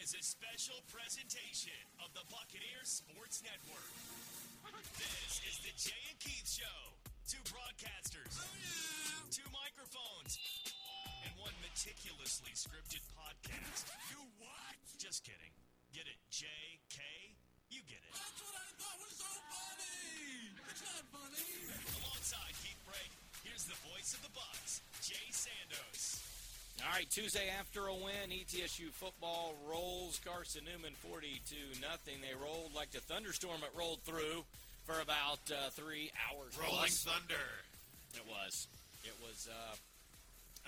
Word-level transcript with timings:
is 0.00 0.16
a 0.16 0.24
special 0.24 0.80
presentation 0.88 1.76
of 2.00 2.08
the 2.16 2.24
Buccaneers 2.32 3.04
Sports 3.04 3.44
Network. 3.44 3.84
This 4.96 5.44
is 5.44 5.60
the 5.60 5.76
Jay 5.76 6.00
and 6.08 6.16
Keith 6.16 6.48
Show. 6.48 6.80
Two 7.28 7.44
broadcasters, 7.52 8.32
two 9.28 9.44
microphones, 9.52 10.40
and 11.20 11.36
one 11.36 11.52
meticulously 11.60 12.48
scripted 12.56 13.04
podcast. 13.12 13.92
You 14.08 14.24
what? 14.40 14.80
Just 14.96 15.20
kidding. 15.20 15.52
Get 15.92 16.08
it? 16.08 16.16
J 16.32 16.48
K. 16.88 17.04
You 17.68 17.84
get 17.84 18.00
it. 18.00 18.16
That's 18.16 18.40
what 18.40 18.56
I 18.56 18.68
thought 18.80 18.98
was 19.04 19.14
so 19.20 19.28
funny. 19.52 20.48
It's 20.64 20.80
not 20.80 21.04
funny. 21.12 21.44
Alongside 22.00 22.56
Keith 22.64 22.80
Brake, 22.88 23.12
here's 23.44 23.68
the 23.68 23.76
voice 23.92 24.16
of 24.16 24.24
the 24.24 24.32
Bucks, 24.32 24.80
Jay 25.04 25.28
Sandos. 25.28 26.24
All 26.80 26.96
right, 26.96 27.08
Tuesday 27.12 27.52
after 27.60 27.92
a 27.92 27.94
win, 27.94 28.32
ETSU 28.32 28.88
football 28.96 29.52
rolls 29.68 30.16
Carson 30.24 30.64
Newman 30.64 30.96
42 31.04 31.76
nothing. 31.76 32.24
They 32.24 32.32
rolled 32.32 32.72
like 32.72 32.88
the 32.90 33.04
thunderstorm 33.04 33.60
it 33.60 33.72
rolled 33.76 34.00
through 34.08 34.48
for 34.88 34.96
about 35.04 35.44
uh, 35.52 35.68
three 35.76 36.08
hours. 36.16 36.56
Rolling 36.56 36.88
plus. 36.88 37.04
Thunder 37.04 37.46
It 38.16 38.24
was. 38.24 38.64
It 39.04 39.12
was 39.20 39.44
uh, 39.52 39.76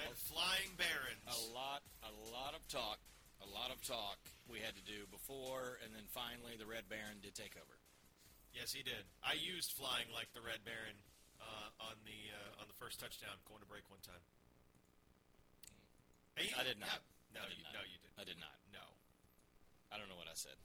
and 0.05 0.13
Flying 0.29 0.73
Barons. 0.77 1.25
a 1.33 1.41
lot, 1.57 1.81
a 2.05 2.13
lot 2.29 2.53
of 2.53 2.61
talk, 2.69 3.01
a 3.41 3.49
lot 3.49 3.73
of 3.73 3.81
talk 3.81 4.21
we 4.53 4.61
had 4.61 4.77
to 4.77 4.85
do 4.85 5.09
before, 5.09 5.81
and 5.81 5.97
then 5.97 6.05
finally 6.13 6.61
the 6.61 6.69
Red 6.69 6.93
Baron 6.93 7.25
did 7.25 7.33
take 7.33 7.57
over. 7.57 7.77
Yes, 8.53 8.73
he 8.77 8.85
did. 8.85 9.01
I 9.25 9.41
used 9.41 9.73
flying 9.73 10.13
like 10.13 10.29
the 10.37 10.45
Red 10.45 10.61
Baron 10.69 10.97
uh, 11.41 11.89
on 11.89 11.97
the 12.05 12.21
uh, 12.37 12.61
on 12.61 12.69
the 12.69 12.77
first 12.77 13.01
touchdown, 13.01 13.33
going 13.49 13.65
to 13.65 13.69
break 13.69 13.89
one 13.89 14.05
time. 14.05 14.21
You- 16.41 16.55
I 16.57 16.65
did 16.65 16.81
not. 16.81 16.89
yeah, 17.33 17.37
no, 17.37 17.41
I 17.45 17.49
did 17.53 17.59
you, 17.61 17.65
not. 17.69 17.75
no, 17.77 17.83
you 17.85 17.99
did. 18.01 18.13
I 18.19 18.25
did 18.25 18.39
not. 18.41 18.57
No, 18.73 18.85
I 19.93 19.99
don't 20.01 20.09
know 20.09 20.17
what 20.17 20.29
I 20.29 20.35
said. 20.37 20.57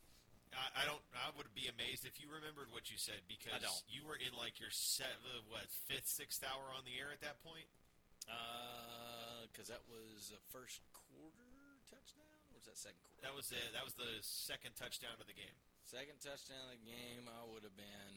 I, 0.56 0.82
I 0.82 0.84
don't. 0.88 1.04
I 1.14 1.30
would 1.36 1.52
be 1.54 1.68
amazed 1.68 2.08
if 2.08 2.18
you 2.24 2.32
remembered 2.32 2.72
what 2.72 2.88
you 2.90 2.96
said 2.98 3.20
because 3.28 3.62
you 3.92 4.02
were 4.08 4.16
in 4.16 4.32
like 4.40 4.58
your 4.64 4.72
seven, 4.72 5.44
what 5.52 5.68
fifth, 5.92 6.08
sixth 6.08 6.40
hour 6.42 6.72
on 6.74 6.88
the 6.88 6.96
air 6.98 7.12
at 7.12 7.20
that 7.22 7.38
point. 7.44 7.68
Because 9.52 9.68
Uh, 9.70 9.74
that 9.76 9.84
was 9.92 10.32
a 10.36 10.40
first 10.52 10.80
quarter 10.96 11.52
touchdown, 11.92 12.28
or 12.52 12.58
was 12.60 12.66
that 12.68 12.80
second 12.80 13.00
quarter? 13.04 13.22
That 13.28 13.36
was 13.36 13.48
the 13.52 13.60
that 13.76 13.84
was 13.84 13.94
the 14.00 14.18
second 14.24 14.74
touchdown 14.80 15.20
of 15.20 15.28
the 15.28 15.36
game. 15.36 15.56
Second 15.84 16.20
touchdown 16.24 16.64
of 16.68 16.80
the 16.80 16.84
game, 16.84 17.28
I 17.32 17.44
would 17.48 17.64
have 17.64 17.76
been, 17.80 18.16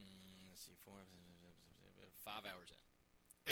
hmm, 0.00 0.48
let's 0.52 0.64
see, 0.64 0.72
four, 0.88 0.96
five 2.24 2.44
hours 2.48 2.72
in. 2.72 2.80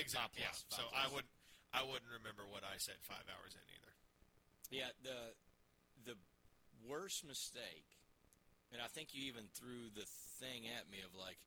Exactly. 0.00 0.40
Yeah. 0.40 0.48
plus, 0.52 0.64
So 0.72 0.84
five 0.88 0.96
I 0.96 1.02
plus. 1.08 1.12
would 1.20 1.28
I 1.72 1.80
wouldn't 1.80 2.12
remember 2.12 2.44
what 2.44 2.62
I 2.62 2.76
said 2.76 3.00
five 3.00 3.24
hours 3.32 3.56
in 3.56 3.64
either. 3.64 3.92
Yeah, 4.68 4.92
the 5.04 5.36
the 6.04 6.16
worst 6.84 7.24
mistake, 7.24 7.88
and 8.72 8.80
I 8.80 8.88
think 8.92 9.16
you 9.16 9.28
even 9.28 9.48
threw 9.56 9.88
the 9.92 10.04
thing 10.40 10.68
at 10.68 10.88
me 10.92 11.00
of 11.00 11.16
like, 11.16 11.40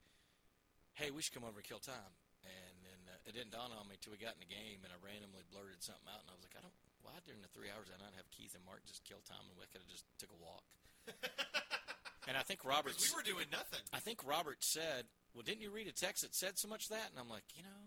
"Hey, 0.98 1.14
we 1.14 1.22
should 1.22 1.34
come 1.38 1.46
over 1.46 1.62
and 1.62 1.68
kill 1.68 1.81
time." 1.81 2.14
And 2.46 2.76
then 2.86 3.02
uh, 3.09 3.30
it 3.30 3.34
didn't 3.34 3.53
dawn 3.53 3.73
on 3.73 3.90
me 3.90 3.98
till 3.98 4.14
we 4.14 4.22
got 4.22 4.38
in 4.38 4.42
the 4.42 4.50
game, 4.50 4.86
and 4.86 4.94
I 4.94 4.98
randomly 5.02 5.46
blurted 5.50 5.81
something 5.81 6.06
out, 6.09 6.22
and 6.26 6.30
I 6.30 6.36
was 6.38 6.46
like, 6.46 6.58
"I 6.58 6.62
don't. 6.62 6.78
Why 7.06 7.18
during 7.26 7.46
the 7.46 7.53
three 7.53 7.70
hours 7.70 7.94
I 7.94 8.02
not 8.02 8.18
have 8.18 8.26
Keith 8.34 8.58
and 8.58 8.66
Mark 8.66 8.81
just 8.90 9.06
kill 9.06 9.22
time, 9.26 9.46
and 9.46 9.58
we 9.58 9.70
could 9.70 9.86
have 9.86 9.94
just 9.94 10.09
took 10.18 10.34
a 10.34 10.40
walk." 10.42 10.66
and 12.30 12.34
I 12.34 12.42
think 12.42 12.66
Robert. 12.66 12.98
We 12.98 13.14
were 13.14 13.26
doing 13.26 13.50
nothing. 13.53 13.81
I 13.94 14.02
think 14.02 14.26
Robert 14.26 14.66
said, 14.66 15.06
"Well, 15.34 15.46
didn't 15.46 15.62
you 15.62 15.70
read 15.70 15.86
a 15.86 15.94
text 15.94 16.26
that 16.26 16.34
said 16.34 16.58
so 16.58 16.66
much 16.66 16.90
that?" 16.90 17.14
And 17.14 17.18
I'm 17.18 17.30
like, 17.30 17.46
you 17.53 17.62
know, 17.62 17.81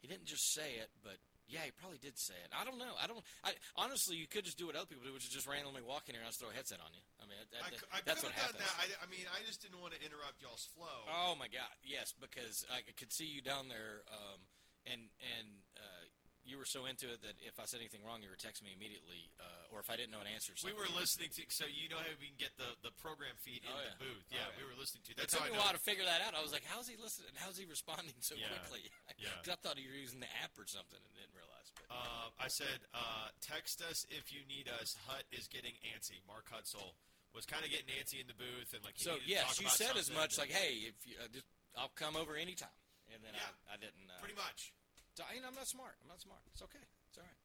he 0.00 0.08
didn't 0.08 0.28
just 0.28 0.52
say 0.52 0.80
it, 0.80 0.88
but 1.04 1.20
yeah, 1.50 1.66
he 1.66 1.74
probably 1.74 1.98
did 1.98 2.14
say 2.16 2.38
it. 2.38 2.50
I 2.54 2.62
don't 2.64 2.78
know. 2.78 2.94
I 2.96 3.10
don't. 3.10 3.18
I 3.42 3.52
honestly, 3.74 4.14
you 4.16 4.30
could 4.30 4.46
just 4.46 4.56
do 4.56 4.70
what 4.70 4.78
other 4.78 4.86
people 4.86 5.02
do, 5.02 5.12
which 5.12 5.26
is 5.26 5.34
just 5.34 5.50
randomly 5.50 5.82
walk 5.82 6.06
in 6.06 6.14
here 6.14 6.22
and 6.22 6.30
throw 6.32 6.48
a 6.48 6.56
headset 6.56 6.78
on 6.78 6.88
you. 6.94 7.02
I 7.18 7.26
mean, 7.26 7.36
that, 7.50 7.60
that- 7.74 7.82
I 7.90 7.98
that's 8.06 8.22
what 8.22 8.32
happens. 8.32 8.62
that. 8.62 8.74
I, 8.78 8.86
I 9.02 9.06
mean, 9.10 9.26
I 9.34 9.42
just 9.44 9.60
didn't 9.60 9.82
want 9.82 9.92
to 9.92 10.00
interrupt 10.00 10.38
y'all's 10.40 10.70
flow. 10.72 11.04
Oh 11.10 11.34
my 11.34 11.50
God, 11.50 11.70
yes, 11.82 12.14
because 12.14 12.62
I 12.70 12.86
could 12.94 13.10
see 13.12 13.26
you 13.26 13.42
down 13.42 13.66
there, 13.68 14.06
um, 14.08 14.38
and 14.86 15.10
and 15.36 15.48
uh, 15.76 16.04
you 16.50 16.58
were 16.58 16.66
so 16.66 16.84
into 16.90 17.06
it 17.06 17.22
that 17.22 17.38
if 17.46 17.62
I 17.62 17.64
said 17.70 17.78
anything 17.78 18.02
wrong, 18.02 18.18
you 18.20 18.28
were 18.28 18.36
texting 18.36 18.66
me 18.66 18.74
immediately, 18.74 19.30
uh, 19.38 19.70
or 19.70 19.78
if 19.78 19.86
I 19.86 19.94
didn't 19.94 20.10
know 20.10 20.18
an 20.18 20.26
answer. 20.26 20.50
We 20.66 20.74
were 20.74 20.90
listening 20.90 21.30
to, 21.38 21.46
so 21.54 21.70
you 21.70 21.86
know 21.86 22.02
how 22.02 22.10
we 22.18 22.34
can 22.34 22.40
get 22.42 22.52
the, 22.58 22.74
the 22.82 22.90
program 22.98 23.38
feed 23.38 23.62
in 23.62 23.70
Oh, 23.70 23.78
the 23.78 23.94
yeah. 23.94 24.02
booth. 24.02 24.26
Oh, 24.26 24.34
Yeah, 24.34 24.50
yeah. 24.50 24.58
we 24.58 24.64
were 24.66 24.74
listening 24.74 25.06
to. 25.06 25.10
It 25.22 25.30
took 25.30 25.46
me 25.46 25.54
a 25.54 25.60
while 25.62 25.70
to 25.70 25.78
figure 25.78 26.02
that 26.04 26.20
out. 26.26 26.34
I 26.34 26.42
was 26.42 26.50
like, 26.50 26.66
"How's 26.66 26.90
he 26.90 26.98
listening? 26.98 27.30
How's 27.38 27.54
he 27.56 27.64
responding 27.70 28.18
so 28.18 28.34
Yeah. 28.34 28.50
quickly?" 28.58 28.90
Yeah. 29.22 29.30
'Cause 29.46 29.54
I 29.54 29.58
thought 29.62 29.78
you 29.78 29.86
were 29.86 29.96
using 30.00 30.18
the 30.18 30.30
app 30.42 30.58
or 30.58 30.66
something 30.66 30.98
and 30.98 31.12
didn't 31.14 31.36
realize. 31.38 31.70
But 31.86 31.94
Uh, 31.94 32.28
I 32.42 32.48
said, 32.50 32.82
uh, 32.92 33.30
text 33.40 33.80
us 33.86 34.02
if 34.10 34.32
you 34.34 34.42
need 34.50 34.66
us. 34.66 34.96
Hut 35.06 35.22
is 35.30 35.46
getting 35.46 35.74
antsy. 35.94 36.24
Mark 36.26 36.48
Hutzel 36.50 36.96
was 37.36 37.46
kind 37.46 37.62
of 37.64 37.70
getting 37.70 37.92
antsy 37.94 38.18
in 38.20 38.26
the 38.26 38.34
booth, 38.34 38.74
and 38.74 38.82
like 38.82 38.98
So 38.98 39.14
needed 39.20 39.28
to 39.28 39.34
talk 39.46 39.54
yes, 39.54 39.60
you 39.60 39.68
said 39.70 39.94
as 39.96 40.10
much 40.10 40.38
like, 40.38 40.50
"Hey, 40.50 40.88
if 40.90 40.98
you, 41.06 41.14
uh, 41.22 41.28
just, 41.28 41.46
I'll 41.76 41.92
come 41.94 42.16
over 42.16 42.34
anytime," 42.34 42.74
and 43.12 43.22
then 43.22 43.34
Yeah. 43.34 43.46
I, 43.70 43.74
I 43.74 43.76
didn't. 43.76 44.08
Uh, 44.10 44.18
pretty 44.18 44.34
much. 44.34 44.72
So, 45.20 45.28
I, 45.28 45.36
you 45.36 45.44
know, 45.44 45.52
I'm 45.52 45.58
not 45.60 45.68
smart. 45.68 46.00
I'm 46.00 46.08
not 46.08 46.24
smart. 46.24 46.40
It's 46.48 46.64
okay. 46.64 46.80
It's 47.12 47.20
all 47.20 47.28
right. 47.28 47.40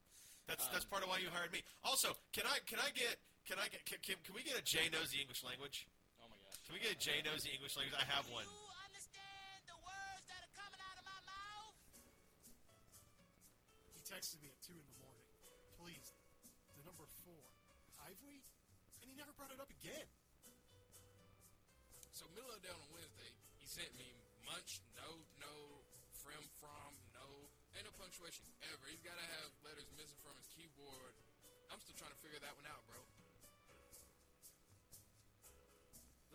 That's 0.48 0.64
Um, 0.64 0.72
that's 0.72 0.88
part 0.88 1.04
of 1.04 1.12
why 1.12 1.20
you 1.20 1.28
hired 1.28 1.52
me. 1.52 1.60
Also, 1.84 2.16
can 2.32 2.48
I 2.48 2.64
can 2.64 2.80
I 2.80 2.88
get 2.96 3.20
can 3.44 3.60
I 3.60 3.68
get 3.68 3.84
can, 3.84 4.00
can, 4.00 4.16
can 4.24 4.32
we 4.32 4.48
get 4.48 4.56
a 4.56 4.64
Jay 4.64 4.88
knows 4.88 5.12
the 5.12 5.20
English 5.20 5.44
language? 5.44 5.92
Oh 6.24 6.32
my 6.32 6.40
gosh. 6.40 6.56
Can 6.64 6.72
we 6.72 6.80
get 6.80 6.96
a 6.96 7.00
Jay 7.04 7.20
knows 7.28 7.44
the 7.44 7.52
English 7.52 7.76
language? 7.76 8.00
I 8.00 8.08
have 8.08 8.24
one. 8.32 8.48
You 8.48 8.64
understand 8.88 9.60
the 9.68 9.76
words 9.84 10.24
that 10.32 10.40
are 10.40 10.56
coming 10.56 10.80
out 10.80 10.96
of 10.96 11.04
my 11.04 11.20
mouth? 11.28 11.76
He 13.92 14.00
texted 14.08 14.40
me 14.40 14.48
at 14.48 14.60
2 14.64 14.72
in 14.72 14.86
the 14.88 14.98
morning. 15.04 15.28
Please, 15.76 16.16
the 16.80 16.86
number 16.88 17.04
4. 17.28 17.36
Ivory? 18.08 18.40
And 19.04 19.12
he 19.12 19.20
never 19.20 19.36
brought 19.36 19.52
it 19.52 19.60
up 19.60 19.68
again. 19.84 20.08
So 22.16 22.24
Miller 22.32 22.56
down 22.64 22.80
on 22.80 22.90
Wednesday, 22.96 23.36
he 23.60 23.68
sent 23.68 23.92
me 24.00 24.08
munch, 24.48 24.80
no, 24.96 25.20
no, 25.44 25.52
from, 26.24 26.40
from, 26.56 26.64
no, 26.64 26.80
ain't 26.80 26.95
no 26.95 26.95
punctuation 27.96 28.44
ever. 28.72 28.86
He's 28.92 29.04
got 29.04 29.16
to 29.16 29.28
have 29.40 29.50
letters 29.64 29.88
missing 29.96 30.20
from 30.24 30.36
his 30.36 30.48
keyboard. 30.52 31.16
I'm 31.72 31.80
still 31.82 31.96
trying 31.98 32.14
to 32.14 32.22
figure 32.22 32.40
that 32.44 32.56
one 32.56 32.68
out, 32.68 32.84
bro. 32.86 33.00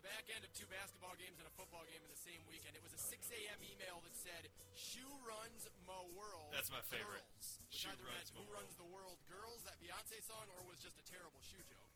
The 0.00 0.08
back 0.08 0.32
end 0.32 0.48
of 0.48 0.50
two 0.56 0.64
basketball 0.72 1.12
games 1.20 1.36
and 1.36 1.44
a 1.44 1.52
football 1.60 1.84
game 1.84 2.00
in 2.00 2.08
the 2.08 2.24
same 2.24 2.40
weekend. 2.48 2.72
It 2.72 2.80
was 2.80 2.96
a 2.96 3.02
6 3.04 3.12
a.m. 3.12 3.60
email 3.60 4.00
that 4.00 4.16
said, 4.16 4.48
"Shoe 4.72 5.12
runs 5.28 5.68
my 5.84 6.00
world." 6.16 6.56
That's 6.56 6.72
my 6.72 6.80
favorite. 6.88 7.20
Girls, 7.20 7.60
which 7.68 7.84
Shoe 7.84 7.92
either 7.92 8.08
runs 8.08 8.32
meant 8.32 8.32
my 8.32 8.40
"Who 8.40 8.48
runs 8.56 8.72
the 8.80 8.88
world, 8.88 9.20
girls?" 9.28 9.60
That 9.68 9.76
Beyonce 9.76 10.24
song, 10.24 10.48
or 10.56 10.64
was 10.64 10.80
just 10.80 10.96
a 10.96 11.04
terrible 11.04 11.44
shoe 11.44 11.60
joke. 11.68 11.92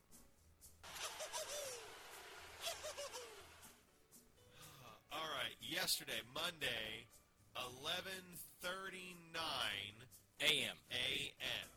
All 5.16 5.30
right, 5.32 5.56
yesterday, 5.64 6.20
Monday, 6.36 7.08
eleven 7.56 8.22
thirty 8.62 9.16
nine 9.32 9.96
A.M. 10.40 10.76
a.m. 10.90 11.68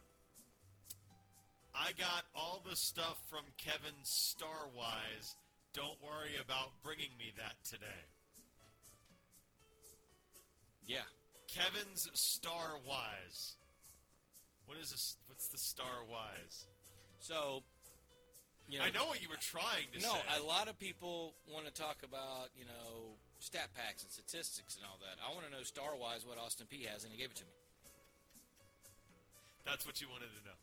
I 1.76 1.92
got 1.98 2.24
all 2.36 2.64
the 2.68 2.76
stuff 2.76 3.18
from 3.30 3.44
Kevin 3.58 3.94
Starwise. 4.04 5.36
Don't 5.74 6.02
worry 6.02 6.34
about 6.44 6.72
bringing 6.84 7.12
me 7.20 7.34
that 7.38 7.54
today. 7.64 7.86
Yeah. 10.88 11.06
Kevin's 11.48 12.10
Starwise. 12.16 13.54
What 14.66 14.78
is 14.80 14.90
this? 14.92 15.18
What's 15.28 15.48
the 15.50 15.58
Starwise? 15.58 16.66
So, 17.20 17.64
you 18.68 18.80
know, 18.80 18.86
I 18.86 18.90
know 18.92 19.06
what 19.06 19.22
you 19.22 19.30
were 19.30 19.36
trying 19.40 19.88
to 19.94 20.00
No, 20.02 20.14
say. 20.14 20.20
No, 20.40 20.44
a 20.44 20.48
lot 20.48 20.68
of 20.68 20.80
people 20.80 21.36
want 21.48 21.66
to 21.68 21.72
talk 21.74 21.98
about 22.04 22.50
you 22.58 22.66
know 22.66 23.16
stat 23.40 23.70
packs 23.78 24.04
and 24.04 24.12
statistics 24.12 24.76
and 24.78 24.84
all 24.86 24.98
that. 25.06 25.22
I 25.22 25.30
want 25.34 25.46
to 25.46 25.52
know 25.54 25.62
star 25.64 25.94
wise 25.96 26.26
what 26.26 26.38
Austin 26.38 26.66
Peay 26.68 26.86
has, 26.90 27.04
and 27.04 27.12
he 27.14 27.18
gave 27.20 27.30
it 27.32 27.38
to 27.42 27.46
me. 27.46 27.54
That's 29.66 29.84
what 29.86 30.00
you 30.00 30.08
wanted 30.08 30.32
to 30.32 30.42
know. 30.48 30.56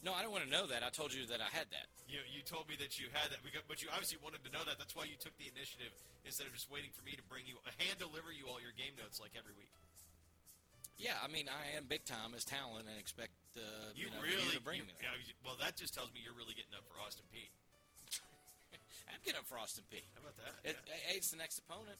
No, 0.00 0.16
I 0.16 0.24
don't 0.24 0.32
want 0.32 0.44
to 0.48 0.52
know 0.52 0.64
that. 0.72 0.80
I 0.80 0.88
told 0.88 1.12
you 1.12 1.28
that 1.28 1.44
I 1.44 1.48
had 1.52 1.68
that. 1.76 1.84
You, 2.08 2.24
you 2.28 2.40
told 2.40 2.64
me 2.72 2.76
that 2.80 2.96
you 2.96 3.12
had 3.12 3.28
that, 3.32 3.44
because- 3.44 3.64
but 3.68 3.84
you 3.84 3.88
obviously 3.92 4.16
wanted 4.24 4.40
to 4.48 4.50
know 4.52 4.64
that. 4.64 4.80
That's 4.80 4.96
why 4.96 5.04
you 5.04 5.16
took 5.20 5.36
the 5.36 5.48
initiative 5.48 5.92
instead 6.24 6.48
of 6.48 6.52
just 6.56 6.72
waiting 6.72 6.88
for 6.92 7.04
me 7.04 7.12
to 7.16 7.24
bring 7.28 7.44
you, 7.44 7.60
hand 7.80 8.00
deliver 8.00 8.32
you 8.32 8.48
all 8.48 8.60
your 8.60 8.72
game 8.76 8.96
notes 8.96 9.20
like 9.20 9.32
every 9.36 9.52
week. 9.60 9.72
Yeah, 11.00 11.16
I 11.24 11.28
mean, 11.32 11.48
I 11.48 11.76
am 11.76 11.88
big 11.88 12.04
time 12.04 12.32
as 12.36 12.44
talent 12.44 12.84
and 12.88 12.96
expect 13.00 13.32
uh, 13.56 13.60
You, 13.96 14.08
you, 14.08 14.12
know, 14.12 14.20
really 14.20 14.40
you 14.52 14.56
to 14.56 14.64
bring 14.64 14.84
you- 14.84 14.88
me 14.88 14.92
there. 15.00 15.08
yeah, 15.12 15.32
well, 15.44 15.56
that 15.60 15.76
just 15.76 15.92
tells 15.96 16.12
me 16.12 16.20
you're 16.24 16.36
really 16.36 16.52
getting 16.56 16.72
up 16.76 16.84
for 16.88 16.96
Austin 17.00 17.24
Peay. 17.32 17.48
I'd 19.14 19.22
getting 19.24 19.38
up 19.40 19.46
for 19.46 19.58
Austin 19.58 19.84
Peay. 19.92 20.04
How 20.14 20.20
about 20.22 20.36
that? 20.38 20.54
It, 20.70 20.76
Yeah. 20.86 21.12
A, 21.12 21.16
it's 21.16 21.30
the 21.30 21.36
next 21.36 21.58
opponent, 21.58 21.98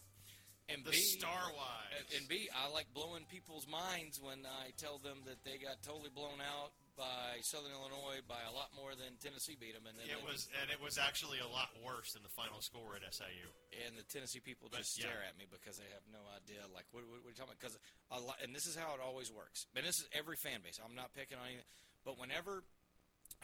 and 0.69 0.85
The 0.85 0.91
B, 0.91 0.99
Starwise. 1.19 1.57
Uh, 1.59 1.99
and- 1.99 2.13
and 2.21 2.29
B, 2.29 2.49
I 2.55 2.69
like 2.69 2.93
blowing 2.95 3.25
people's 3.27 3.67
minds 3.67 4.21
when 4.21 4.47
I 4.47 4.71
tell 4.77 4.99
them 4.99 5.25
that 5.25 5.43
they 5.45 5.59
got 5.59 5.83
totally 5.83 6.11
blown 6.11 6.41
out 6.41 6.73
by 6.97 7.41
Southern 7.41 7.73
Illinois 7.73 8.21
by 8.29 8.43
a 8.43 8.53
lot 8.53 8.75
more 8.75 8.95
than 8.95 9.17
Tennessee 9.19 9.57
beat 9.57 9.73
them, 9.73 9.87
and 9.87 9.97
then 9.99 10.11
It 10.11 10.23
was, 10.23 10.49
and 10.61 10.71
it 10.71 10.79
was 10.81 10.99
actually 10.99 11.39
a 11.39 11.49
lot 11.49 11.71
worse 11.81 12.13
than 12.13 12.23
the 12.23 12.29
final 12.29 12.61
score 12.61 12.95
at 12.95 13.03
SIU. 13.15 13.49
and 13.87 13.97
the 13.97 14.03
Tennessee 14.05 14.41
people 14.41 14.69
But, 14.69 14.79
just 14.85 14.99
yeah. 14.99 15.07
stare 15.09 15.23
at 15.25 15.39
me 15.39 15.47
because 15.51 15.79
they 15.79 15.89
have 15.95 16.07
no 16.13 16.21
idea. 16.37 16.61
Like, 16.69 16.85
what, 16.93 17.05
what, 17.09 17.21
what 17.25 17.27
are 17.27 17.31
you 17.31 17.35
talking 17.35 17.53
about? 17.57 17.61
Because 17.61 17.79
a 18.11 18.21
lot, 18.21 18.43
and 18.43 18.55
this 18.55 18.67
is 18.67 18.77
how 18.77 18.93
it 18.95 19.01
always 19.01 19.31
works. 19.33 19.67
And 19.75 19.87
this 19.87 19.97
is 19.99 20.09
every 20.13 20.37
fan 20.37 20.61
base. 20.61 20.79
I'm 20.83 20.95
not 20.95 21.15
picking 21.15 21.39
on 21.39 21.47
anything, 21.47 21.65
but 22.05 22.19
whenever 22.19 22.65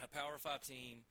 a 0.03 0.07
Power 0.07 0.37
Five 0.37 0.61
team 0.61 1.03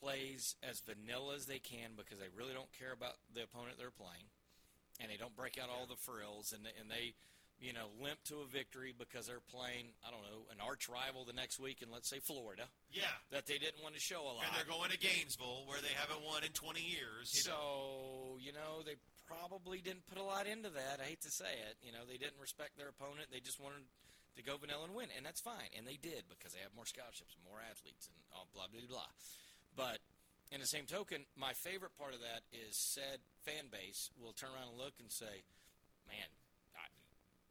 plays 0.00 0.54
as 0.62 0.80
vanilla 0.84 1.34
as 1.36 1.46
they 1.46 1.58
can 1.58 1.96
because 1.96 2.18
they 2.18 2.30
really 2.36 2.52
don't 2.54 2.70
care 2.78 2.92
about 2.92 3.16
the 3.34 3.42
opponent 3.44 3.76
they're 3.78 3.90
playing, 3.94 4.28
and 5.00 5.10
they 5.10 5.16
don't 5.16 5.34
break 5.36 5.58
out 5.58 5.68
all 5.72 5.86
the 5.86 5.98
frills, 6.04 6.52
and 6.52 6.66
and 6.80 6.90
they, 6.90 7.14
you 7.58 7.72
know, 7.72 7.90
limp 7.98 8.22
to 8.30 8.44
a 8.44 8.46
victory 8.46 8.94
because 8.94 9.26
they're 9.26 9.42
playing 9.50 9.90
I 10.06 10.10
don't 10.14 10.22
know 10.22 10.46
an 10.54 10.60
arch 10.62 10.86
rival 10.88 11.24
the 11.24 11.34
next 11.36 11.58
week 11.58 11.82
in 11.82 11.90
let's 11.90 12.08
say 12.08 12.20
Florida 12.22 12.68
Yeah. 12.92 13.10
that 13.32 13.46
they 13.46 13.58
didn't 13.58 13.82
want 13.82 13.94
to 13.98 14.00
show 14.00 14.22
a 14.22 14.32
lot. 14.38 14.46
And 14.46 14.54
they're 14.54 14.68
going 14.70 14.90
to 14.94 15.00
Gainesville 15.00 15.66
where 15.66 15.80
they 15.82 15.92
haven't 15.98 16.22
won 16.22 16.44
in 16.44 16.52
20 16.54 16.78
years. 16.80 17.32
You 17.34 17.42
so 17.48 17.52
know. 17.52 18.38
you 18.38 18.52
know 18.54 18.82
they 18.86 18.94
probably 19.26 19.82
didn't 19.84 20.06
put 20.08 20.16
a 20.16 20.24
lot 20.24 20.46
into 20.46 20.70
that. 20.72 21.02
I 21.02 21.10
hate 21.12 21.22
to 21.26 21.30
say 21.34 21.50
it. 21.68 21.76
You 21.82 21.90
know 21.92 22.06
they 22.06 22.16
didn't 22.16 22.38
respect 22.40 22.78
their 22.78 22.88
opponent. 22.94 23.28
They 23.34 23.40
just 23.42 23.58
wanted 23.58 23.82
to 24.38 24.42
go 24.46 24.54
vanilla 24.56 24.86
and 24.86 24.94
win, 24.94 25.10
and 25.18 25.26
that's 25.26 25.42
fine. 25.42 25.66
And 25.76 25.82
they 25.82 25.98
did 25.98 26.30
because 26.30 26.54
they 26.54 26.62
have 26.62 26.70
more 26.78 26.86
scholarships, 26.86 27.34
more 27.42 27.58
athletes, 27.58 28.06
and 28.06 28.14
all 28.30 28.46
blah 28.54 28.70
blah 28.70 28.86
blah. 28.86 29.10
But 29.78 30.02
in 30.50 30.58
the 30.58 30.66
same 30.66 30.90
token, 30.90 31.22
my 31.38 31.54
favorite 31.54 31.94
part 31.94 32.18
of 32.18 32.20
that 32.26 32.42
is 32.50 32.74
said 32.74 33.22
fan 33.46 33.70
base 33.70 34.10
will 34.18 34.34
turn 34.34 34.50
around 34.50 34.74
and 34.74 34.78
look 34.82 34.98
and 34.98 35.06
say, 35.06 35.46
"Man, 36.10 36.26
I, 36.74 36.90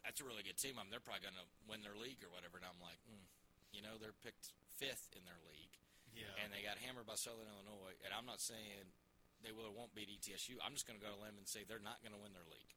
that's 0.03 0.19
a 0.19 0.27
really 0.27 0.43
good 0.43 0.59
team. 0.59 0.75
I 0.75 0.83
mean, 0.83 0.91
they're 0.91 0.99
probably 0.99 1.23
going 1.23 1.39
to 1.39 1.47
win 1.71 1.79
their 1.87 1.95
league 1.95 2.19
or 2.19 2.27
whatever." 2.35 2.59
And 2.59 2.67
I'm 2.67 2.83
like, 2.83 2.99
mm, 3.07 3.23
you 3.71 3.79
know, 3.79 3.95
they're 3.95 4.17
picked 4.27 4.51
fifth 4.75 5.15
in 5.15 5.23
their 5.23 5.39
league 5.47 5.73
Yeah. 6.13 6.29
and 6.43 6.51
they 6.51 6.61
got 6.61 6.77
hammered 6.83 7.07
by 7.07 7.15
Southern 7.17 7.47
Illinois. 7.49 7.95
And 8.05 8.11
I'm 8.11 8.27
not 8.27 8.43
saying 8.43 8.91
they 9.41 9.49
will 9.55 9.65
or 9.69 9.73
won't 9.73 9.95
beat 9.95 10.11
ETSU. 10.11 10.59
I'm 10.61 10.73
just 10.77 10.83
going 10.85 10.99
to 10.99 11.03
go 11.05 11.09
to 11.13 11.17
limb 11.23 11.39
and 11.39 11.47
say 11.47 11.63
they're 11.63 11.81
not 11.81 12.03
going 12.05 12.13
to 12.13 12.19
win 12.21 12.33
their 12.35 12.45
league, 12.51 12.73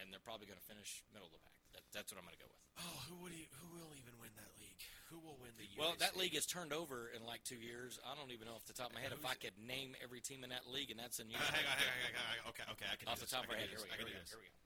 and 0.00 0.08
they're 0.10 0.22
probably 0.24 0.48
going 0.48 0.58
to 0.58 0.64
finish 0.66 1.04
middle 1.12 1.28
of 1.28 1.34
the 1.34 1.42
pack. 1.44 1.58
That, 1.76 1.84
that's 1.92 2.08
what 2.10 2.18
I'm 2.22 2.26
going 2.26 2.38
to 2.40 2.44
go 2.46 2.50
with. 2.50 2.62
oh, 2.80 2.98
who 3.10 3.14
would 3.26 3.34
he, 3.36 3.46
who 3.60 3.68
will 3.76 3.92
even 3.98 4.16
win 4.22 4.32
that 4.40 4.50
league? 4.56 4.80
Who 5.08 5.16
will 5.24 5.40
win 5.40 5.56
the 5.56 5.64
Well, 5.80 5.96
that 6.04 6.20
league 6.20 6.36
has 6.36 6.44
turned 6.44 6.72
over 6.72 7.08
in 7.16 7.24
like 7.24 7.40
two 7.40 7.56
years. 7.56 7.96
I 8.04 8.12
don't 8.12 8.28
even 8.28 8.44
know 8.44 8.52
off 8.52 8.68
the 8.68 8.76
top 8.76 8.92
of 8.92 8.94
my 8.94 9.00
head 9.00 9.16
if 9.16 9.24
I 9.24 9.40
could 9.40 9.56
name 9.56 9.96
every 10.04 10.20
team 10.20 10.44
in 10.44 10.50
that 10.52 10.68
league, 10.68 10.92
and 10.92 11.00
that's 11.00 11.16
in 11.16 11.32
Uh, 11.32 11.40
hang 11.40 11.64
on, 11.64 11.76
hang 11.80 11.88
on, 11.88 11.98
hang 12.04 12.16
on, 12.16 12.28
on. 12.44 12.52
Okay, 12.52 12.66
okay, 12.76 12.88
I 12.92 12.96
can 13.00 13.08
off 13.08 13.16
the 13.16 13.24
top 13.24 13.48
of 13.48 13.50
can 13.50 13.56
head. 13.56 13.72
Here 13.72 13.80
we 13.80 13.88
go. 13.88 13.96
Here 13.96 14.04
we 14.04 14.12
go. 14.12 14.20
do 14.20 14.20
this. 14.20 14.28
Here 14.28 14.42
we 14.42 14.52
go. 14.52 14.58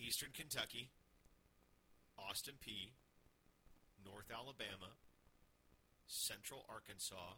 Eastern 0.00 0.32
Kentucky, 0.32 0.88
Austin 2.16 2.56
Peay, 2.64 2.96
North 4.04 4.32
Alabama, 4.32 4.96
Central 6.08 6.64
Arkansas. 6.68 7.36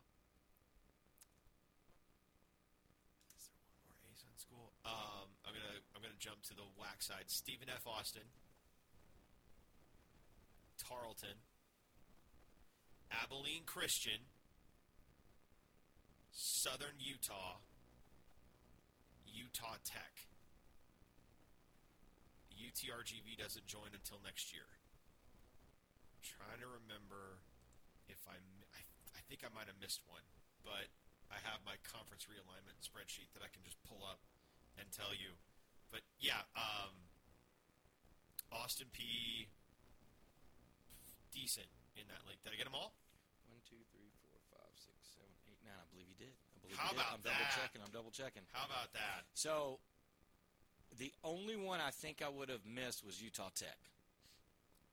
Is 3.35 3.51
there 3.51 3.59
one 3.91 3.99
more 3.99 3.99
ASUN 4.07 4.35
school? 4.39 4.71
Um, 4.87 5.35
I'm 5.43 5.51
gonna 5.51 5.83
I'm 5.95 6.03
gonna 6.03 6.19
jump 6.23 6.47
to 6.51 6.55
the 6.55 6.67
WAC 6.79 7.03
side. 7.03 7.27
Stephen 7.27 7.69
F. 7.69 7.87
Austin, 7.87 8.27
Tarleton, 10.79 11.43
Abilene 13.23 13.65
Christian, 13.65 14.29
Southern 16.33 17.01
Utah, 17.01 17.63
Utah 19.27 19.81
Tech. 19.85 20.29
UTRGV 22.57 23.37
doesn't 23.37 23.67
join 23.69 23.93
until 23.93 24.21
next 24.25 24.53
year. 24.53 24.69
I'm 26.13 26.25
trying 26.25 26.61
to 26.61 26.69
remember 26.69 27.41
if 28.09 28.21
I, 28.29 28.37
I, 28.73 28.81
I 29.17 29.21
think 29.29 29.45
I 29.45 29.51
might 29.53 29.69
have 29.69 29.77
missed 29.81 30.01
one, 30.09 30.25
but 30.65 30.89
I 31.29 31.41
have 31.45 31.61
my 31.65 31.77
conference 31.85 32.25
realignment 32.29 32.81
spreadsheet 32.81 33.33
that 33.37 33.45
I 33.45 33.51
can 33.53 33.61
just 33.65 33.77
pull 33.85 34.05
up 34.05 34.21
and 34.77 34.89
tell 34.93 35.13
you. 35.13 35.37
But 35.93 36.05
yeah, 36.21 36.45
um, 36.57 37.07
Austin 38.53 38.89
Peay. 38.93 39.51
Decent 41.35 41.69
in 41.97 42.09
that 42.09 42.25
league. 42.25 42.41
Did 42.45 42.53
I 42.53 42.57
get 42.57 42.65
them 42.65 42.77
all? 42.77 42.97
One, 43.51 43.61
two, 43.69 43.81
three, 43.93 44.09
four, 44.25 44.39
five, 44.49 44.73
six, 44.77 45.17
seven, 45.17 45.33
eight, 45.51 45.61
nine. 45.65 45.77
I 45.77 45.85
believe 45.91 46.06
you 46.06 46.06
did. 46.19 46.33
I 46.33 46.59
believe 46.63 46.77
How 46.77 46.91
you 46.91 46.97
did. 46.97 47.01
about 47.01 47.13
I'm 47.15 47.23
double 47.23 47.47
that? 47.47 47.57
checking. 47.61 47.81
I'm 47.85 47.93
double 47.93 48.11
checking. 48.11 48.43
How 48.53 48.67
about 48.67 48.93
that? 48.93 49.25
So, 49.35 49.79
the 50.99 51.13
only 51.25 51.57
one 51.57 51.81
I 51.81 51.91
think 51.91 52.23
I 52.25 52.29
would 52.29 52.49
have 52.49 52.65
missed 52.67 53.05
was 53.05 53.21
Utah 53.23 53.51
Tech. 53.55 53.77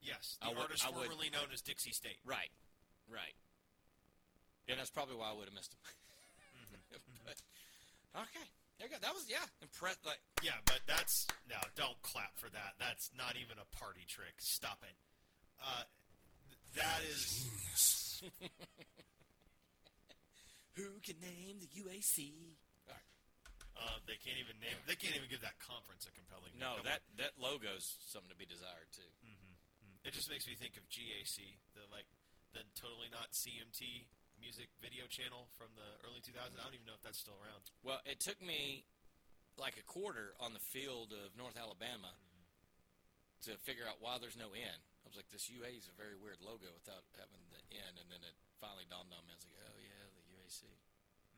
Yes, 0.02 0.38
I 0.42 0.50
the 0.50 0.56
would- 0.56 0.62
artist 0.68 0.86
I 0.86 0.90
would- 0.92 1.08
formerly 1.08 1.30
known 1.30 1.48
as 1.54 1.62
Dixie 1.62 1.92
State. 1.94 2.20
Right, 2.26 2.52
right. 3.08 3.36
And 4.68 4.80
that's 4.80 4.90
probably 4.92 5.16
why 5.16 5.30
I 5.30 5.34
would 5.34 5.46
have 5.46 5.54
missed 5.56 5.74
him. 5.74 5.80
but, 7.26 7.36
okay, 8.16 8.48
there 8.80 8.88
you 8.88 8.94
go. 8.94 9.00
That 9.02 9.14
was 9.14 9.26
yeah, 9.30 9.44
impressed. 9.62 10.06
Like 10.06 10.20
Yeah, 10.42 10.56
but 10.66 10.80
that's 10.88 11.28
no. 11.50 11.56
Don't 11.76 12.00
clap 12.02 12.36
for 12.38 12.50
that. 12.50 12.76
That's 12.80 13.12
not 13.18 13.36
even 13.36 13.58
a 13.60 13.68
party 13.78 14.04
trick. 14.08 14.36
Stop 14.40 14.80
it. 14.84 14.96
Uh, 15.62 15.84
th- 16.50 16.84
that 16.84 17.02
is 17.10 17.48
who 20.76 21.00
can 21.06 21.18
name 21.22 21.60
the 21.62 21.70
UAC? 21.84 22.58
All 22.90 22.94
right. 22.98 23.08
uh, 23.78 23.98
they 24.10 24.18
can't 24.22 24.38
even 24.42 24.58
name. 24.62 24.76
They 24.90 24.98
can't 24.98 25.14
even 25.18 25.30
give 25.30 25.42
that 25.46 25.58
conference 25.62 26.06
a 26.10 26.14
compelling. 26.14 26.54
name. 26.58 26.64
No, 26.66 26.82
Come 26.82 26.90
that 26.90 27.02
that 27.22 27.34
logo's 27.38 27.98
something 28.10 28.30
to 28.34 28.38
be 28.40 28.46
desired 28.50 28.90
too. 28.94 29.06
on. 29.26 29.38
it 30.08 30.12
just 30.18 30.28
makes 30.30 30.46
me 30.50 30.54
think 30.58 30.76
of 30.78 30.84
GAC, 30.90 31.38
the 31.78 31.86
like 31.94 32.08
the 32.58 32.62
totally 32.78 33.10
not 33.14 33.34
CMT 33.34 34.06
music 34.42 34.68
video 34.84 35.06
channel 35.10 35.48
from 35.58 35.72
the 35.78 35.90
early 36.06 36.20
2000s. 36.22 36.58
I 36.58 36.64
don't 36.66 36.76
even 36.76 36.86
know 36.90 36.98
if 36.98 37.02
that's 37.06 37.22
still 37.22 37.38
around. 37.40 37.64
Well, 37.86 38.02
it 38.06 38.20
took 38.20 38.38
me 38.44 38.84
like 39.58 39.78
a 39.78 39.86
quarter 39.86 40.34
on 40.42 40.52
the 40.58 40.62
field 40.74 41.14
of 41.14 41.34
North 41.38 41.56
Alabama 41.58 42.12
to 43.46 43.54
figure 43.62 43.86
out 43.86 44.02
why 44.02 44.18
there's 44.20 44.38
no 44.40 44.52
N. 44.56 44.80
I 45.04 45.06
was 45.12 45.20
like, 45.20 45.28
this 45.30 45.52
UA 45.52 45.76
is 45.78 45.86
a 45.92 45.96
very 46.00 46.16
weird 46.16 46.40
logo 46.42 46.72
without 46.74 47.04
having 47.20 47.44
the 47.52 47.60
N, 47.76 47.94
and 48.00 48.08
then 48.08 48.24
it 48.24 48.34
finally 48.64 48.88
dawned 48.88 49.12
on 49.12 49.22
me. 49.28 49.36
I 49.36 49.38
was 49.38 49.46
like, 49.46 49.60
oh 49.68 49.78
yeah, 49.84 49.93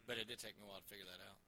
But 0.07 0.17
it 0.17 0.27
did 0.27 0.39
take 0.39 0.57
me 0.59 0.65
a 0.65 0.69
while 0.69 0.81
to 0.81 0.89
figure 0.89 1.05
that 1.05 1.21
out. 1.23 1.39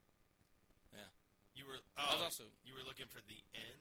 Yeah. 0.93 1.09
You 1.53 1.65
were. 1.67 1.77
I 1.97 2.07
Oh, 2.09 2.13
was 2.21 2.23
also- 2.33 2.49
you 2.63 2.73
were 2.73 2.83
looking 2.83 3.07
for 3.07 3.21
the 3.27 3.37
N. 3.53 3.79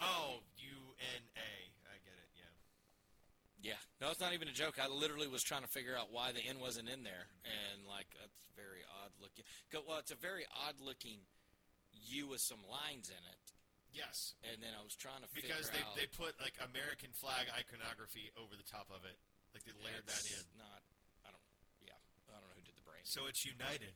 Oh, 0.00 0.42
U 0.56 0.76
N 0.98 1.22
A. 1.36 1.52
I 1.92 1.98
get 2.02 2.14
it. 2.16 2.30
Yeah. 2.34 3.76
Yeah, 3.76 3.80
no, 4.00 4.08
it's 4.10 4.20
not 4.20 4.32
even 4.32 4.48
a 4.48 4.52
joke. 4.56 4.78
I 4.80 4.88
literally 4.88 5.28
was 5.28 5.42
trying 5.44 5.60
to 5.62 5.68
figure 5.68 5.92
out 5.94 6.10
why 6.10 6.32
the 6.32 6.40
N 6.40 6.58
wasn't 6.60 6.88
in 6.88 7.02
there, 7.04 7.28
and 7.44 7.84
like 7.86 8.08
that's 8.18 8.40
very 8.56 8.80
odd 9.04 9.12
looking. 9.20 9.44
Go- 9.70 9.82
Well, 9.86 9.98
it's 9.98 10.10
a 10.10 10.16
very 10.16 10.46
odd 10.64 10.80
looking 10.80 11.20
U 12.08 12.26
with 12.28 12.40
some 12.40 12.64
lines 12.66 13.10
in 13.10 13.20
it, 13.20 13.52
Yes. 13.92 14.32
and 14.42 14.62
then 14.62 14.72
I 14.72 14.80
was 14.82 14.96
trying 14.96 15.20
to 15.22 15.28
Because 15.34 15.68
figure 15.68 15.84
they, 15.84 15.84
out 15.86 15.94
they 15.96 16.06
put 16.06 16.40
like 16.40 16.56
American 16.64 17.12
flag 17.12 17.50
iconography 17.52 18.32
over 18.40 18.56
the 18.56 18.64
top 18.64 18.88
of 18.90 19.04
it, 19.04 19.18
like 19.52 19.62
they 19.64 19.72
layered 19.84 20.06
that 20.06 20.24
in. 20.24 20.40
Not, 20.56 20.80
I 21.26 21.30
don't. 21.30 21.44
Yeah, 21.84 22.00
I 22.32 22.40
don't 22.40 22.56
know 23.04 23.24
who 23.24 23.32
did 23.32 23.56
the 23.56 23.56
branding. 23.56 23.84
So 23.84 23.88
it's 23.88 23.88
united. 23.88 23.94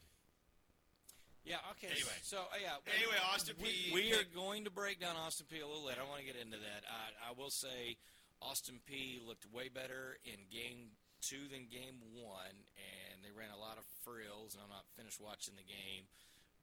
yeah, 1.44 1.60
okay. 1.76 1.92
Anyway. 1.92 2.18
so 2.24 2.48
uh, 2.48 2.60
yeah. 2.60 2.80
Anyway, 2.88 3.18
Austin 3.20 3.56
we, 3.60 3.68
P. 3.68 3.92
We 3.92 4.04
are 4.16 4.24
going 4.32 4.64
to 4.64 4.72
break 4.72 5.00
down 5.00 5.16
Austin 5.16 5.46
Peay 5.46 5.60
a 5.60 5.68
little 5.68 5.84
later. 5.84 6.00
I 6.00 6.08
want 6.08 6.24
to 6.24 6.28
get 6.28 6.40
into 6.40 6.56
that. 6.56 6.82
I, 6.88 7.30
I 7.30 7.36
will 7.36 7.52
say, 7.52 8.00
Austin 8.40 8.80
Peay 8.84 9.20
looked 9.20 9.44
way 9.52 9.68
better 9.68 10.16
in 10.24 10.48
game 10.48 10.96
two 11.20 11.48
than 11.48 11.68
game 11.68 12.00
one, 12.16 12.56
and 12.76 13.24
they 13.24 13.32
ran 13.32 13.52
a 13.52 13.60
lot 13.60 13.76
of 13.76 13.84
frills. 14.04 14.56
And 14.56 14.60
I'm 14.64 14.72
not 14.72 14.88
finished 14.96 15.20
watching 15.20 15.56
the 15.56 15.64
game, 15.64 16.08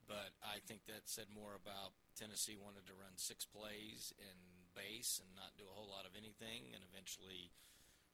but 0.06 0.34
I 0.42 0.58
think 0.66 0.86
that 0.86 1.06
said 1.06 1.30
more 1.30 1.54
about 1.54 1.94
Tennessee 2.18 2.58
wanted 2.58 2.86
to 2.90 2.94
run 2.98 3.14
six 3.18 3.46
plays 3.46 4.14
in 4.18 4.36
base 4.74 5.18
and 5.22 5.30
not 5.34 5.54
do 5.58 5.66
a 5.66 5.74
whole 5.74 5.90
lot 5.90 6.06
of 6.06 6.18
anything, 6.18 6.74
and 6.74 6.82
eventually. 6.86 7.54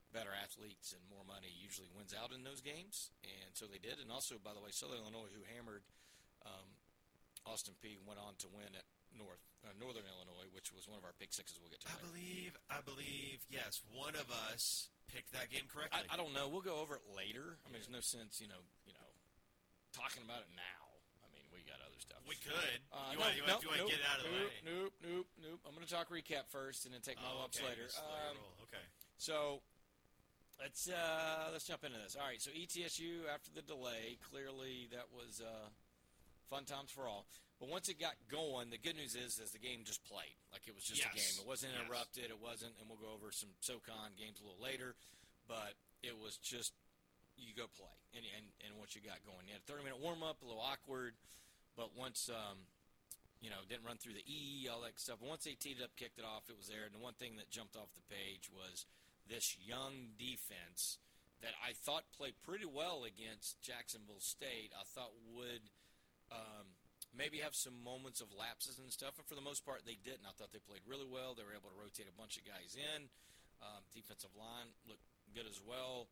Better 0.09 0.33
athletes 0.33 0.97
and 0.97 1.05
more 1.13 1.21
money 1.29 1.53
usually 1.53 1.93
wins 1.93 2.17
out 2.17 2.33
in 2.33 2.41
those 2.41 2.65
games, 2.65 3.13
and 3.21 3.53
so 3.53 3.69
they 3.69 3.77
did. 3.77 4.01
And 4.01 4.09
also, 4.09 4.41
by 4.41 4.57
the 4.57 4.63
way, 4.65 4.73
Southern 4.73 5.05
Illinois, 5.05 5.29
who 5.29 5.45
hammered 5.53 5.85
um, 6.49 6.65
Austin 7.45 7.77
Peay 7.85 8.01
went 8.09 8.17
on 8.17 8.33
to 8.41 8.49
win 8.49 8.73
at 8.73 8.89
North 9.13 9.41
uh, 9.69 9.75
Northern 9.77 10.09
Illinois, 10.09 10.49
which 10.57 10.73
was 10.73 10.89
one 10.89 10.97
of 10.97 11.05
our 11.05 11.13
pick 11.21 11.37
sixes. 11.37 11.61
We'll 11.61 11.69
get 11.69 11.85
to 11.85 11.93
I 11.93 12.01
later. 12.01 12.09
believe, 12.09 12.53
I 12.73 12.81
believe, 12.81 13.37
yes, 13.53 13.85
one 13.93 14.17
of 14.17 14.33
us 14.49 14.89
picked 15.13 15.33
that 15.37 15.53
game 15.53 15.69
correctly. 15.69 16.01
I 16.09 16.17
don't 16.17 16.33
know. 16.33 16.49
We'll 16.49 16.65
go 16.65 16.81
over 16.81 16.97
it 16.97 17.05
later. 17.13 17.61
I 17.65 17.69
mean, 17.69 17.77
there's 17.81 17.93
no 17.93 18.01
sense, 18.01 18.41
you 18.41 18.49
know, 18.49 18.61
you 18.89 18.97
know, 18.97 19.09
talking 19.93 20.25
about 20.25 20.45
it 20.47 20.53
now. 20.57 20.85
I 21.21 21.29
mean, 21.37 21.45
we 21.53 21.61
got 21.69 21.85
other 21.85 22.01
stuff. 22.01 22.25
we 22.25 22.37
could. 22.41 22.81
Uh, 22.93 23.13
you 23.13 23.21
no, 23.21 23.29
want, 23.29 23.33
you 23.37 23.45
no, 23.45 23.61
want, 23.61 23.65
want 23.69 23.81
nope, 23.85 23.89
to 23.89 23.97
get 23.97 24.05
out 24.09 24.19
of 24.21 24.25
the 24.25 24.33
nope, 24.33 24.49
way? 24.49 24.57
Nope, 24.65 24.95
nope, 25.05 25.29
nope. 25.37 25.61
I'm 25.69 25.73
going 25.77 25.85
to 25.85 25.93
talk 25.93 26.09
recap 26.09 26.49
first, 26.49 26.89
and 26.89 26.93
then 26.97 27.01
take 27.05 27.21
my 27.21 27.29
Oh, 27.29 27.45
lumps 27.45 27.61
okay, 27.61 27.69
later. 27.69 27.89
Um, 28.01 28.37
Okay. 28.69 28.85
So 29.19 29.65
let's 30.61 30.89
uh, 30.89 31.49
let's 31.53 31.67
jump 31.67 31.85
into 31.85 31.99
this. 31.99 32.17
All 32.19 32.27
right. 32.27 32.41
So 32.41 32.51
ETSU 32.51 33.27
after 33.33 33.51
the 33.55 33.63
delay, 33.63 34.19
clearly 34.31 34.89
that 34.93 35.07
was 35.15 35.41
uh, 35.41 35.69
fun 36.51 36.65
times 36.65 36.91
for 36.91 37.07
all. 37.09 37.27
But 37.59 37.69
once 37.71 37.89
it 37.91 37.99
got 37.99 38.15
going, 38.31 38.71
the 38.71 38.79
good 38.79 38.95
news 38.95 39.19
is, 39.19 39.43
is 39.43 39.51
the 39.51 39.59
game 39.59 39.83
just 39.83 40.05
played. 40.07 40.39
Like 40.55 40.63
it 40.71 40.75
was 40.79 40.85
just 40.87 41.03
a 41.03 41.11
game. 41.11 41.35
It 41.43 41.47
wasn't 41.47 41.75
Yes. 41.75 41.83
interrupted. 41.83 42.31
It 42.31 42.39
wasn't, 42.39 42.79
and 42.79 42.87
we'll 42.87 43.03
go 43.03 43.11
over 43.11 43.35
some 43.35 43.51
SoCon 43.59 44.15
games 44.15 44.39
a 44.39 44.47
little 44.47 44.63
later. 44.63 44.95
But 45.51 45.75
it 46.07 46.15
was 46.15 46.39
just 46.39 46.71
you 47.35 47.55
go 47.55 47.67
play, 47.71 47.95
and 48.15 48.23
and, 48.39 48.47
and 48.67 48.71
once 48.79 48.95
you 48.95 49.03
got 49.03 49.19
going, 49.27 49.47
you 49.51 49.55
had 49.59 49.63
a 49.63 49.71
30 49.71 49.83
minute 49.87 49.99
warm 49.99 50.23
up, 50.23 50.43
a 50.43 50.47
little 50.47 50.63
awkward, 50.63 51.15
but 51.75 51.95
once 51.99 52.31
um, 52.31 52.63
you 53.43 53.51
know 53.51 53.59
didn't 53.67 53.83
run 53.87 53.99
through 53.99 54.15
the 54.15 54.27
E, 54.27 54.71
all 54.71 54.83
that 54.87 54.95
stuff. 55.03 55.19
But 55.19 55.27
once 55.31 55.43
they 55.43 55.59
teed 55.59 55.83
it 55.83 55.85
up, 55.87 55.95
kicked 55.99 56.19
it 56.23 56.27
off, 56.27 56.47
it 56.47 56.55
was 56.59 56.71
there. 56.71 56.87
And 56.87 56.95
the 56.95 57.03
one 57.03 57.15
thing 57.19 57.35
that 57.43 57.51
jumped 57.51 57.75
off 57.75 57.91
the 57.99 58.07
page 58.07 58.47
was 58.55 58.87
this 59.29 59.57
young 59.61 60.17
defense 60.19 60.99
that 61.43 61.55
I 61.63 61.73
thought 61.73 62.09
played 62.17 62.35
pretty 62.43 62.67
well 62.67 63.07
against 63.07 63.63
Jacksonville 63.63 64.25
State. 64.25 64.75
I 64.75 64.83
thought 64.83 65.15
would 65.31 65.71
um, 66.35 66.75
maybe 67.15 67.39
have 67.39 67.55
some 67.55 67.79
moments 67.79 68.21
of 68.21 68.35
lapses 68.35 68.83
and 68.83 68.91
stuff, 68.91 69.17
and 69.17 69.27
for 69.27 69.39
the 69.39 69.45
most 69.45 69.63
part, 69.63 69.87
they 69.87 69.97
didn't. 70.01 70.27
I 70.27 70.35
thought 70.35 70.51
they 70.51 70.63
played 70.63 70.83
really 70.83 71.07
well. 71.07 71.39
They 71.39 71.47
were 71.47 71.55
able 71.55 71.71
to 71.71 71.79
rotate 71.79 72.11
a 72.11 72.17
bunch 72.19 72.37
of 72.37 72.45
guys 72.45 72.75
in. 72.75 73.09
Um, 73.63 73.83
defensive 73.95 74.35
line 74.35 74.71
looked 74.87 75.07
good 75.35 75.47
as 75.47 75.63
well. 75.63 76.11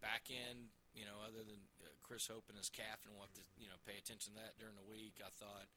Back 0.00 0.28
end, 0.28 0.72
you 0.92 1.04
know, 1.08 1.20
other 1.24 1.44
than 1.44 1.60
uh, 1.80 1.92
Chris 2.04 2.28
Hope 2.28 2.48
and 2.52 2.56
his 2.60 2.68
calf, 2.68 3.04
and 3.04 3.16
we'll 3.16 3.24
have 3.24 3.36
to 3.36 3.44
you 3.56 3.68
know 3.68 3.76
pay 3.88 3.96
attention 3.96 4.36
to 4.36 4.40
that 4.44 4.56
during 4.60 4.76
the 4.76 4.84
week. 4.84 5.20
I 5.20 5.32
thought, 5.32 5.68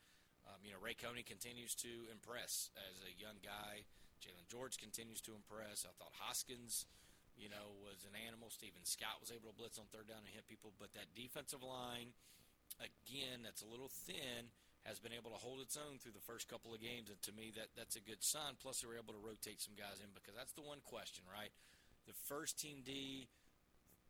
um, 0.47 0.59
you 0.63 0.71
know, 0.71 0.79
Ray 0.79 0.95
Coney 0.99 1.23
continues 1.23 1.75
to 1.83 2.11
impress 2.11 2.71
as 2.75 2.99
a 3.07 3.13
young 3.15 3.39
guy. 3.39 3.87
Jalen 4.21 4.47
George 4.49 4.77
continues 4.77 5.21
to 5.25 5.37
impress. 5.37 5.85
I 5.85 5.93
thought 5.97 6.13
Hoskins, 6.21 6.85
you 7.37 7.49
know, 7.49 7.77
was 7.81 8.05
an 8.05 8.17
animal. 8.17 8.49
Steven 8.49 8.83
Scott 8.83 9.21
was 9.21 9.29
able 9.29 9.49
to 9.51 9.57
blitz 9.57 9.77
on 9.77 9.85
third 9.89 10.09
down 10.09 10.25
and 10.25 10.33
hit 10.33 10.49
people, 10.49 10.73
but 10.77 10.93
that 10.97 11.13
defensive 11.13 11.61
line, 11.61 12.13
again, 12.81 13.45
that's 13.45 13.61
a 13.61 13.69
little 13.69 13.89
thin. 13.89 14.49
Has 14.85 15.03
been 15.03 15.11
able 15.11 15.35
to 15.35 15.41
hold 15.43 15.59
its 15.59 15.75
own 15.75 15.99
through 15.99 16.15
the 16.15 16.23
first 16.23 16.47
couple 16.47 16.71
of 16.71 16.79
games, 16.79 17.11
and 17.11 17.19
to 17.27 17.35
me, 17.35 17.51
that 17.59 17.75
that's 17.75 17.99
a 17.99 18.03
good 18.07 18.23
sign. 18.23 18.55
Plus, 18.55 18.79
they 18.79 18.87
were 18.87 18.95
able 18.95 19.11
to 19.11 19.19
rotate 19.19 19.59
some 19.59 19.75
guys 19.75 19.99
in 19.99 20.07
because 20.15 20.31
that's 20.31 20.55
the 20.55 20.63
one 20.63 20.79
question, 20.87 21.27
right? 21.27 21.51
The 22.07 22.15
first 22.31 22.55
team 22.55 22.87
D, 22.87 23.27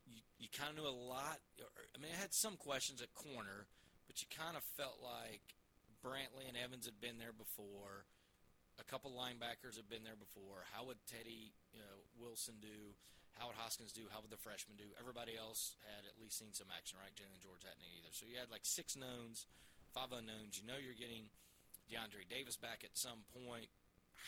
you, 0.06 0.22
you 0.38 0.46
kind 0.54 0.70
of 0.70 0.78
knew 0.78 0.86
a 0.86 0.94
lot. 0.94 1.42
I 1.58 1.98
mean, 1.98 2.14
I 2.14 2.22
had 2.22 2.30
some 2.30 2.62
questions 2.62 3.02
at 3.02 3.10
corner, 3.18 3.66
but 4.06 4.22
you 4.22 4.30
kind 4.30 4.54
of 4.54 4.62
felt 4.78 5.02
like 5.02 5.42
Brantley 6.06 6.46
and 6.46 6.54
Evans 6.54 6.86
had 6.86 7.02
been 7.02 7.18
there 7.18 7.34
before. 7.34 8.06
A 8.77 8.86
couple 8.86 9.10
linebackers 9.12 9.75
have 9.75 9.89
been 9.89 10.05
there 10.05 10.17
before. 10.17 10.65
How 10.69 10.86
would 10.86 11.01
Teddy 11.10 11.53
you 11.74 11.81
know, 11.81 11.98
Wilson 12.17 12.62
do? 12.62 12.93
How 13.38 13.50
would 13.50 13.57
Hoskins 13.57 13.93
do? 13.93 14.10
How 14.10 14.22
would 14.22 14.34
the 14.34 14.41
freshman 14.41 14.77
do? 14.77 14.89
Everybody 14.98 15.38
else 15.38 15.77
had 15.86 16.05
at 16.10 16.17
least 16.17 16.41
seen 16.41 16.53
some 16.57 16.74
action, 16.74 16.98
right? 16.98 17.13
Jalen 17.13 17.38
George 17.41 17.62
hadn't 17.62 17.86
either. 17.93 18.10
So 18.10 18.25
you 18.25 18.38
had 18.38 18.50
like 18.50 18.65
six 18.65 18.98
knowns, 18.98 19.46
five 19.93 20.10
unknowns. 20.10 20.57
You 20.57 20.65
know 20.65 20.77
you're 20.77 20.98
getting 20.98 21.29
DeAndre 21.86 22.25
Davis 22.25 22.57
back 22.57 22.81
at 22.81 22.98
some 22.98 23.25
point. 23.34 23.69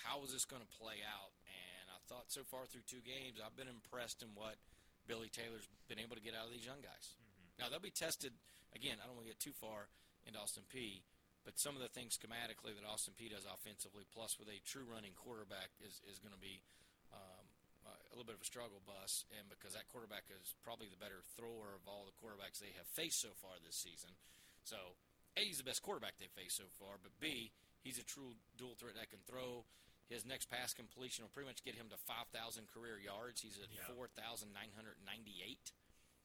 How 0.06 0.22
is 0.22 0.30
this 0.30 0.46
going 0.46 0.62
to 0.62 0.72
play 0.78 1.02
out? 1.02 1.34
And 1.50 1.86
I 1.90 1.98
thought 2.06 2.30
so 2.30 2.46
far 2.46 2.70
through 2.70 2.86
two 2.86 3.02
games, 3.02 3.42
I've 3.42 3.58
been 3.58 3.70
impressed 3.70 4.22
in 4.22 4.30
what 4.38 4.62
Billy 5.10 5.34
Taylor's 5.34 5.66
been 5.90 5.98
able 5.98 6.14
to 6.14 6.22
get 6.22 6.38
out 6.38 6.46
of 6.46 6.54
these 6.54 6.66
young 6.66 6.86
guys. 6.86 7.18
Mm-hmm. 7.18 7.66
Now 7.66 7.66
they'll 7.74 7.82
be 7.82 7.94
tested 7.94 8.34
again. 8.78 9.02
I 9.02 9.10
don't 9.10 9.18
want 9.18 9.26
to 9.26 9.34
get 9.34 9.42
too 9.42 9.58
far 9.58 9.90
into 10.30 10.38
Austin 10.38 10.70
Peay, 10.70 11.02
but 11.50 11.58
some 11.58 11.74
of 11.74 11.82
the 11.82 11.90
things 11.90 12.14
schematically 12.14 12.78
that 12.78 12.86
Austin 12.86 13.18
P 13.18 13.26
does 13.26 13.50
offensively, 13.50 14.06
plus 14.14 14.38
with 14.38 14.54
a 14.54 14.62
true 14.62 14.86
running 14.86 15.18
quarterback, 15.18 15.74
is 15.82 15.98
is 16.06 16.22
going 16.22 16.38
to 16.38 16.38
be 16.38 16.62
um, 17.10 17.50
a 17.90 18.14
little 18.14 18.30
bit 18.30 18.38
of 18.38 18.46
a 18.46 18.50
struggle 18.54 18.86
bus. 18.86 19.26
And 19.34 19.50
because 19.50 19.74
that 19.74 19.90
quarterback 19.90 20.30
is 20.30 20.54
probably 20.62 20.94
the 20.94 21.02
better 21.02 21.26
thrower 21.34 21.74
of 21.74 21.90
all 21.90 22.06
the 22.06 22.14
quarterbacks 22.22 22.62
they 22.62 22.70
have 22.78 22.86
faced 22.86 23.18
so 23.18 23.34
far 23.34 23.58
this 23.66 23.82
season, 23.82 24.14
so 24.62 24.94
A, 25.34 25.42
he's 25.42 25.58
the 25.58 25.66
best 25.66 25.82
quarterback 25.82 26.22
they've 26.22 26.30
faced 26.38 26.62
so 26.62 26.70
far, 26.78 27.02
but 27.02 27.18
B, 27.18 27.50
he's 27.82 27.98
a 27.98 28.06
true 28.06 28.38
dual 28.54 28.78
threat 28.78 28.94
that 28.94 29.10
can 29.10 29.26
throw. 29.26 29.66
His 30.06 30.30
next 30.30 30.54
pass 30.54 30.78
completion 30.78 31.26
will 31.26 31.34
pretty 31.34 31.50
much 31.50 31.66
get 31.66 31.74
him 31.74 31.90
to 31.90 31.98
5,000 31.98 32.30
career 32.70 33.02
yards. 33.02 33.42
He's 33.42 33.58
at 33.58 33.74
Yeah. 33.74 33.90
4,998. 33.94 35.74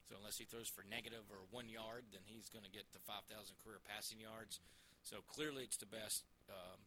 So 0.05 0.13
unless 0.17 0.37
he 0.37 0.45
throws 0.45 0.69
for 0.69 0.85
negative 0.85 1.29
or 1.33 1.45
one 1.49 1.65
yard, 1.69 2.13
then 2.13 2.21
he's 2.29 2.49
going 2.49 2.65
to 2.65 2.69
get 2.69 2.93
to 2.93 2.99
5,000 3.01 3.25
career 3.57 3.81
passing 3.81 4.21
yards. 4.21 4.61
So 5.05 5.21
clearly, 5.29 5.61
it's 5.61 5.77
the 5.77 5.87
best 5.87 6.25
um, 6.49 6.81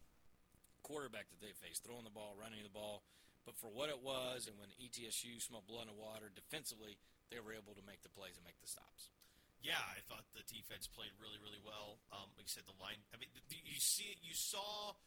quarterback 0.82 1.30
that 1.30 1.38
they 1.38 1.54
faced, 1.54 1.86
throwing 1.86 2.02
the 2.02 2.12
ball, 2.12 2.34
running 2.34 2.66
the 2.66 2.74
ball. 2.74 3.06
But 3.46 3.54
for 3.56 3.70
what 3.70 3.88
it 3.88 4.02
was, 4.02 4.50
and 4.50 4.58
when 4.58 4.74
ETSU 4.76 5.38
smelled 5.40 5.70
blood 5.70 5.86
and 5.86 5.94
the 5.94 5.96
water 5.96 6.28
defensively, 6.34 6.98
they 7.30 7.38
were 7.38 7.54
able 7.54 7.78
to 7.78 7.84
make 7.86 8.02
the 8.02 8.12
plays 8.12 8.36
and 8.36 8.44
make 8.44 8.58
the 8.60 8.68
stops. 8.68 9.14
Yeah, 9.62 9.78
I 9.78 10.02
thought 10.06 10.26
the 10.34 10.44
defense 10.46 10.90
played 10.90 11.14
really, 11.18 11.38
really 11.38 11.62
well. 11.62 11.98
Um, 12.10 12.30
like 12.34 12.50
you 12.50 12.54
said, 12.54 12.66
the 12.66 12.76
line. 12.78 13.00
I 13.10 13.18
mean, 13.18 13.30
you 13.50 13.78
see, 13.78 14.18
you 14.22 14.34
saw 14.34 14.98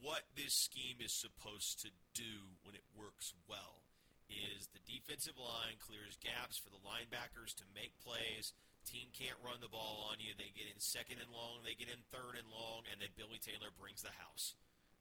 what 0.00 0.28
this 0.36 0.52
scheme 0.56 1.00
is 1.00 1.12
supposed 1.12 1.80
to 1.84 1.92
do 2.12 2.56
when 2.64 2.76
it 2.76 2.84
works 2.96 3.32
well. 3.48 3.84
Is 4.28 4.72
the 4.72 4.80
defensive 4.88 5.36
line 5.36 5.76
clears 5.80 6.16
gaps 6.16 6.56
for 6.56 6.72
the 6.72 6.80
linebackers 6.80 7.52
to 7.60 7.64
make 7.76 7.92
plays. 8.00 8.56
Team 8.84 9.08
can't 9.16 9.36
run 9.40 9.58
the 9.64 9.72
ball 9.72 10.06
on 10.12 10.20
you. 10.20 10.36
They 10.36 10.52
get 10.52 10.68
in 10.68 10.76
second 10.76 11.18
and 11.18 11.32
long. 11.32 11.64
They 11.64 11.74
get 11.74 11.88
in 11.88 12.00
third 12.12 12.36
and 12.36 12.48
long, 12.52 12.84
and 12.92 13.00
then 13.00 13.10
Billy 13.16 13.40
Taylor 13.40 13.72
brings 13.74 14.04
the 14.04 14.12
house. 14.20 14.54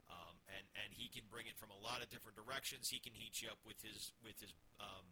Um, 0.08 0.36
and 0.52 0.66
and 0.84 0.90
he 0.92 1.08
can 1.12 1.28
bring 1.28 1.48
it 1.48 1.56
from 1.60 1.72
a 1.72 1.80
lot 1.80 2.04
of 2.04 2.08
different 2.12 2.40
directions. 2.40 2.92
He 2.92 3.00
can 3.00 3.16
heat 3.16 3.40
you 3.44 3.52
up 3.52 3.60
with 3.64 3.80
his 3.84 4.16
with 4.24 4.40
his 4.40 4.52
um, 4.80 5.06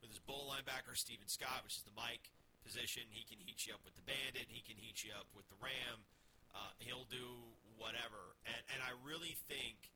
with 0.00 0.12
his 0.12 0.20
bull 0.20 0.48
linebacker 0.48 0.96
Steven 0.96 1.28
Scott, 1.28 1.64
which 1.64 1.80
is 1.80 1.84
the 1.84 1.96
Mike 1.96 2.32
position. 2.64 3.04
He 3.12 3.24
can 3.24 3.40
heat 3.40 3.64
you 3.68 3.72
up 3.76 3.82
with 3.84 3.96
the 3.96 4.04
Bandit. 4.04 4.48
He 4.48 4.60
can 4.64 4.76
heat 4.76 5.00
you 5.04 5.12
up 5.16 5.28
with 5.32 5.48
the 5.48 5.58
Ram. 5.60 6.04
Uh, 6.52 6.72
he'll 6.80 7.08
do 7.08 7.52
whatever. 7.76 8.36
And 8.44 8.60
and 8.76 8.80
I 8.84 8.92
really 9.00 9.36
think 9.48 9.92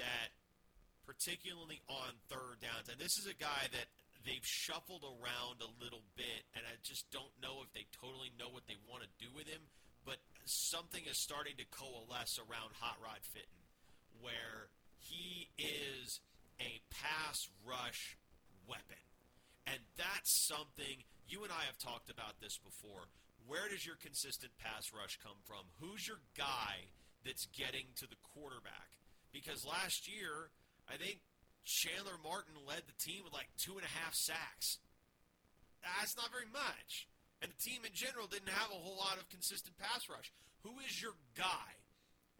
that 0.00 0.32
particularly 1.04 1.82
on 1.90 2.14
third 2.30 2.62
downs, 2.62 2.86
and 2.88 3.00
this 3.00 3.18
is 3.18 3.26
a 3.26 3.34
guy 3.34 3.66
that 3.74 3.88
they've 4.24 4.44
shuffled 4.44 5.04
around 5.04 5.62
a 5.62 5.70
little 5.82 6.04
bit, 6.16 6.44
and 6.54 6.64
I 6.66 6.76
just 6.82 7.10
don't 7.10 7.32
know 7.42 7.62
if 7.64 7.72
they 7.72 7.86
totally 7.92 8.32
know 8.38 8.48
what 8.48 8.66
they 8.68 8.76
want 8.88 9.02
to 9.02 9.10
do 9.20 9.30
with 9.34 9.48
him. 9.48 9.62
But 10.04 10.18
something 10.44 11.04
is 11.04 11.20
starting 11.20 11.56
to 11.58 11.66
coalesce 11.68 12.40
around 12.40 12.72
Hot 12.80 12.96
Rod 13.02 13.20
Fitton, 13.22 13.64
where 14.20 14.72
he 14.98 15.48
is 15.56 16.20
a 16.60 16.80
pass 16.90 17.48
rush 17.64 18.16
weapon. 18.68 19.00
And 19.66 19.78
that's 19.96 20.32
something 20.32 21.04
you 21.28 21.44
and 21.44 21.52
I 21.52 21.64
have 21.66 21.78
talked 21.78 22.10
about 22.10 22.40
this 22.40 22.58
before. 22.58 23.08
Where 23.46 23.68
does 23.68 23.86
your 23.86 23.96
consistent 23.96 24.52
pass 24.58 24.92
rush 24.92 25.18
come 25.22 25.38
from? 25.44 25.64
Who's 25.80 26.06
your 26.06 26.20
guy 26.36 26.90
that's 27.24 27.46
getting 27.46 27.86
to 27.96 28.06
the 28.06 28.20
quarterback? 28.34 28.98
Because 29.32 29.64
last 29.64 30.10
year, 30.10 30.50
I 30.88 30.96
think 30.96 31.20
Chandler 31.64 32.18
Martin 32.22 32.56
led 32.66 32.82
the 32.86 32.98
team 32.98 33.22
with 33.24 33.32
like 33.32 33.48
two 33.56 33.76
and 33.76 33.86
a 33.86 33.96
half 34.02 34.14
sacks. 34.14 34.78
That's 35.82 36.16
not 36.16 36.32
very 36.32 36.48
much. 36.52 37.08
And 37.40 37.48
the 37.48 37.62
team 37.62 37.84
in 37.84 37.92
general 37.96 38.28
didn't 38.28 38.52
have 38.52 38.68
a 38.68 38.80
whole 38.80 39.00
lot 39.00 39.16
of 39.16 39.28
consistent 39.32 39.76
pass 39.80 40.08
rush. 40.08 40.32
Who 40.62 40.76
is 40.84 41.00
your 41.00 41.16
guy 41.36 41.80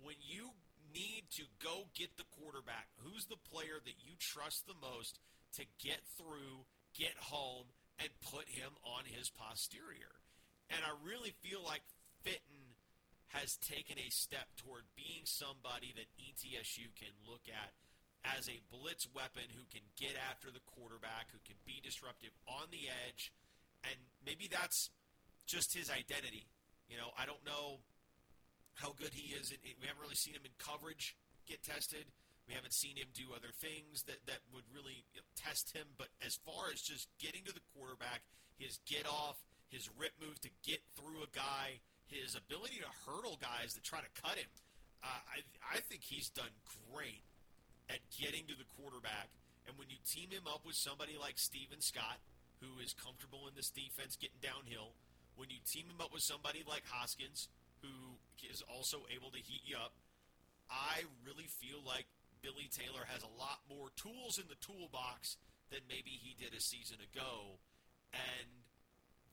when 0.04 0.20
you 0.20 0.52
need 0.92 1.24
to 1.40 1.44
go 1.62 1.88
get 1.96 2.16
the 2.16 2.28
quarterback? 2.36 2.88
Who's 3.00 3.24
the 3.26 3.40
player 3.48 3.80
that 3.80 4.04
you 4.04 4.12
trust 4.20 4.66
the 4.66 4.76
most 4.76 5.18
to 5.56 5.64
get 5.80 6.04
through, 6.20 6.68
get 6.92 7.16
home, 7.16 7.72
and 7.96 8.08
put 8.28 8.44
him 8.48 8.76
on 8.84 9.08
his 9.08 9.32
posterior? 9.32 10.20
And 10.68 10.84
I 10.84 10.92
really 11.00 11.32
feel 11.40 11.64
like 11.64 11.82
Fitton 12.22 12.76
has 13.32 13.56
taken 13.56 13.96
a 13.96 14.10
step 14.10 14.52
toward 14.58 14.84
being 14.96 15.24
somebody 15.24 15.94
that 15.96 16.10
ETSU 16.18 16.92
can 16.98 17.14
look 17.24 17.46
at 17.48 17.72
as 18.24 18.48
a 18.48 18.60
blitz 18.68 19.08
weapon 19.14 19.48
who 19.56 19.64
can 19.72 19.84
get 19.96 20.12
after 20.28 20.52
the 20.52 20.62
quarterback, 20.68 21.32
who 21.32 21.40
can 21.44 21.56
be 21.64 21.80
disruptive 21.80 22.32
on 22.46 22.68
the 22.70 22.88
edge, 23.08 23.32
and 23.84 23.96
maybe 24.24 24.48
that's 24.50 24.90
just 25.46 25.72
his 25.72 25.88
identity. 25.88 26.46
You 26.88 26.98
know, 26.98 27.14
I 27.16 27.24
don't 27.24 27.42
know 27.46 27.80
how 28.76 28.92
good 28.98 29.14
he 29.14 29.32
is. 29.32 29.50
In, 29.50 29.58
we 29.80 29.86
haven't 29.88 30.02
really 30.02 30.18
seen 30.18 30.34
him 30.34 30.44
in 30.44 30.52
coverage 30.58 31.16
get 31.48 31.62
tested. 31.62 32.04
We 32.48 32.54
haven't 32.54 32.74
seen 32.74 32.96
him 32.96 33.08
do 33.14 33.30
other 33.30 33.54
things 33.54 34.02
that, 34.10 34.26
that 34.26 34.42
would 34.50 34.66
really 34.74 35.06
you 35.14 35.22
know, 35.22 35.28
test 35.38 35.70
him. 35.70 35.86
But 35.96 36.10
as 36.18 36.34
far 36.42 36.74
as 36.74 36.82
just 36.82 37.06
getting 37.22 37.46
to 37.46 37.54
the 37.54 37.62
quarterback, 37.72 38.26
his 38.58 38.82
get 38.84 39.06
off, 39.06 39.38
his 39.70 39.88
rip 39.96 40.12
move 40.18 40.40
to 40.42 40.50
get 40.66 40.82
through 40.98 41.22
a 41.22 41.30
guy, 41.30 41.78
his 42.10 42.34
ability 42.34 42.82
to 42.82 42.90
hurdle 43.06 43.38
guys 43.38 43.78
that 43.78 43.86
try 43.86 44.02
to 44.02 44.12
cut 44.18 44.34
him, 44.34 44.50
uh, 45.02 45.22
I, 45.30 45.46
I 45.62 45.78
think 45.80 46.02
he's 46.02 46.28
done 46.28 46.50
great 46.90 47.22
at 47.90 47.98
getting 48.14 48.46
to 48.46 48.54
the 48.54 48.68
quarterback. 48.78 49.34
And 49.66 49.74
when 49.74 49.90
you 49.90 49.98
team 50.06 50.30
him 50.30 50.46
up 50.46 50.62
with 50.62 50.78
somebody 50.78 51.18
like 51.18 51.36
Steven 51.36 51.82
Scott, 51.82 52.22
who 52.62 52.78
is 52.78 52.94
comfortable 52.94 53.50
in 53.50 53.58
this 53.58 53.74
defense 53.74 54.14
getting 54.14 54.40
downhill, 54.40 54.94
when 55.34 55.50
you 55.50 55.58
team 55.66 55.90
him 55.90 55.98
up 55.98 56.14
with 56.14 56.22
somebody 56.22 56.62
like 56.62 56.86
Hoskins, 56.86 57.50
who 57.82 58.16
is 58.46 58.62
also 58.70 59.02
able 59.10 59.34
to 59.34 59.42
heat 59.42 59.66
you 59.66 59.74
up, 59.76 59.92
I 60.70 61.02
really 61.26 61.50
feel 61.50 61.82
like 61.82 62.06
Billy 62.40 62.70
Taylor 62.70 63.04
has 63.10 63.26
a 63.26 63.36
lot 63.36 63.66
more 63.66 63.90
tools 63.98 64.38
in 64.38 64.46
the 64.46 64.60
toolbox 64.62 65.36
than 65.68 65.82
maybe 65.90 66.14
he 66.14 66.38
did 66.38 66.54
a 66.54 66.62
season 66.62 67.02
ago. 67.02 67.58
And 68.14 68.48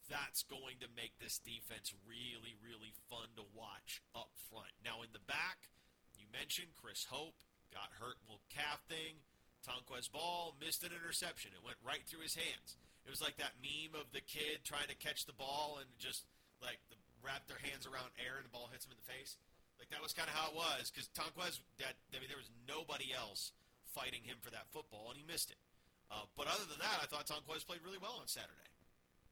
that's 0.07 0.43
going 0.47 0.79
to 0.79 0.89
make 0.95 1.19
this 1.19 1.39
defense 1.39 1.91
really, 2.07 2.55
really 2.63 2.95
fun 3.11 3.27
to 3.35 3.43
watch 3.51 4.01
up 4.15 4.31
front. 4.49 4.71
Now, 4.83 5.03
in 5.03 5.11
the 5.11 5.23
back, 5.27 5.67
you 6.15 6.25
mentioned 6.31 6.71
Chris 6.79 7.07
Hope 7.11 7.35
got 7.73 7.91
hurt 7.99 8.19
little 8.25 8.43
calf 8.49 8.83
thing. 8.87 9.23
Tonquez 9.65 10.07
ball 10.07 10.55
missed 10.61 10.83
an 10.83 10.95
interception. 10.95 11.51
It 11.51 11.65
went 11.65 11.81
right 11.83 12.03
through 12.07 12.23
his 12.23 12.35
hands. 12.35 12.79
It 13.03 13.11
was 13.11 13.23
like 13.23 13.39
that 13.39 13.59
meme 13.59 13.95
of 13.95 14.11
the 14.11 14.23
kid 14.23 14.63
trying 14.63 14.87
to 14.91 14.97
catch 14.99 15.27
the 15.27 15.35
ball 15.35 15.79
and 15.79 15.87
just 15.99 16.27
like 16.63 16.79
the, 16.91 16.99
wrap 17.23 17.47
their 17.47 17.59
hands 17.59 17.83
around 17.83 18.11
air 18.19 18.39
and 18.39 18.45
the 18.47 18.53
ball 18.53 18.71
hits 18.71 18.87
him 18.87 18.95
in 18.95 18.99
the 18.99 19.11
face. 19.11 19.35
Like 19.79 19.91
that 19.93 20.01
was 20.01 20.15
kind 20.15 20.27
of 20.27 20.35
how 20.35 20.51
it 20.51 20.57
was 20.57 20.89
because 20.89 21.07
Tonquez, 21.11 21.61
that 21.79 21.95
I 22.11 22.19
mean, 22.19 22.31
there 22.31 22.39
was 22.39 22.51
nobody 22.65 23.13
else 23.13 23.53
fighting 23.91 24.25
him 24.25 24.37
for 24.41 24.51
that 24.51 24.67
football, 24.73 25.13
and 25.13 25.17
he 25.17 25.25
missed 25.25 25.51
it. 25.53 25.61
Uh, 26.09 26.25
but 26.35 26.47
other 26.47 26.65
than 26.65 26.79
that, 26.79 27.03
I 27.03 27.05
thought 27.05 27.27
Tonquez 27.27 27.67
played 27.67 27.83
really 27.83 27.99
well 28.01 28.17
on 28.19 28.27
Saturday. 28.27 28.71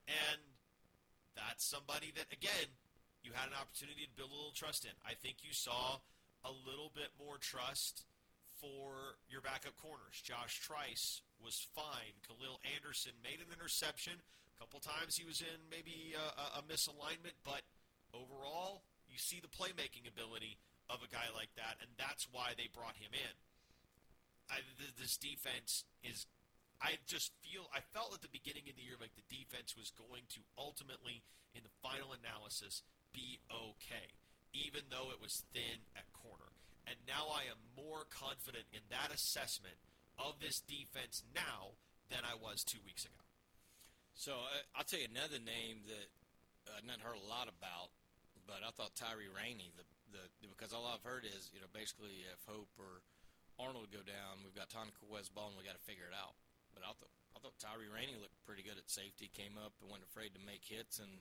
And 0.08 0.42
that's 1.34 1.66
somebody 1.66 2.14
that 2.16 2.30
again 2.32 2.70
you 3.26 3.34
had 3.34 3.50
an 3.50 3.58
opportunity 3.58 4.06
to 4.06 4.14
build 4.14 4.30
a 4.30 4.38
little 4.38 4.54
trust 4.54 4.86
in. 4.86 4.94
I 5.02 5.18
think 5.18 5.42
you 5.42 5.52
saw 5.52 5.98
a 6.46 6.54
little 6.54 6.94
bit 6.94 7.10
more 7.18 7.42
trust 7.42 8.06
for 8.66 9.22
your 9.30 9.46
backup 9.46 9.78
corners. 9.78 10.18
Josh 10.26 10.58
Trice 10.58 11.22
was 11.38 11.70
fine. 11.78 12.18
Khalil 12.26 12.58
Anderson 12.74 13.14
made 13.22 13.38
an 13.38 13.54
interception. 13.54 14.18
A 14.18 14.56
couple 14.58 14.82
times 14.82 15.14
he 15.14 15.26
was 15.28 15.46
in 15.46 15.70
maybe 15.70 16.18
a, 16.18 16.58
a 16.58 16.62
misalignment, 16.66 17.38
but 17.46 17.62
overall, 18.10 18.82
you 19.06 19.22
see 19.22 19.38
the 19.38 19.52
playmaking 19.52 20.10
ability 20.10 20.58
of 20.90 21.06
a 21.06 21.10
guy 21.14 21.30
like 21.38 21.54
that, 21.62 21.78
and 21.78 21.90
that's 21.94 22.26
why 22.34 22.58
they 22.58 22.66
brought 22.74 22.98
him 22.98 23.14
in. 23.14 23.36
I, 24.50 24.66
this 24.98 25.18
defense 25.18 25.86
is. 26.02 26.26
I 26.82 27.00
just 27.08 27.32
feel 27.40 27.70
I 27.72 27.80
felt 27.96 28.14
at 28.14 28.22
the 28.22 28.34
beginning 28.34 28.68
of 28.68 28.76
the 28.76 28.84
year 28.84 29.00
like 29.00 29.16
the 29.16 29.26
defense 29.32 29.78
was 29.78 29.94
going 29.96 30.28
to 30.36 30.42
ultimately, 30.58 31.24
in 31.54 31.62
the 31.64 31.74
final 31.82 32.12
analysis, 32.12 32.84
be 33.14 33.40
okay, 33.48 34.12
even 34.54 34.90
though 34.92 35.10
it 35.14 35.22
was 35.22 35.46
thin 35.54 35.88
at 35.96 36.06
corner. 36.12 36.55
And 36.86 36.98
now 37.10 37.34
I 37.34 37.50
am 37.50 37.58
more 37.74 38.06
confident 38.14 38.70
in 38.72 38.86
that 38.94 39.10
assessment 39.10 39.78
of 40.22 40.38
this 40.40 40.62
defense 40.62 41.26
now 41.34 41.76
than 42.10 42.22
I 42.22 42.38
was 42.38 42.64
two 42.64 42.82
weeks 42.86 43.06
ago. 43.06 43.26
So 44.16 44.32
uh, 44.32 44.64
I'll 44.78 44.88
tell 44.88 45.02
you 45.02 45.12
another 45.12 45.42
name 45.42 45.84
that 45.92 46.08
I've 46.72 46.88
not 46.88 47.04
heard 47.04 47.20
a 47.20 47.28
lot 47.28 47.52
about, 47.52 47.92
but 48.48 48.64
I 48.64 48.72
thought 48.72 48.96
Tyree 48.96 49.30
Rainey, 49.30 49.74
the, 49.76 49.86
the 50.14 50.24
because 50.48 50.72
all 50.72 50.88
I've 50.88 51.04
heard 51.04 51.28
is 51.28 51.52
you 51.52 51.60
know 51.60 51.70
basically 51.74 52.24
if 52.32 52.40
Hope 52.48 52.72
or 52.80 53.04
Arnold 53.60 53.92
go 53.92 54.06
down, 54.06 54.46
we've 54.46 54.56
got 54.56 54.72
Tonica 54.72 55.04
Westball 55.08 55.52
and 55.52 55.58
we 55.60 55.68
got 55.68 55.76
to 55.76 55.88
figure 55.88 56.08
it 56.08 56.16
out. 56.16 56.38
But 56.72 56.88
I 56.88 56.96
thought 56.96 57.12
I 57.36 57.44
thought 57.44 57.60
Tyree 57.60 57.92
Rainey 57.92 58.16
looked 58.16 58.40
pretty 58.48 58.64
good 58.64 58.80
at 58.80 58.88
safety, 58.88 59.28
came 59.28 59.60
up 59.60 59.76
and 59.84 59.92
wasn't 59.92 60.08
afraid 60.08 60.32
to 60.38 60.42
make 60.48 60.64
hits 60.64 61.04
and 61.04 61.12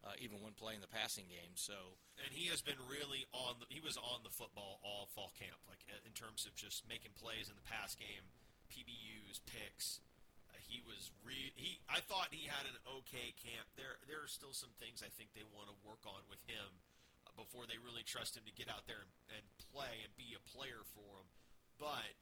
uh, 0.00 0.16
even 0.16 0.40
when 0.40 0.56
playing 0.56 0.80
the 0.80 0.90
passing 0.90 1.28
game. 1.28 1.52
So 1.56 2.00
and 2.20 2.32
he 2.32 2.48
has 2.48 2.64
been 2.64 2.80
really 2.88 3.28
on. 3.32 3.60
The, 3.60 3.68
he 3.68 3.80
was 3.80 4.00
on 4.00 4.24
the 4.24 4.32
football 4.32 4.80
all 4.80 5.08
fall 5.12 5.32
camp, 5.36 5.60
like 5.68 5.84
in 6.04 6.12
terms 6.16 6.48
of 6.48 6.56
just 6.56 6.88
making 6.88 7.12
plays 7.16 7.52
in 7.52 7.56
the 7.56 7.66
pass 7.68 7.92
game, 7.96 8.24
PBUs, 8.72 9.44
picks. 9.44 10.00
Uh, 10.48 10.56
he 10.60 10.80
was 10.84 11.12
re- 11.24 11.52
he. 11.56 11.80
I 11.88 12.00
thought 12.00 12.32
he 12.32 12.48
had 12.48 12.64
an 12.64 12.76
okay 13.04 13.36
camp. 13.40 13.68
There 13.76 14.00
there 14.08 14.24
are 14.24 14.30
still 14.30 14.56
some 14.56 14.72
things 14.80 15.04
I 15.04 15.12
think 15.12 15.36
they 15.36 15.44
want 15.52 15.68
to 15.68 15.76
work 15.84 16.04
on 16.08 16.24
with 16.32 16.40
him 16.48 16.80
uh, 17.28 17.36
before 17.36 17.68
they 17.68 17.76
really 17.80 18.04
trust 18.04 18.36
him 18.36 18.44
to 18.48 18.54
get 18.56 18.72
out 18.72 18.88
there 18.88 19.04
and, 19.04 19.12
and 19.36 19.44
play 19.72 20.00
and 20.00 20.12
be 20.16 20.32
a 20.32 20.42
player 20.48 20.80
for 20.96 21.20
them. 21.20 21.28
But 21.76 22.16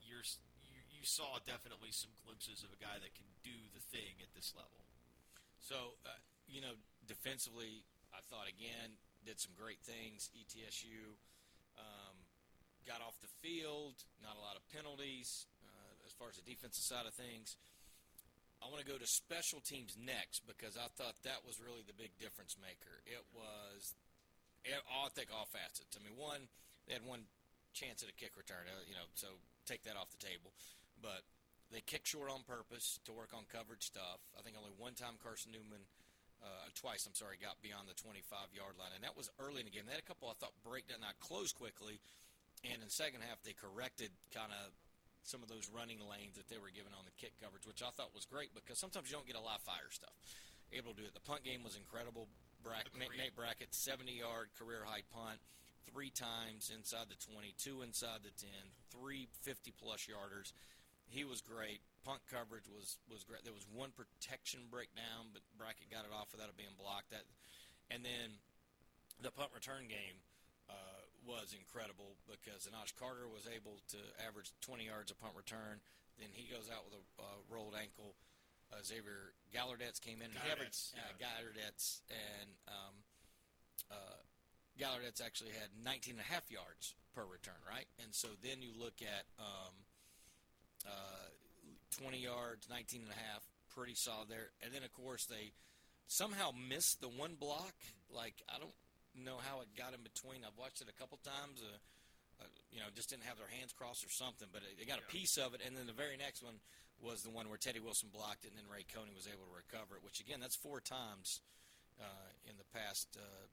you're 0.00 0.24
you, 0.64 0.80
you 0.88 1.04
saw 1.04 1.36
definitely 1.44 1.92
some 1.92 2.16
glimpses 2.24 2.64
of 2.64 2.72
a 2.72 2.80
guy 2.80 2.96
that 2.96 3.12
can 3.12 3.28
do 3.44 3.56
the 3.76 3.84
thing 3.92 4.24
at 4.24 4.32
this 4.32 4.56
level. 4.56 4.84
So, 5.64 5.96
uh, 6.04 6.20
you 6.44 6.60
know, 6.60 6.76
defensively, 7.06 7.84
I 8.12 8.20
thought 8.30 8.48
again 8.48 8.98
did 9.24 9.40
some 9.40 9.56
great 9.56 9.80
things. 9.80 10.28
ETSU 10.36 11.16
um, 11.80 12.16
got 12.84 13.00
off 13.00 13.16
the 13.24 13.32
field, 13.40 13.96
not 14.20 14.36
a 14.36 14.42
lot 14.44 14.54
of 14.56 14.62
penalties 14.68 15.48
uh, 15.64 15.92
as 16.04 16.12
far 16.12 16.28
as 16.28 16.36
the 16.36 16.44
defensive 16.44 16.84
side 16.84 17.08
of 17.08 17.16
things. 17.16 17.56
I 18.60 18.68
want 18.72 18.80
to 18.80 18.88
go 18.88 18.96
to 18.96 19.08
special 19.08 19.60
teams 19.60 19.96
next 19.96 20.44
because 20.48 20.76
I 20.76 20.88
thought 20.96 21.16
that 21.28 21.44
was 21.44 21.60
really 21.60 21.84
the 21.84 21.96
big 21.96 22.16
difference 22.16 22.56
maker. 22.56 23.04
It 23.04 23.20
was, 23.36 23.92
it, 24.64 24.76
I 24.88 25.08
think, 25.12 25.28
all 25.28 25.48
facets. 25.48 25.96
I 25.96 26.00
mean, 26.00 26.16
one, 26.16 26.48
they 26.88 26.96
had 26.96 27.04
one 27.04 27.28
chance 27.76 28.00
at 28.00 28.08
a 28.08 28.16
kick 28.16 28.40
return, 28.40 28.64
uh, 28.64 28.80
you 28.88 28.96
know, 28.96 29.04
so 29.18 29.36
take 29.68 29.84
that 29.84 30.00
off 30.00 30.08
the 30.12 30.22
table. 30.22 30.56
But 30.96 31.28
they 31.68 31.84
kicked 31.84 32.08
short 32.08 32.32
on 32.32 32.46
purpose 32.46 33.00
to 33.04 33.12
work 33.12 33.36
on 33.36 33.44
coverage 33.50 33.84
stuff. 33.84 34.24
I 34.32 34.40
think 34.40 34.56
only 34.56 34.72
one 34.76 34.96
time 34.96 35.20
Carson 35.20 35.52
Newman, 35.52 35.84
uh, 36.44 36.68
twice, 36.76 37.08
I'm 37.08 37.16
sorry, 37.16 37.40
got 37.40 37.56
beyond 37.64 37.88
the 37.88 37.96
25 37.96 38.52
yard 38.52 38.76
line, 38.76 38.92
and 38.92 39.00
that 39.00 39.16
was 39.16 39.32
early 39.40 39.64
in 39.64 39.66
the 39.66 39.72
game. 39.72 39.88
They 39.88 39.96
had 39.96 40.04
a 40.04 40.06
couple 40.06 40.28
I 40.28 40.36
thought 40.36 40.52
break 40.60 40.92
that 40.92 41.00
not 41.00 41.16
close 41.18 41.56
quickly, 41.56 41.98
and 42.60 42.84
in 42.84 42.86
the 42.86 42.92
second 42.92 43.24
half 43.24 43.40
they 43.40 43.56
corrected 43.56 44.12
kind 44.30 44.52
of 44.52 44.76
some 45.24 45.40
of 45.40 45.48
those 45.48 45.72
running 45.72 46.04
lanes 46.04 46.36
that 46.36 46.52
they 46.52 46.60
were 46.60 46.68
given 46.68 46.92
on 46.92 47.08
the 47.08 47.14
kick 47.16 47.32
coverage, 47.40 47.64
which 47.64 47.80
I 47.80 47.88
thought 47.96 48.12
was 48.12 48.28
great 48.28 48.52
because 48.52 48.76
sometimes 48.76 49.08
you 49.08 49.16
don't 49.16 49.24
get 49.24 49.40
a 49.40 49.42
live 49.42 49.64
fire 49.64 49.88
stuff. 49.88 50.12
Able 50.68 50.92
to 50.92 51.00
do 51.00 51.08
it. 51.08 51.16
The 51.16 51.24
punt 51.24 51.42
game 51.48 51.64
was 51.64 51.80
incredible. 51.80 52.28
Brack, 52.60 52.92
Nate, 52.96 53.12
Nate 53.16 53.36
Brackett, 53.36 53.72
70 53.72 54.12
yard 54.12 54.52
career 54.56 54.84
high 54.84 55.04
punt, 55.12 55.40
three 55.88 56.12
times 56.12 56.72
inside 56.72 57.08
the 57.08 57.20
20, 57.32 57.56
two 57.56 57.80
inside 57.80 58.20
the 58.24 58.32
10, 58.36 58.48
three 58.92 59.28
50 59.42 59.72
plus 59.80 60.08
yarders. 60.08 60.52
He 61.08 61.24
was 61.24 61.40
great. 61.40 61.80
Punt 62.04 62.20
coverage 62.28 62.68
was 62.68 63.00
was 63.08 63.24
great. 63.24 63.42
There 63.48 63.56
was 63.56 63.64
one 63.72 63.90
protection 63.96 64.68
breakdown, 64.68 65.32
but 65.32 65.40
Brackett 65.56 65.88
got 65.88 66.04
it 66.04 66.12
off 66.12 66.28
without 66.36 66.52
it 66.52 66.56
being 66.60 66.76
blocked. 66.76 67.10
That, 67.10 67.24
and 67.88 68.04
then 68.04 68.36
the 69.24 69.32
punt 69.32 69.50
return 69.56 69.88
game 69.88 70.20
uh, 70.68 71.00
was 71.24 71.56
incredible 71.56 72.20
because 72.28 72.68
Anash 72.68 72.92
Carter 72.92 73.24
was 73.24 73.48
able 73.48 73.80
to 73.96 74.00
average 74.20 74.52
20 74.60 74.84
yards 74.84 75.08
a 75.10 75.16
punt 75.16 75.32
return. 75.32 75.80
Then 76.20 76.28
he 76.30 76.44
goes 76.46 76.68
out 76.68 76.84
with 76.84 77.00
a 77.00 77.02
uh, 77.24 77.40
rolled 77.48 77.74
ankle. 77.74 78.14
Uh, 78.72 78.84
Xavier 78.84 79.32
Gallardets 79.52 79.98
came 80.00 80.20
in. 80.20 80.28
and 80.28 80.40
averaged- 80.44 80.92
Gallardetz, 81.20 82.04
uh, 82.10 82.14
and 82.14 82.48
um, 82.68 82.94
uh, 83.90 84.20
Gallardetz 84.76 85.24
actually 85.24 85.52
had 85.56 85.72
19 85.84 86.16
and 86.16 86.20
a 86.20 86.28
half 86.28 86.50
yards 86.50 86.94
per 87.14 87.24
return, 87.24 87.58
right? 87.68 87.86
And 88.02 88.12
so 88.14 88.28
then 88.42 88.60
you 88.60 88.70
look 88.76 89.00
at 89.00 89.24
um, 89.38 89.74
uh, 90.86 91.28
20 91.98 92.18
yards, 92.18 92.68
19 92.68 93.02
and 93.02 93.10
a 93.10 93.20
half, 93.32 93.42
pretty 93.74 93.94
solid 93.94 94.28
there. 94.28 94.50
And 94.62 94.72
then, 94.72 94.82
of 94.82 94.92
course, 94.92 95.26
they 95.26 95.52
somehow 96.06 96.50
missed 96.52 97.00
the 97.00 97.08
one 97.08 97.34
block. 97.38 97.74
Like, 98.10 98.34
I 98.48 98.58
don't 98.58 98.74
know 99.14 99.38
how 99.38 99.60
it 99.62 99.68
got 99.78 99.94
in 99.94 100.02
between. 100.02 100.42
I've 100.46 100.58
watched 100.58 100.80
it 100.82 100.88
a 100.90 100.96
couple 100.98 101.18
times. 101.22 101.62
Uh, 101.62 101.78
uh, 102.42 102.50
you 102.74 102.80
know, 102.82 102.90
just 102.94 103.10
didn't 103.10 103.24
have 103.30 103.38
their 103.38 103.50
hands 103.50 103.70
crossed 103.72 104.02
or 104.04 104.10
something, 104.10 104.48
but 104.50 104.62
they 104.78 104.84
got 104.84 104.98
a 104.98 105.06
Yeah. 105.06 105.14
piece 105.14 105.38
of 105.38 105.54
it. 105.54 105.60
And 105.62 105.76
then 105.76 105.86
the 105.86 105.94
very 105.94 106.16
next 106.16 106.42
one 106.42 106.58
was 106.98 107.22
the 107.22 107.30
one 107.30 107.48
where 107.48 107.58
Teddy 107.58 107.78
Wilson 107.78 108.08
blocked 108.10 108.44
it, 108.44 108.50
and 108.50 108.58
then 108.58 108.66
Ray 108.68 108.82
Coney 108.84 109.14
was 109.14 109.26
able 109.26 109.46
to 109.46 109.54
recover 109.54 109.96
it. 109.96 110.02
Which 110.02 110.18
again, 110.20 110.40
that's 110.40 110.56
four 110.56 110.80
times 110.80 111.40
uh, 112.00 112.30
in 112.50 112.56
the 112.58 112.64
past. 112.74 113.16
Uh, 113.16 113.46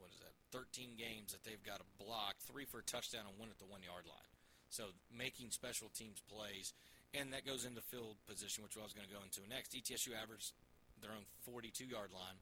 what 0.00 0.10
is 0.10 0.18
that? 0.18 0.34
13 0.50 0.96
games 0.96 1.32
that 1.32 1.44
they've 1.44 1.62
got 1.62 1.80
a 1.80 2.02
block, 2.02 2.36
three 2.40 2.64
for 2.64 2.78
a 2.78 2.82
touchdown, 2.82 3.26
and 3.28 3.38
one 3.38 3.50
at 3.50 3.58
the 3.58 3.64
one 3.66 3.82
yard 3.82 4.06
line. 4.06 4.30
So 4.70 4.90
making 5.10 5.50
special 5.52 5.88
teams 5.90 6.20
plays, 6.28 6.72
and 7.14 7.32
that 7.32 7.46
goes 7.46 7.64
into 7.64 7.80
field 7.80 8.16
position, 8.26 8.64
which 8.64 8.74
I 8.74 8.82
was 8.82 8.92
going 8.92 9.06
to 9.06 9.12
go 9.12 9.22
into 9.22 9.44
next. 9.48 9.72
ETSU 9.72 10.16
averaged 10.16 10.52
their 11.00 11.12
own 11.12 11.28
42 11.44 11.84
yard 11.84 12.10
line. 12.12 12.40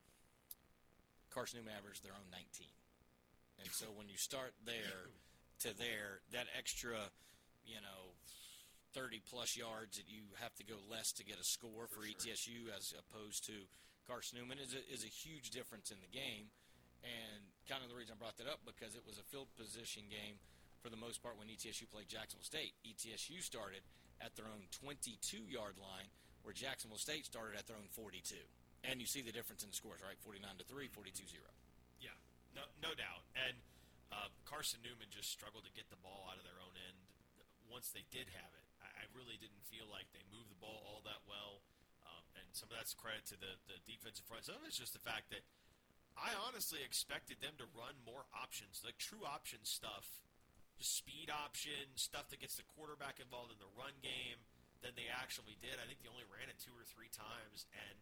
Carson 1.32 1.58
Newman 1.58 1.74
averaged 1.74 2.06
their 2.06 2.14
own 2.14 2.30
19. 2.30 2.70
And 3.62 3.70
so 3.70 3.86
when 3.94 4.08
you 4.08 4.18
start 4.18 4.54
there 4.66 5.10
to 5.66 5.74
there, 5.74 6.22
that 6.34 6.46
extra, 6.54 7.10
you 7.66 7.82
know, 7.82 8.14
30 8.94 9.22
plus 9.26 9.58
yards 9.58 9.98
that 9.98 10.06
you 10.06 10.22
have 10.38 10.54
to 10.54 10.64
go 10.64 10.78
less 10.86 11.10
to 11.18 11.26
get 11.26 11.38
a 11.38 11.46
score 11.46 11.90
for, 11.90 12.06
E 12.06 12.14
ETSU 12.14 12.70
as 12.70 12.94
opposed 12.94 13.42
to 13.50 13.66
Carson 14.06 14.38
Newman 14.38 14.62
is 14.62 14.74
a, 14.74 14.82
is 14.86 15.02
a 15.02 15.10
huge 15.10 15.50
difference 15.50 15.90
in 15.90 15.98
the 15.98 16.10
game. 16.10 16.50
And 17.02 17.42
kind 17.68 17.82
of 17.82 17.90
the 17.90 17.98
reason 17.98 18.16
I 18.16 18.18
brought 18.22 18.38
that 18.38 18.48
up 18.48 18.62
because 18.64 18.94
it 18.94 19.04
was 19.04 19.18
a 19.18 19.26
field 19.28 19.50
position 19.58 20.06
game 20.08 20.40
for 20.80 20.88
the 20.88 20.96
most 20.96 21.20
part 21.20 21.36
when 21.36 21.50
ETSU 21.50 21.90
played 21.90 22.08
Jacksonville 22.08 22.46
State. 22.46 22.72
ETSU 22.86 23.42
started 23.42 23.82
at 24.20 24.36
their 24.36 24.46
own 24.46 24.66
22 24.70 25.46
yard 25.46 25.78
line, 25.78 26.10
where 26.42 26.54
Jacksonville 26.54 27.00
State 27.00 27.26
started 27.26 27.58
at 27.58 27.66
their 27.66 27.78
own 27.78 27.88
42. 27.90 28.36
And 28.84 29.00
you 29.00 29.08
see 29.08 29.24
the 29.24 29.32
difference 29.32 29.64
in 29.64 29.72
the 29.72 29.78
scores, 29.78 30.04
right? 30.04 30.18
49 30.20 30.44
to 30.60 30.66
3, 30.68 30.92
42 30.92 31.24
0. 31.24 31.40
Yeah, 32.04 32.12
no, 32.52 32.68
no 32.84 32.92
doubt. 32.92 33.24
And 33.32 33.56
uh, 34.12 34.28
Carson 34.44 34.84
Newman 34.84 35.08
just 35.08 35.32
struggled 35.32 35.64
to 35.64 35.72
get 35.72 35.88
the 35.88 35.98
ball 36.04 36.28
out 36.28 36.36
of 36.36 36.44
their 36.44 36.60
own 36.60 36.76
end. 36.76 36.98
Once 37.66 37.90
they 37.90 38.04
did 38.12 38.28
have 38.36 38.52
it, 38.52 38.66
I, 38.84 39.02
I 39.02 39.04
really 39.16 39.40
didn't 39.40 39.64
feel 39.66 39.88
like 39.88 40.12
they 40.12 40.22
moved 40.28 40.52
the 40.52 40.60
ball 40.60 40.84
all 40.84 41.00
that 41.08 41.24
well. 41.24 41.64
Um, 42.04 42.24
and 42.36 42.46
some 42.52 42.68
of 42.68 42.76
that's 42.76 42.92
credit 42.92 43.24
to 43.32 43.40
the, 43.40 43.56
the 43.66 43.80
defensive 43.88 44.28
front. 44.28 44.44
Some 44.44 44.60
of 44.60 44.68
it's 44.68 44.76
just 44.76 44.92
the 44.92 45.00
fact 45.00 45.32
that 45.32 45.42
I 46.14 46.30
honestly 46.46 46.78
expected 46.84 47.42
them 47.42 47.58
to 47.58 47.66
run 47.74 47.98
more 48.06 48.28
options, 48.30 48.84
like 48.84 49.00
true 49.00 49.26
option 49.26 49.64
stuff, 49.66 50.23
just 50.78 50.98
speed 50.98 51.30
option 51.30 51.94
stuff 51.94 52.28
that 52.30 52.42
gets 52.42 52.58
the 52.58 52.66
quarterback 52.74 53.18
involved 53.22 53.54
in 53.54 53.60
the 53.62 53.70
run 53.78 53.94
game. 54.02 54.42
Than 54.84 54.92
they 55.00 55.08
actually 55.08 55.56
did. 55.64 55.80
I 55.80 55.88
think 55.88 56.04
they 56.04 56.12
only 56.12 56.28
ran 56.28 56.52
it 56.52 56.60
two 56.60 56.76
or 56.76 56.84
three 56.84 57.08
times, 57.08 57.64
and 57.72 57.96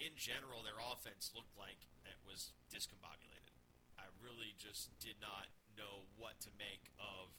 in 0.00 0.16
general, 0.16 0.64
their 0.64 0.80
offense 0.80 1.28
looked 1.36 1.52
like 1.60 1.76
it 2.08 2.16
was 2.24 2.56
discombobulated. 2.72 3.52
I 4.00 4.08
really 4.16 4.56
just 4.56 4.96
did 4.96 5.20
not 5.20 5.52
know 5.76 6.08
what 6.16 6.40
to 6.48 6.50
make 6.56 6.88
of 6.96 7.36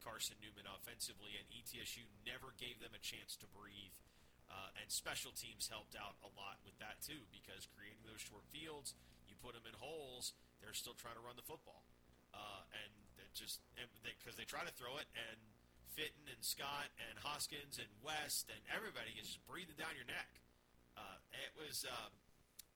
Carson 0.00 0.40
Newman 0.40 0.64
offensively, 0.72 1.36
and 1.36 1.44
ETSU 1.52 2.08
never 2.24 2.56
gave 2.56 2.80
them 2.80 2.96
a 2.96 3.02
chance 3.04 3.36
to 3.44 3.46
breathe. 3.52 3.92
Uh, 4.48 4.72
and 4.80 4.88
special 4.88 5.36
teams 5.36 5.68
helped 5.68 5.92
out 5.92 6.16
a 6.24 6.30
lot 6.32 6.64
with 6.64 6.74
that 6.80 6.98
too, 7.04 7.28
because 7.30 7.68
creating 7.70 8.02
those 8.08 8.24
short 8.24 8.48
fields, 8.48 8.96
you 9.28 9.36
put 9.38 9.52
them 9.52 9.68
in 9.68 9.76
holes, 9.76 10.32
they're 10.58 10.72
still 10.72 10.96
trying 10.96 11.14
to 11.14 11.22
run 11.22 11.36
the 11.36 11.44
football, 11.44 11.84
uh, 12.32 12.64
and 12.72 12.90
just 13.40 13.64
because 14.04 14.36
they, 14.36 14.44
try 14.44 14.60
to 14.62 14.74
throw 14.76 15.00
it, 15.00 15.08
and 15.16 15.38
Fitton 15.96 16.28
and 16.28 16.38
Scott 16.44 16.92
and 17.08 17.16
Hoskins 17.24 17.80
and 17.80 17.88
West 18.04 18.46
and 18.52 18.60
everybody 18.70 19.10
is 19.18 19.26
just 19.34 19.42
breathing 19.48 19.74
down 19.80 19.96
your 19.96 20.06
neck. 20.06 20.28
Uh, 20.94 21.18
it 21.40 21.50
was 21.58 21.82
uh, 21.88 22.08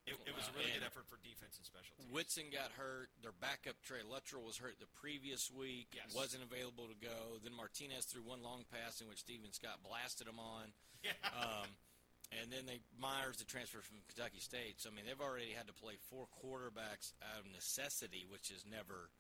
It, 0.09 0.17
it 0.27 0.35
was 0.35 0.49
a 0.49 0.53
Uh, 0.53 0.59
really 0.61 0.73
good 0.75 0.85
effort 0.89 1.07
for 1.07 1.17
defense 1.23 1.55
and 1.61 1.65
special 1.65 1.95
teams. 1.97 2.11
Whitson 2.11 2.49
got 2.51 2.73
hurt. 2.75 3.09
Their 3.23 3.33
backup 3.39 3.79
Trey 3.87 4.03
Luttrell 4.05 4.43
was 4.43 4.57
hurt 4.59 4.77
the 4.81 4.91
previous 4.99 5.47
week. 5.53 5.93
Yes. 5.95 6.11
Wasn't 6.17 6.43
available 6.43 6.89
to 6.91 6.99
go. 6.99 7.39
Then 7.45 7.55
Martinez 7.55 8.05
threw 8.09 8.21
one 8.27 8.43
long 8.43 8.65
pass 8.73 9.01
in 9.01 9.07
which 9.09 9.23
Steven 9.25 9.53
Scott 9.55 9.81
blasted 9.85 10.27
him 10.27 10.41
on. 10.41 10.73
Yeah. 11.05 11.13
Um, 11.37 11.69
and 12.41 12.49
then 12.51 12.65
they 12.65 12.81
Myers 12.97 13.37
the 13.37 13.45
transfer 13.45 13.85
from 13.85 14.01
Kentucky 14.09 14.41
State. 14.41 14.81
So 14.81 14.89
I 14.89 14.97
mean 14.97 15.05
they've 15.05 15.21
already 15.21 15.53
had 15.53 15.69
to 15.69 15.77
play 15.77 16.01
four 16.09 16.25
quarterbacks 16.41 17.13
out 17.21 17.45
of 17.45 17.53
necessity, 17.53 18.25
which 18.25 18.49
is 18.51 18.65
never 18.65 19.13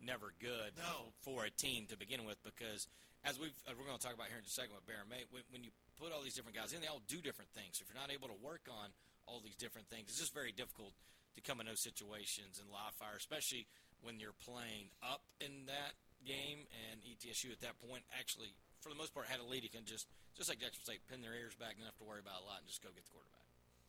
never 0.00 0.32
good 0.40 0.76
No. 0.76 1.12
for 1.24 1.44
a 1.44 1.50
team 1.50 1.86
to 1.90 1.96
begin 1.96 2.24
with 2.24 2.36
because 2.44 2.86
as 3.24 3.40
we've 3.40 3.54
uh, 3.66 3.72
we're 3.74 3.86
going 3.88 3.98
to 3.98 4.02
talk 4.02 4.14
about 4.14 4.28
here 4.30 4.38
in 4.38 4.44
just 4.46 4.56
a 4.58 4.60
second 4.62 4.76
with 4.76 4.86
Baron 4.86 5.08
May, 5.10 5.24
when, 5.34 5.42
when 5.50 5.62
you 5.64 5.70
put 5.98 6.12
all 6.12 6.22
these 6.22 6.36
different 6.36 6.54
guys 6.54 6.70
in, 6.72 6.80
they 6.84 6.90
all 6.90 7.02
do 7.08 7.18
different 7.24 7.50
things. 7.56 7.78
So 7.78 7.82
if 7.82 7.90
you're 7.90 7.98
not 8.00 8.12
able 8.12 8.28
to 8.30 8.38
work 8.38 8.68
on 8.70 8.92
all 9.26 9.42
these 9.42 9.56
different 9.58 9.88
things, 9.90 10.06
it's 10.12 10.20
just 10.22 10.36
very 10.36 10.52
difficult 10.54 10.94
to 11.34 11.40
come 11.42 11.58
in 11.60 11.66
those 11.66 11.82
situations 11.82 12.60
and 12.62 12.70
live 12.70 12.94
fire, 12.96 13.16
especially 13.18 13.66
when 14.04 14.20
you're 14.20 14.36
playing 14.46 14.92
up 15.02 15.24
in 15.42 15.66
that 15.66 15.96
game 16.24 16.64
and 16.90 17.00
ETSU 17.04 17.52
at 17.52 17.60
that 17.60 17.76
point 17.82 18.02
actually 18.16 18.50
for 18.80 18.88
the 18.92 18.98
most 18.98 19.12
part 19.12 19.26
had 19.26 19.40
a 19.40 19.46
lead. 19.48 19.64
You 19.64 19.72
can 19.72 19.84
just 19.88 20.06
just 20.36 20.52
like 20.52 20.60
Jackson 20.60 20.84
State 20.84 21.00
pin 21.08 21.24
their 21.24 21.32
ears 21.34 21.56
back, 21.56 21.74
and 21.74 21.82
not 21.82 21.96
have 21.96 22.00
to 22.00 22.08
worry 22.08 22.20
about 22.20 22.44
a 22.44 22.46
lot, 22.46 22.60
and 22.60 22.68
just 22.68 22.84
go 22.84 22.92
get 22.92 23.02
the 23.08 23.10
quarterback. 23.10 23.48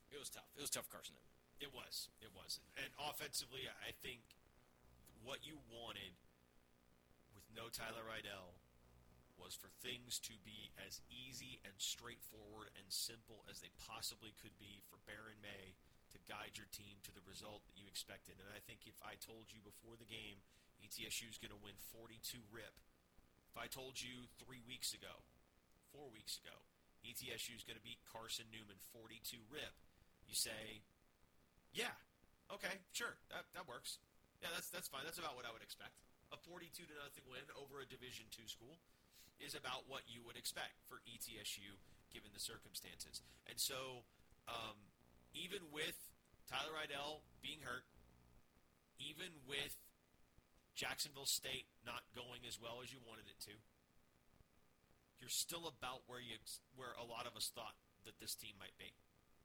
It 0.10 0.18
was 0.18 0.32
tough. 0.32 0.48
It 0.56 0.64
was 0.64 0.72
tough, 0.72 0.88
Carson. 0.88 1.20
It 1.60 1.76
was. 1.76 2.08
It 2.24 2.32
was. 2.32 2.64
And 2.80 2.88
offensively, 2.96 3.68
I 3.84 3.92
think 4.00 4.24
what 5.28 5.44
you 5.44 5.60
wanted 5.68 6.16
with 7.36 7.44
no 7.52 7.68
Tyler 7.68 8.08
Riddell 8.08 8.56
was 9.36 9.52
for 9.52 9.68
things 9.84 10.24
to 10.24 10.40
be 10.48 10.72
as 10.80 11.04
easy 11.12 11.60
and 11.68 11.76
straightforward 11.76 12.72
and 12.80 12.88
simple 12.88 13.44
as 13.52 13.60
they 13.60 13.76
possibly 13.76 14.32
could 14.40 14.56
be 14.56 14.80
for 14.88 15.04
Baron 15.04 15.36
May 15.44 15.76
to 16.16 16.28
guide 16.32 16.56
your 16.56 16.72
team 16.72 17.04
to 17.04 17.12
the 17.12 17.28
result 17.28 17.68
that 17.68 17.76
you 17.76 17.92
expected. 17.92 18.40
And 18.40 18.48
I 18.56 18.64
think 18.64 18.88
if 18.88 18.96
I 19.04 19.20
told 19.20 19.52
you 19.52 19.60
before 19.60 20.00
the 20.00 20.08
game 20.08 20.40
ETSU 20.80 21.28
is 21.28 21.36
going 21.36 21.52
to 21.52 21.60
win 21.60 21.76
42 21.92 22.40
rip, 22.48 22.80
if 23.52 23.60
I 23.60 23.68
told 23.68 24.00
you 24.00 24.32
three 24.40 24.64
weeks 24.64 24.96
ago, 24.96 25.28
four 25.92 26.08
weeks 26.08 26.40
ago, 26.40 26.56
ETSU 27.04 27.52
is 27.52 27.68
going 27.68 27.76
to 27.76 27.84
beat 27.84 28.00
Carson 28.08 28.48
Newman 28.48 28.80
42 28.96 29.44
rip, 29.52 29.76
you 30.24 30.40
say, 30.40 30.88
yeah. 31.76 32.00
Okay, 32.48 32.80
sure. 32.96 33.20
That 33.28 33.44
that 33.52 33.68
works. 33.68 34.00
Yeah, 34.42 34.54
that's 34.54 34.70
that's 34.70 34.88
fine. 34.88 35.02
That's 35.04 35.18
about 35.18 35.34
what 35.34 35.46
I 35.46 35.52
would 35.52 35.66
expect. 35.66 35.98
A 36.30 36.38
42 36.38 36.86
to 36.86 36.96
nothing 37.00 37.26
win 37.26 37.48
over 37.56 37.80
a 37.80 37.88
Division 37.88 38.28
2 38.36 38.46
school 38.52 38.78
is 39.40 39.56
about 39.56 39.88
what 39.88 40.04
you 40.10 40.20
would 40.26 40.36
expect 40.36 40.82
for 40.90 41.00
ETSU 41.08 41.78
given 42.12 42.34
the 42.34 42.42
circumstances. 42.42 43.24
And 43.48 43.56
so 43.56 44.04
um, 44.50 44.76
even 45.32 45.62
with 45.72 45.96
Tyler 46.50 46.74
Riddell 46.76 47.24
being 47.40 47.64
hurt, 47.64 47.86
even 49.00 49.30
with 49.46 49.78
Jacksonville 50.74 51.30
State 51.30 51.70
not 51.86 52.06
going 52.14 52.46
as 52.46 52.58
well 52.58 52.82
as 52.82 52.90
you 52.92 53.00
wanted 53.06 53.30
it 53.30 53.40
to, 53.50 53.56
you're 55.22 55.34
still 55.34 55.66
about 55.66 56.06
where 56.06 56.22
you 56.22 56.38
where 56.78 56.94
a 56.98 57.06
lot 57.06 57.26
of 57.26 57.34
us 57.34 57.50
thought 57.54 57.78
that 58.06 58.18
this 58.22 58.38
team 58.38 58.54
might 58.62 58.76
be. 58.78 58.94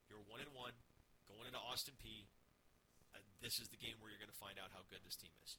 You're 0.08 0.22
one 0.28 0.44
and 0.44 0.52
one 0.52 0.76
going 1.28 1.48
into 1.48 1.60
Austin 1.60 1.96
Peay. 1.96 2.28
Uh, 3.14 3.20
this 3.44 3.60
is 3.60 3.68
the 3.68 3.80
game 3.80 3.96
where 4.00 4.08
you're 4.10 4.20
going 4.22 4.32
to 4.32 4.42
find 4.42 4.56
out 4.58 4.72
how 4.72 4.82
good 4.88 5.00
this 5.04 5.16
team 5.16 5.32
is. 5.44 5.58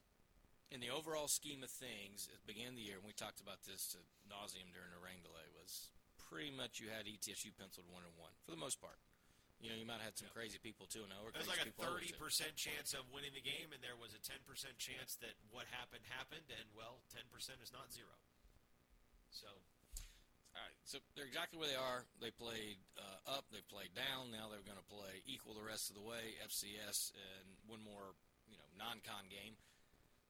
in 0.73 0.81
the 0.81 0.89
overall 0.89 1.29
scheme 1.29 1.61
of 1.61 1.69
things, 1.69 2.25
at 2.33 2.41
the 2.41 2.49
beginning 2.49 2.73
of 2.73 2.79
the 2.81 2.87
year, 2.89 2.97
and 2.97 3.05
we 3.05 3.13
talked 3.13 3.37
about 3.37 3.61
this 3.61 3.93
at 3.93 4.05
nauseum 4.25 4.73
during 4.73 4.89
the 4.89 4.97
rain 5.03 5.21
delay, 5.21 5.45
was 5.53 5.93
pretty 6.17 6.49
much 6.49 6.81
you 6.81 6.89
had 6.89 7.05
ETSU 7.05 7.53
penciled 7.53 7.85
one 7.93 8.01
and 8.01 8.15
one 8.17 8.33
for 8.41 8.49
the 8.49 8.57
most 8.57 8.81
part. 8.81 8.97
You 9.61 9.69
know, 9.69 9.77
you 9.77 9.85
might 9.85 10.01
have 10.03 10.11
had 10.11 10.19
some 10.19 10.27
crazy 10.33 10.57
people 10.59 10.89
too. 10.89 11.05
No, 11.07 11.29
There's 11.31 11.47
like 11.47 11.61
a 11.63 11.71
30% 11.77 12.17
chance 12.57 12.91
of 12.97 13.05
winning 13.13 13.31
the 13.37 13.45
game, 13.45 13.69
and 13.71 13.79
there 13.85 13.95
was 13.95 14.11
a 14.11 14.19
10% 14.19 14.41
chance 14.75 15.15
that 15.23 15.37
what 15.53 15.69
happened 15.71 16.03
happened, 16.09 16.49
and 16.51 16.65
well, 16.75 16.99
10% 17.15 17.29
is 17.63 17.71
not 17.71 17.87
zero. 17.93 18.11
So, 19.31 19.47
All 20.53 20.61
right, 20.61 20.77
so 20.85 21.01
they're 21.17 21.25
exactly 21.25 21.57
where 21.57 21.67
they 21.69 21.79
are. 21.79 22.05
They 22.21 22.29
played 22.29 22.77
uh, 22.97 23.37
up, 23.37 23.49
they 23.49 23.65
played 23.65 23.93
down. 23.97 24.29
Now 24.29 24.53
they're 24.53 24.61
going 24.65 24.77
to 24.77 24.85
play 24.91 25.25
equal 25.25 25.57
the 25.57 25.65
rest 25.65 25.89
of 25.89 25.97
the 25.97 26.05
way. 26.05 26.37
FCS 26.45 27.09
and 27.17 27.57
one 27.65 27.81
more, 27.81 28.13
you 28.45 28.57
know, 28.61 28.67
non-con 28.77 29.25
game. 29.33 29.57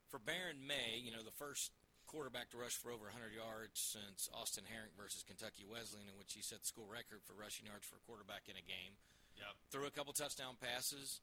For 0.07 0.23
Baron 0.23 0.63
May, 0.63 0.95
you 1.03 1.11
know, 1.11 1.25
the 1.27 1.35
first 1.35 1.75
quarterback 2.07 2.47
to 2.53 2.57
rush 2.61 2.77
for 2.79 2.93
over 2.93 3.11
100 3.11 3.35
yards 3.35 3.75
since 3.83 4.29
Austin 4.31 4.63
Herink 4.69 4.95
versus 4.95 5.25
Kentucky 5.27 5.67
Wesleyan, 5.67 6.07
in 6.07 6.15
which 6.15 6.31
he 6.37 6.39
set 6.45 6.63
the 6.63 6.69
school 6.71 6.87
record 6.87 7.19
for 7.27 7.35
rushing 7.35 7.67
yards 7.67 7.83
for 7.83 7.99
a 7.99 8.03
quarterback 8.07 8.47
in 8.47 8.55
a 8.55 8.63
game. 8.63 8.95
yeah. 9.35 9.51
Threw 9.75 9.89
a 9.89 9.91
couple 9.91 10.13
touchdown 10.15 10.55
passes. 10.61 11.19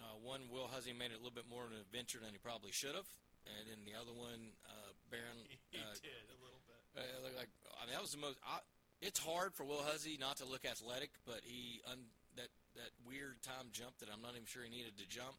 Uh, 0.00 0.16
one, 0.24 0.48
Will 0.48 0.70
Huzzie 0.72 0.96
made 0.96 1.12
it 1.12 1.18
a 1.18 1.22
little 1.22 1.34
bit 1.34 1.46
more 1.50 1.66
of 1.68 1.74
an 1.76 1.78
adventure 1.82 2.18
than 2.24 2.32
he 2.32 2.40
probably 2.40 2.72
should 2.72 2.96
have. 2.96 3.06
And 3.44 3.68
then 3.68 3.84
the 3.84 3.92
other 3.98 4.14
one, 4.16 4.56
uh, 4.64 4.90
Baron. 5.12 5.44
He 5.74 5.82
Uh, 5.82 5.92
did 6.00 6.24
a 6.32 6.38
little 6.40 6.62
bit. 6.64 6.80
uh, 7.02 7.34
like 7.34 7.50
I 7.80 7.86
mean 7.86 7.94
that 7.94 8.02
was 8.02 8.12
the 8.12 8.22
most. 8.22 8.38
I, 8.46 8.58
it's 9.00 9.18
hard 9.18 9.54
for 9.54 9.64
Will 9.64 9.82
Huzzie 9.84 10.16
not 10.18 10.38
to 10.38 10.46
look 10.46 10.64
athletic, 10.64 11.10
but 11.26 11.40
he 11.44 11.80
un, 11.90 11.98
that 12.36 12.48
that 12.74 12.90
weird 13.06 13.42
time 13.42 13.70
jump 13.72 13.98
that 13.98 14.08
I'm 14.10 14.22
not 14.22 14.34
even 14.34 14.46
sure 14.46 14.62
he 14.62 14.70
needed 14.70 14.98
to 14.98 15.06
jump. 15.06 15.36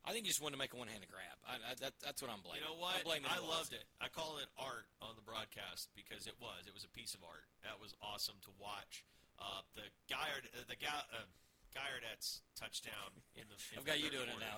I 0.00 0.16
think 0.16 0.24
he 0.24 0.32
just 0.32 0.40
wanted 0.40 0.56
to 0.56 0.62
make 0.64 0.72
a 0.72 0.80
one-handed 0.80 1.12
grab. 1.12 1.36
I, 1.44 1.60
I, 1.60 1.76
that, 1.84 1.92
that's 2.00 2.24
what 2.24 2.32
I'm 2.32 2.40
blaming. 2.40 2.64
You 2.64 2.72
know 2.72 2.80
what? 2.80 3.04
I 3.04 3.36
loved 3.36 3.76
it. 3.76 3.84
I 4.00 4.08
call 4.08 4.40
it 4.40 4.48
art 4.56 4.88
on 5.04 5.12
the 5.12 5.20
broadcast 5.20 5.92
because 5.92 6.24
it 6.24 6.40
was. 6.40 6.64
It 6.64 6.72
was 6.72 6.88
a 6.88 6.92
piece 6.96 7.12
of 7.12 7.20
art. 7.20 7.44
That 7.68 7.76
was 7.76 7.92
awesome 8.00 8.40
to 8.48 8.52
watch. 8.56 9.04
Uh, 9.36 9.60
the 9.76 9.84
Guyard, 10.08 10.48
uh, 10.56 10.64
the 10.72 10.80
Ga- 10.80 11.04
uh, 11.12 11.28
Guyardets 11.76 12.40
touchdown 12.56 13.12
in 13.36 13.44
the. 13.52 13.60
In 13.76 13.84
I've 13.84 13.88
got 13.88 14.00
you 14.00 14.08
doing 14.08 14.32
it 14.32 14.40
now. 14.40 14.56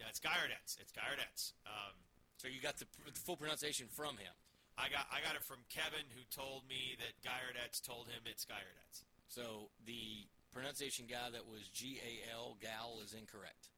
Yeah, 0.00 0.08
it's 0.08 0.20
Guyardets. 0.20 0.80
It's 0.80 0.96
Guyardets. 0.96 1.52
Um, 1.68 1.92
so 2.40 2.48
you 2.48 2.64
got 2.64 2.80
the, 2.80 2.88
the 3.04 3.20
full 3.20 3.36
pronunciation 3.36 3.84
from 3.92 4.16
him. 4.16 4.32
I 4.78 4.88
got 4.88 5.06
I 5.12 5.20
got 5.24 5.34
it 5.36 5.44
from 5.44 5.62
Kevin, 5.68 6.06
who 6.14 6.22
told 6.30 6.68
me 6.68 6.96
that 6.98 7.18
Guyardets 7.22 7.80
told 7.80 8.08
him 8.08 8.24
it's 8.26 8.44
Guyardets. 8.44 9.04
So 9.28 9.70
the 9.86 10.26
pronunciation 10.52 11.06
guy 11.06 11.30
that 11.30 11.46
was 11.46 11.68
G 11.72 12.00
A 12.02 12.32
L 12.32 12.56
Gal 12.60 12.98
is 13.04 13.12
incorrect. 13.12 13.68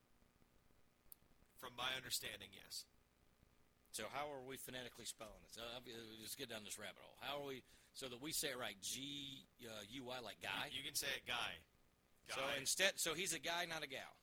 From 1.59 1.73
my 1.77 1.91
understanding, 1.97 2.49
yes. 2.53 2.85
So 3.93 4.05
how 4.13 4.31
are 4.33 4.41
we 4.47 4.57
phonetically 4.57 5.05
spelling 5.05 5.39
this? 5.47 5.59
Uh, 5.61 5.79
just 6.23 6.39
get 6.39 6.49
down 6.49 6.65
this 6.65 6.79
rabbit 6.79 7.03
hole. 7.03 7.19
How 7.21 7.43
are 7.43 7.47
we 7.47 7.63
so 7.95 8.09
that 8.09 8.23
we 8.23 8.33
say 8.33 8.49
it 8.49 8.59
right? 8.59 8.77
G 8.81 9.45
uh, 9.67 9.85
U 9.91 10.05
Y 10.05 10.19
like 10.25 10.41
guy. 10.41 10.71
You 10.73 10.83
can 10.83 10.95
say 10.95 11.09
it, 11.15 11.27
Guy. 11.29 11.61
Guy. 12.29 12.35
So 12.37 12.43
instead, 12.59 12.93
so 12.97 13.15
he's 13.15 13.35
a 13.35 13.39
guy, 13.39 13.67
not 13.69 13.83
a 13.85 13.89
gal. 13.89 14.15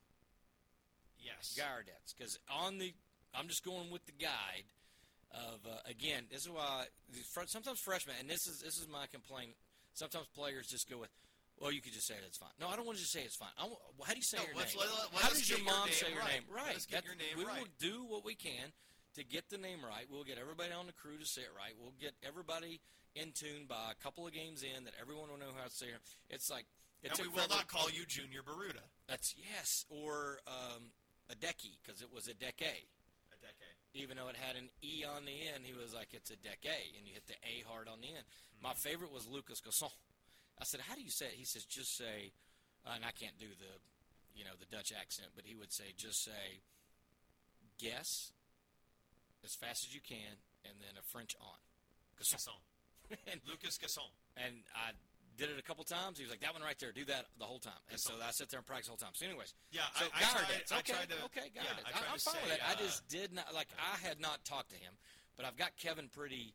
yes. 1.19 1.58
Guyardets, 1.60 2.15
because 2.17 2.39
on 2.49 2.77
the, 2.77 2.93
I'm 3.34 3.47
just 3.47 3.63
going 3.63 3.91
with 3.91 4.05
the 4.05 4.13
guide 4.13 4.63
of 5.31 5.59
uh, 5.65 5.77
again. 5.89 6.23
This 6.31 6.43
is 6.43 6.49
why 6.49 6.85
sometimes 7.47 7.79
freshmen, 7.79 8.15
and 8.19 8.29
this 8.29 8.47
is 8.47 8.61
this 8.61 8.77
is 8.77 8.87
my 8.87 9.05
complaint. 9.11 9.53
Sometimes 9.93 10.27
players 10.35 10.67
just 10.67 10.89
go 10.89 10.97
with, 10.99 11.09
well, 11.59 11.71
you 11.71 11.81
could 11.81 11.91
just 11.93 12.07
say 12.07 12.13
it, 12.13 12.21
it's 12.25 12.37
fine. 12.37 12.53
No, 12.59 12.69
I 12.69 12.75
don't 12.77 12.85
want 12.85 12.97
to 12.97 13.01
just 13.03 13.11
say 13.11 13.21
it's 13.25 13.35
fine. 13.35 13.49
I 13.59 13.63
want, 13.65 13.79
how 14.05 14.13
do 14.13 14.19
you 14.19 14.23
say 14.23 14.37
No, 14.37 14.43
your 14.45 14.55
let's- 14.55 14.75
name? 14.75 14.85
let- 14.85 15.13
let 15.13 15.21
how 15.23 15.29
does 15.29 15.49
your 15.49 15.59
your 15.59 15.65
mom 15.67 15.85
name 15.89 15.93
say 15.95 16.09
your 16.13 16.19
right. 16.19 16.33
name? 16.33 16.43
Right. 16.47 16.75
us 16.75 16.85
get 16.85 17.03
That- 17.03 17.05
your 17.05 17.15
name 17.15 17.35
we 17.37 17.43
right. 17.45 17.59
will 17.59 17.73
do 17.79 18.05
what 18.05 18.23
we 18.23 18.35
can 18.35 18.71
to 19.15 19.23
get 19.23 19.49
the 19.49 19.57
name 19.57 19.83
right. 19.83 20.05
We'll 20.09 20.23
get 20.23 20.37
everybody 20.37 20.71
on 20.71 20.85
the 20.87 20.93
crew 20.93 21.17
to 21.17 21.25
say 21.25 21.41
it 21.41 21.51
right. 21.57 21.73
We'll 21.77 21.97
get 21.99 22.13
everybody 22.23 22.79
in 23.15 23.33
tune 23.33 23.65
by 23.67 23.91
a 23.91 23.95
couple 24.01 24.25
of 24.25 24.31
games 24.33 24.63
in 24.63 24.85
that 24.85 24.93
everyone 25.01 25.29
will 25.29 25.37
know 25.41 25.51
how 25.57 25.65
to 25.65 25.73
say 25.73 25.87
it. 25.87 25.99
It's 26.29 26.49
like 26.49 26.65
And 27.03 27.11
we 27.19 27.27
will 27.27 27.47
not 27.49 27.67
call 27.67 27.89
you 27.89 28.05
Junior 28.05 28.43
Baruda. 28.43 28.83
That's 29.07 29.33
yes, 29.35 29.83
or 29.89 30.39
um, 30.47 30.91
a 31.29 31.35
decky 31.35 31.75
because 31.83 32.01
it 32.01 32.13
was 32.13 32.27
a 32.27 32.33
decade. 32.35 32.87
Decade. 33.41 33.75
Even 33.93 34.17
though 34.17 34.28
it 34.30 34.38
had 34.38 34.56
an 34.56 34.69
E 34.84 35.04
on 35.04 35.25
the 35.25 35.47
end, 35.49 35.65
he 35.65 35.73
was 35.73 35.93
like, 35.93 36.13
"It's 36.13 36.30
a 36.30 36.38
decade," 36.38 36.95
and 36.97 37.08
you 37.08 37.13
hit 37.13 37.28
the 37.28 37.39
A 37.43 37.65
hard 37.67 37.88
on 37.88 38.02
the 38.02 38.13
end. 38.13 38.25
My 38.62 38.73
favorite 38.73 39.12
was 39.12 39.28
Lucas 39.28 39.62
Gasson. 39.62 39.91
I 40.60 40.63
said, 40.63 40.82
"How 40.82 40.95
do 40.95 41.02
you 41.02 41.10
say 41.10 41.28
it?" 41.28 41.39
He 41.39 41.45
says, 41.45 41.65
"Just 41.65 41.95
say," 41.97 42.34
uh, 42.86 42.91
and 42.95 43.06
I 43.06 43.12
can't 43.12 43.38
do 43.39 43.47
the, 43.47 43.73
you 44.36 44.43
know, 44.43 44.54
the 44.60 44.69
Dutch 44.69 44.93
accent, 44.93 45.30
but 45.36 45.45
he 45.45 45.56
would 45.56 45.73
say, 45.73 45.93
"Just 45.97 46.23
say, 46.23 46.62
guess, 47.80 48.32
as 49.43 49.56
fast 49.56 49.86
as 49.86 49.95
you 49.95 50.02
can, 50.02 50.43
and 50.65 50.75
then 50.80 50.97
a 50.99 51.02
French 51.02 51.36
on." 51.39 51.60
Gasson. 52.19 52.36
Gasson. 52.36 52.60
and, 53.32 53.41
Lucas 53.47 53.78
Gasson. 53.78 54.12
and 54.38 54.63
I 54.75 54.91
did 55.39 55.49
it 55.49 55.58
a 55.58 55.63
couple 55.63 55.84
times. 55.88 56.17
He 56.19 56.23
was 56.23 56.30
like, 56.30 56.41
"That 56.41 56.54
one 56.54 56.62
right 56.62 56.78
there, 56.78 56.91
do 56.91 57.06
that 57.06 57.25
the 57.39 57.45
whole 57.45 57.60
time." 57.60 57.80
And 57.89 57.99
so 57.99 58.12
I 58.21 58.32
sit 58.32 58.49
there 58.49 58.60
and 58.60 58.67
practice 58.67 58.88
the 58.88 58.91
whole 58.91 58.97
time. 59.02 59.15
So, 59.15 59.25
anyways, 59.25 59.54
Yeah, 59.71 59.82
so 59.95 60.06
I- 60.13 60.19
I 60.19 60.21
tried- 60.28 60.43
I 60.71 60.78
okay, 60.84 60.93
tried 60.93 61.10
to- 61.10 61.23
okay, 61.32 61.47
got 61.56 61.63
yeah, 61.63 61.80
it. 61.80 61.86
I, 61.88 62.12
I'm 62.12 62.19
to 62.19 62.23
fine 62.23 62.36
with 62.43 62.52
say, 62.52 62.58
that. 62.60 62.62
I 62.67 62.73
uh, 62.73 62.75
just 62.75 63.08
did 63.08 63.32
not 63.34 63.54
like. 63.56 63.69
I 63.80 63.97
had 64.06 64.19
not 64.19 64.43
talked 64.43 64.69
to 64.71 64.78
him, 64.78 64.93
but 65.38 65.45
I've 65.47 65.58
got 65.58 65.75
Kevin 65.78 66.10
pretty 66.10 66.54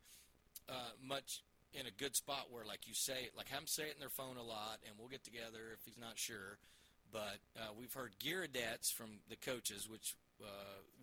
uh, 0.68 0.92
much 1.02 1.42
in 1.72 1.86
a 1.86 1.90
good 1.90 2.14
spot 2.14 2.52
where, 2.52 2.64
like 2.64 2.86
you 2.86 2.94
say, 2.94 3.30
like 3.36 3.48
have 3.48 3.60
him 3.60 3.66
say 3.66 3.88
it 3.88 3.94
in 3.94 4.00
their 4.00 4.12
phone 4.12 4.36
a 4.36 4.42
lot, 4.44 4.78
and 4.86 4.94
we'll 4.98 5.08
get 5.08 5.24
together 5.24 5.72
if 5.72 5.80
he's 5.84 5.98
not 5.98 6.18
sure. 6.18 6.58
But 7.10 7.38
uh, 7.56 7.72
we've 7.78 7.92
heard 7.92 8.12
Giradets 8.18 8.90
from 8.90 9.18
the 9.28 9.36
coaches, 9.36 9.88
which 9.88 10.14
uh, 10.42 10.46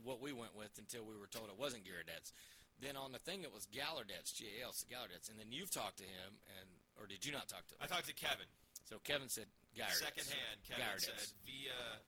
what 0.04 0.22
we 0.22 0.34
went 0.34 0.56
with 0.56 0.72
until 0.78 1.04
we 1.04 1.15
were 1.17 1.28
told 1.28 1.50
it 1.50 1.58
wasn't 1.58 1.84
Giradets. 1.86 2.34
Then 2.82 2.98
on 2.98 3.12
the 3.12 3.20
thing 3.20 3.44
it 3.44 3.54
was 3.54 3.65
Gallardets, 3.67 4.32
G 4.34 4.46
A 4.60 4.65
L, 4.65 4.74
so 4.74 4.88
Gallardets, 4.89 5.30
and 5.30 5.38
then 5.39 5.52
you've 5.52 5.72
talked 5.72 5.98
to 5.98 6.04
him, 6.04 6.41
and 6.60 6.67
or 6.99 7.08
did 7.08 7.25
you 7.25 7.32
not 7.32 7.47
talk 7.47 7.67
to 7.67 7.75
him? 7.75 7.82
I 7.84 7.88
talked 7.88 8.08
to 8.08 8.15
Kevin. 8.15 8.47
So 8.88 8.99
Kevin 9.04 9.30
said 9.30 9.47
Gallardets. 9.75 10.04
Secondhand, 10.04 10.58
Kevin 10.67 10.99
said 10.99 11.32
via 11.45 12.01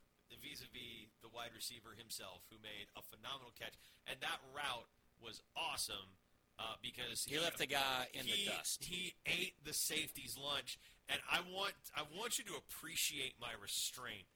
vis-a-vis 0.43 1.07
the 1.23 1.31
wide 1.31 1.55
receiver 1.55 1.95
himself, 1.95 2.43
who 2.51 2.57
made 2.59 2.91
a 2.99 3.01
phenomenal 3.01 3.55
catch, 3.55 3.79
and 4.07 4.19
that 4.19 4.43
route 4.51 4.89
was 5.23 5.39
awesome 5.55 6.19
uh, 6.59 6.75
because 6.81 7.23
He 7.23 7.39
left 7.39 7.57
the 7.57 7.67
guy 7.67 8.11
in 8.13 8.25
the 8.25 8.45
dust. 8.45 8.83
He 8.83 9.15
ate 9.25 9.55
the 9.63 9.73
safety's 9.73 10.37
lunch, 10.37 10.77
and 11.07 11.19
I 11.31 11.39
want 11.47 11.73
I 11.95 12.03
want 12.11 12.37
you 12.37 12.43
to 12.45 12.59
appreciate 12.59 13.35
my 13.39 13.55
restraint 13.61 14.27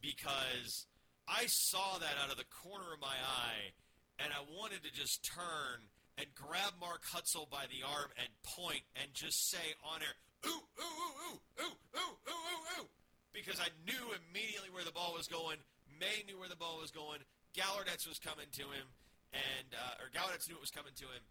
because 0.00 0.86
I 1.28 1.46
saw 1.46 1.98
that 1.98 2.18
out 2.22 2.30
of 2.30 2.36
the 2.36 2.48
corner 2.50 2.92
of 2.92 3.00
my 3.00 3.14
eye, 3.14 3.72
and 4.18 4.32
I 4.32 4.42
wanted 4.50 4.82
to 4.82 4.92
just 4.92 5.24
turn 5.24 5.88
and 6.18 6.28
grab 6.34 6.76
Mark 6.80 7.04
Hutzel 7.08 7.48
by 7.48 7.64
the 7.72 7.86
arm 7.86 8.10
and 8.20 8.28
point 8.44 8.84
and 9.00 9.12
just 9.14 9.48
say 9.48 9.76
on 9.82 10.02
air, 10.02 10.16
ooh, 10.46 10.50
ooh, 10.50 10.82
ooh, 10.82 11.40
ooh, 11.60 11.64
ooh, 11.64 11.78
ooh, 11.96 12.14
ooh, 12.28 12.32
ooh, 12.32 12.82
ooh, 12.82 12.88
because 13.32 13.60
I 13.60 13.72
knew 13.88 14.12
immediately 14.28 14.68
where 14.68 14.84
the 14.84 14.92
ball 14.92 15.16
was 15.16 15.28
going. 15.28 15.56
May 15.88 16.24
knew 16.26 16.38
where 16.38 16.52
the 16.52 16.58
ball 16.58 16.80
was 16.80 16.90
going. 16.90 17.20
Gallardetz 17.56 18.08
was 18.08 18.18
coming 18.18 18.48
to 18.56 18.64
him, 18.72 18.86
and 19.32 19.68
uh, 19.76 20.02
or 20.02 20.08
Gallardetz 20.12 20.48
knew 20.48 20.56
it 20.56 20.64
was 20.64 20.72
coming 20.72 20.96
to 20.96 21.08
him, 21.08 21.24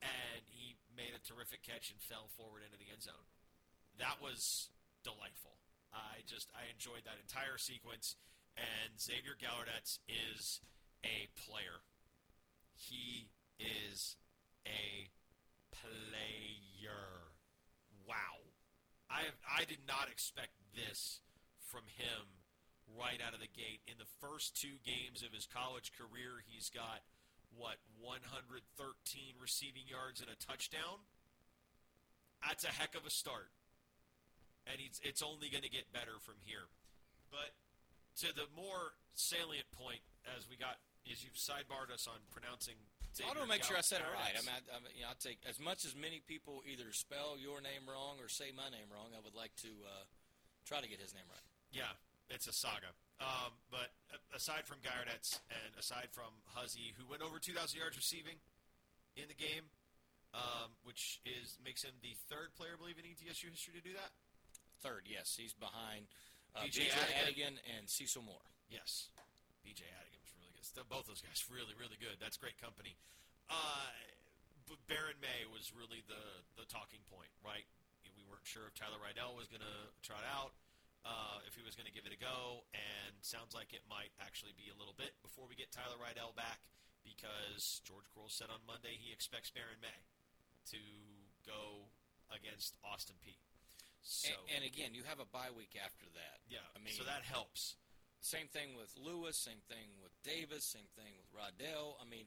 and 0.00 0.42
he 0.48 0.76
made 0.92 1.16
a 1.16 1.22
terrific 1.24 1.64
catch 1.64 1.90
and 1.90 2.00
fell 2.00 2.28
forward 2.36 2.60
into 2.64 2.76
the 2.76 2.88
end 2.92 3.02
zone. 3.02 3.26
That 3.98 4.20
was 4.20 4.68
delightful. 5.04 5.56
I 5.92 6.24
just 6.28 6.48
I 6.56 6.68
enjoyed 6.72 7.04
that 7.04 7.20
entire 7.20 7.56
sequence, 7.56 8.16
and 8.56 8.96
Xavier 9.00 9.36
Gallardetz 9.36 10.00
is 10.08 10.60
a 11.04 11.28
player. 11.48 11.84
He 12.76 13.28
is 13.58 14.16
a 14.66 15.10
player. 15.70 17.32
Wow. 18.06 18.42
I 19.10 19.32
I 19.46 19.64
did 19.64 19.86
not 19.86 20.08
expect 20.10 20.52
this 20.74 21.20
from 21.60 21.82
him 21.96 22.42
right 22.98 23.20
out 23.24 23.34
of 23.34 23.40
the 23.40 23.50
gate. 23.50 23.80
In 23.88 23.96
the 23.96 24.08
first 24.20 24.56
two 24.56 24.80
games 24.84 25.22
of 25.22 25.32
his 25.32 25.46
college 25.46 25.92
career, 25.96 26.44
he's 26.44 26.68
got 26.68 27.00
what 27.56 27.80
113 28.00 28.64
receiving 29.40 29.84
yards 29.88 30.20
and 30.20 30.28
a 30.28 30.38
touchdown. 30.40 31.04
That's 32.40 32.64
a 32.64 32.74
heck 32.74 32.96
of 32.98 33.06
a 33.06 33.12
start, 33.12 33.54
and 34.66 34.80
he's, 34.82 34.98
it's 35.06 35.22
only 35.22 35.46
going 35.46 35.62
to 35.62 35.70
get 35.70 35.94
better 35.94 36.18
from 36.18 36.42
here. 36.42 36.66
But 37.30 37.54
to 38.26 38.34
the 38.34 38.50
more 38.58 38.98
salient 39.14 39.70
point, 39.70 40.02
as 40.36 40.50
we 40.50 40.58
got, 40.58 40.82
as 41.06 41.22
you've 41.22 41.38
sidebarred 41.38 41.94
us 41.94 42.06
on 42.10 42.18
pronouncing. 42.30 42.76
I 43.20 43.28
want 43.28 43.44
to 43.44 43.50
make 43.50 43.60
sure 43.60 43.76
I 43.76 43.84
said 43.84 44.00
it 44.00 44.08
right. 44.08 44.32
I 44.32 44.40
mean, 44.40 44.56
I, 44.56 44.60
I, 44.72 44.78
mean, 44.80 44.92
you 44.96 45.04
know, 45.04 45.12
I 45.12 45.16
take 45.20 45.44
as 45.44 45.60
much 45.60 45.84
as 45.84 45.92
many 45.92 46.24
people 46.24 46.64
either 46.64 46.88
spell 46.96 47.36
your 47.36 47.60
name 47.60 47.84
wrong 47.84 48.16
or 48.16 48.32
say 48.32 48.56
my 48.56 48.72
name 48.72 48.88
wrong. 48.88 49.12
I 49.12 49.20
would 49.20 49.36
like 49.36 49.52
to 49.68 49.72
uh, 49.84 50.08
try 50.64 50.80
to 50.80 50.88
get 50.88 50.96
his 50.96 51.12
name 51.12 51.28
right. 51.28 51.44
Yeah, 51.68 51.92
it's 52.32 52.48
a 52.48 52.56
saga. 52.56 52.96
Um, 53.20 53.52
but 53.68 53.92
aside 54.32 54.64
from 54.64 54.80
Gallardetz 54.80 55.44
and 55.52 55.76
aside 55.76 56.08
from 56.16 56.32
Huzzie, 56.56 56.96
who 56.96 57.04
went 57.04 57.20
over 57.20 57.36
2,000 57.36 57.52
yards 57.76 58.00
receiving 58.00 58.40
in 59.14 59.28
the 59.28 59.36
game, 59.36 59.68
um, 60.32 60.72
which 60.82 61.20
is 61.28 61.60
makes 61.60 61.84
him 61.84 61.92
the 62.00 62.16
third 62.32 62.56
player, 62.56 62.74
I 62.74 62.80
believe, 62.80 62.96
in 62.96 63.04
ETSU 63.04 63.52
history 63.52 63.76
to 63.76 63.84
do 63.84 63.92
that. 63.92 64.16
Third, 64.80 65.04
yes, 65.04 65.36
he's 65.36 65.52
behind 65.52 66.08
uh, 66.56 66.64
B.J. 66.64 66.88
Adigan 67.20 67.60
and 67.76 67.84
Cecil 67.86 68.24
Moore. 68.24 68.48
Yes, 68.72 69.12
B.J. 69.62 69.84
Adigan 69.84 70.11
really 70.74 70.88
both 70.88 71.06
those 71.06 71.20
guys 71.22 71.44
really, 71.48 71.74
really 71.76 71.96
good. 72.00 72.16
That's 72.20 72.36
great 72.36 72.56
company. 72.60 72.96
Uh, 73.50 73.92
but 74.68 74.80
Baron 74.88 75.18
May 75.20 75.44
was 75.50 75.72
really 75.76 76.00
the 76.08 76.24
the 76.56 76.64
talking 76.68 77.02
point, 77.12 77.30
right? 77.44 77.66
We 78.16 78.24
weren't 78.28 78.44
sure 78.46 78.68
if 78.68 78.74
Tyler 78.76 79.00
Riddell 79.00 79.34
was 79.36 79.48
going 79.48 79.64
to 79.64 79.78
trot 80.04 80.22
out, 80.28 80.52
uh, 81.06 81.40
if 81.48 81.56
he 81.56 81.62
was 81.64 81.72
going 81.74 81.88
to 81.88 81.94
give 81.94 82.04
it 82.04 82.12
a 82.12 82.20
go, 82.20 82.66
and 82.76 83.12
sounds 83.24 83.56
like 83.56 83.72
it 83.72 83.82
might 83.88 84.12
actually 84.20 84.52
be 84.52 84.68
a 84.68 84.76
little 84.76 84.94
bit 84.94 85.16
before 85.24 85.48
we 85.48 85.56
get 85.56 85.72
Tyler 85.72 85.96
Riddell 85.96 86.36
back, 86.36 86.60
because 87.02 87.80
George 87.88 88.04
Quarles 88.12 88.36
said 88.36 88.52
on 88.52 88.60
Monday 88.68 88.94
he 89.00 89.10
expects 89.14 89.48
Baron 89.50 89.80
May 89.80 90.00
to 90.76 90.80
go 91.42 91.90
against 92.30 92.76
Austin 92.84 93.16
Peay. 93.24 93.40
So 94.04 94.30
And, 94.50 94.60
and 94.60 94.62
again, 94.66 94.92
you 94.94 95.02
have 95.06 95.18
a 95.22 95.28
bye 95.30 95.50
week 95.54 95.74
after 95.78 96.06
that. 96.14 96.42
yeah, 96.50 96.62
I 96.74 96.78
mean, 96.82 96.94
so 96.94 97.04
that 97.06 97.22
helps. 97.26 97.76
Same 98.22 98.46
thing 98.46 98.78
with 98.78 98.94
Lewis. 98.98 99.34
Same 99.40 99.62
thing 99.66 99.98
with 99.98 100.11
Davis. 100.22 100.64
Same 100.64 100.88
thing 100.94 101.12
with 101.18 101.28
Rodell. 101.34 101.98
I 102.00 102.06
mean, 102.08 102.26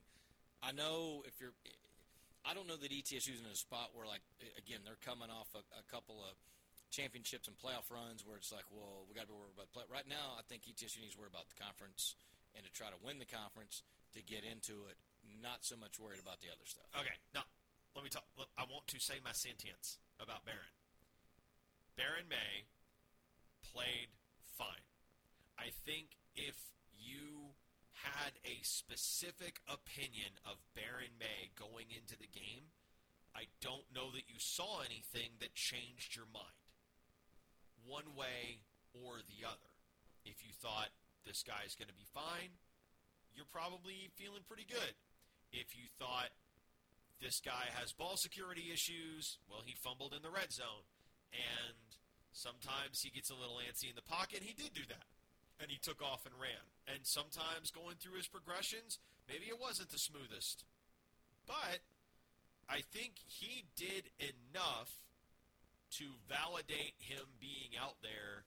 I 0.62 0.72
know 0.72 1.24
if 1.26 1.40
you're, 1.40 1.56
I 2.46 2.54
don't 2.54 2.68
know 2.68 2.78
that 2.78 2.92
ETSU's 2.92 3.42
in 3.42 3.50
a 3.50 3.58
spot 3.58 3.92
where 3.96 4.06
like 4.06 4.24
again 4.60 4.86
they're 4.86 5.00
coming 5.02 5.34
off 5.34 5.50
a, 5.56 5.64
a 5.80 5.86
couple 5.90 6.22
of 6.24 6.36
championships 6.94 7.52
and 7.52 7.58
playoff 7.60 7.92
runs 7.92 8.24
where 8.24 8.40
it's 8.40 8.56
like, 8.56 8.64
well, 8.72 9.04
we 9.10 9.18
got 9.18 9.28
to 9.28 9.34
be 9.34 9.36
worried 9.36 9.56
about 9.58 9.68
play. 9.76 9.84
Right 9.92 10.08
now, 10.08 10.40
I 10.40 10.44
think 10.48 10.64
ETSU 10.64 11.04
needs 11.04 11.18
to 11.18 11.20
worry 11.20 11.32
about 11.32 11.52
the 11.52 11.60
conference 11.60 12.16
and 12.56 12.64
to 12.64 12.72
try 12.72 12.88
to 12.88 13.00
win 13.04 13.20
the 13.20 13.28
conference 13.28 13.84
to 14.16 14.24
get 14.24 14.48
into 14.48 14.88
it. 14.88 14.96
Not 15.42 15.66
so 15.68 15.76
much 15.76 16.00
worried 16.00 16.22
about 16.22 16.40
the 16.40 16.54
other 16.54 16.64
stuff. 16.64 16.88
Okay, 16.96 17.18
now 17.34 17.44
let 17.98 18.06
me 18.06 18.14
talk. 18.14 18.24
Look, 18.38 18.48
I 18.56 18.64
want 18.70 18.88
to 18.94 19.00
say 19.02 19.20
my 19.26 19.34
sentence 19.34 19.98
about 20.22 20.46
Barron. 20.46 20.72
Baron 21.98 22.28
May 22.30 22.70
played 23.74 24.12
fine. 24.56 24.86
I 25.58 25.72
think 25.84 26.16
if 26.36 26.56
you 26.94 27.56
had 27.92 28.36
a 28.44 28.55
specific 28.66 29.62
opinion 29.70 30.42
of 30.44 30.66
Baron 30.76 31.16
May 31.20 31.54
going 31.56 31.94
into 31.94 32.18
the 32.18 32.28
game, 32.28 32.74
I 33.36 33.48
don't 33.62 33.88
know 33.94 34.12
that 34.12 34.28
you 34.28 34.40
saw 34.40 34.82
anything 34.82 35.38
that 35.40 35.54
changed 35.56 36.16
your 36.16 36.28
mind 36.34 36.60
one 37.86 38.18
way 38.18 38.66
or 38.94 39.22
the 39.22 39.46
other. 39.46 39.72
If 40.26 40.42
you 40.42 40.52
thought 40.52 40.90
this 41.26 41.44
guy's 41.44 41.78
going 41.78 41.90
to 41.90 41.96
be 41.98 42.10
fine, 42.10 42.58
you're 43.36 43.50
probably 43.50 44.10
feeling 44.16 44.42
pretty 44.48 44.66
good. 44.66 44.98
If 45.52 45.78
you 45.78 45.86
thought 46.00 46.34
this 47.22 47.40
guy 47.40 47.70
has 47.78 47.94
ball 47.94 48.18
security 48.18 48.72
issues, 48.74 49.38
well, 49.48 49.62
he 49.64 49.76
fumbled 49.76 50.14
in 50.14 50.24
the 50.24 50.34
red 50.34 50.52
zone. 50.52 50.90
And 51.32 52.00
sometimes 52.32 53.02
he 53.02 53.12
gets 53.12 53.30
a 53.30 53.36
little 53.36 53.60
antsy 53.60 53.90
in 53.90 53.96
the 53.96 54.02
pocket. 54.02 54.42
He 54.44 54.54
did 54.54 54.74
do 54.74 54.88
that. 54.90 55.06
And 55.60 55.72
he 55.72 55.78
took 55.78 56.02
off 56.02 56.26
and 56.26 56.36
ran. 56.40 56.66
And 56.88 57.00
sometimes 57.04 57.72
going 57.72 57.96
through 58.00 58.18
his 58.18 58.28
progressions, 58.28 59.00
maybe 59.28 59.46
it 59.48 59.60
wasn't 59.60 59.90
the 59.90 59.98
smoothest. 59.98 60.66
But 61.48 61.80
I 62.68 62.82
think 62.92 63.14
he 63.28 63.66
did 63.76 64.10
enough 64.20 64.92
to 65.98 66.06
validate 66.28 66.98
him 67.00 67.24
being 67.40 67.78
out 67.80 67.96
there 68.02 68.44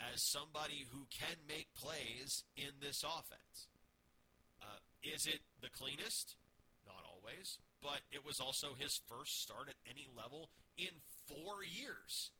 as 0.00 0.22
somebody 0.22 0.86
who 0.90 1.06
can 1.10 1.36
make 1.46 1.68
plays 1.74 2.44
in 2.56 2.70
this 2.80 3.02
offense. 3.02 3.66
Uh, 4.62 4.78
is 5.02 5.26
it 5.26 5.40
the 5.60 5.68
cleanest? 5.70 6.36
Not 6.86 7.04
always, 7.04 7.58
but 7.82 8.00
it 8.10 8.24
was 8.24 8.40
also 8.40 8.68
his 8.78 9.00
first 9.08 9.42
start 9.42 9.68
at 9.68 9.76
any 9.90 10.06
level 10.16 10.50
in 10.78 10.94
four 11.26 11.64
years. 11.64 12.30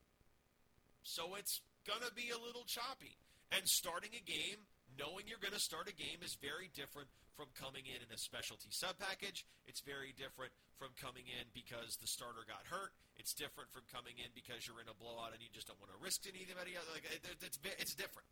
So 1.02 1.34
it's 1.34 1.60
going 1.86 2.00
to 2.06 2.14
be 2.14 2.30
a 2.30 2.38
little 2.38 2.64
choppy. 2.64 3.16
And 3.52 3.64
starting 3.64 4.12
a 4.12 4.24
game, 4.24 4.60
knowing 4.98 5.24
you're 5.24 5.40
going 5.40 5.56
to 5.56 5.62
start 5.62 5.88
a 5.88 5.96
game, 5.96 6.20
is 6.20 6.36
very 6.36 6.68
different 6.76 7.08
from 7.38 7.48
coming 7.54 7.86
in 7.86 8.02
in 8.02 8.10
a 8.12 8.18
specialty 8.18 8.68
sub 8.74 8.98
package. 8.98 9.46
It's 9.70 9.80
very 9.80 10.12
different 10.12 10.52
from 10.76 10.90
coming 10.98 11.24
in 11.30 11.48
because 11.54 11.96
the 12.02 12.10
starter 12.10 12.42
got 12.44 12.66
hurt. 12.66 12.92
It's 13.16 13.32
different 13.32 13.70
from 13.70 13.86
coming 13.90 14.18
in 14.18 14.30
because 14.34 14.66
you're 14.66 14.82
in 14.82 14.90
a 14.90 14.98
blowout 14.98 15.32
and 15.32 15.40
you 15.40 15.50
just 15.54 15.70
don't 15.70 15.78
want 15.78 15.94
to 15.94 16.00
risk 16.02 16.26
anybody. 16.26 16.74
Like 16.94 17.06
it's 17.08 17.58
it's 17.62 17.94
different. 17.94 18.26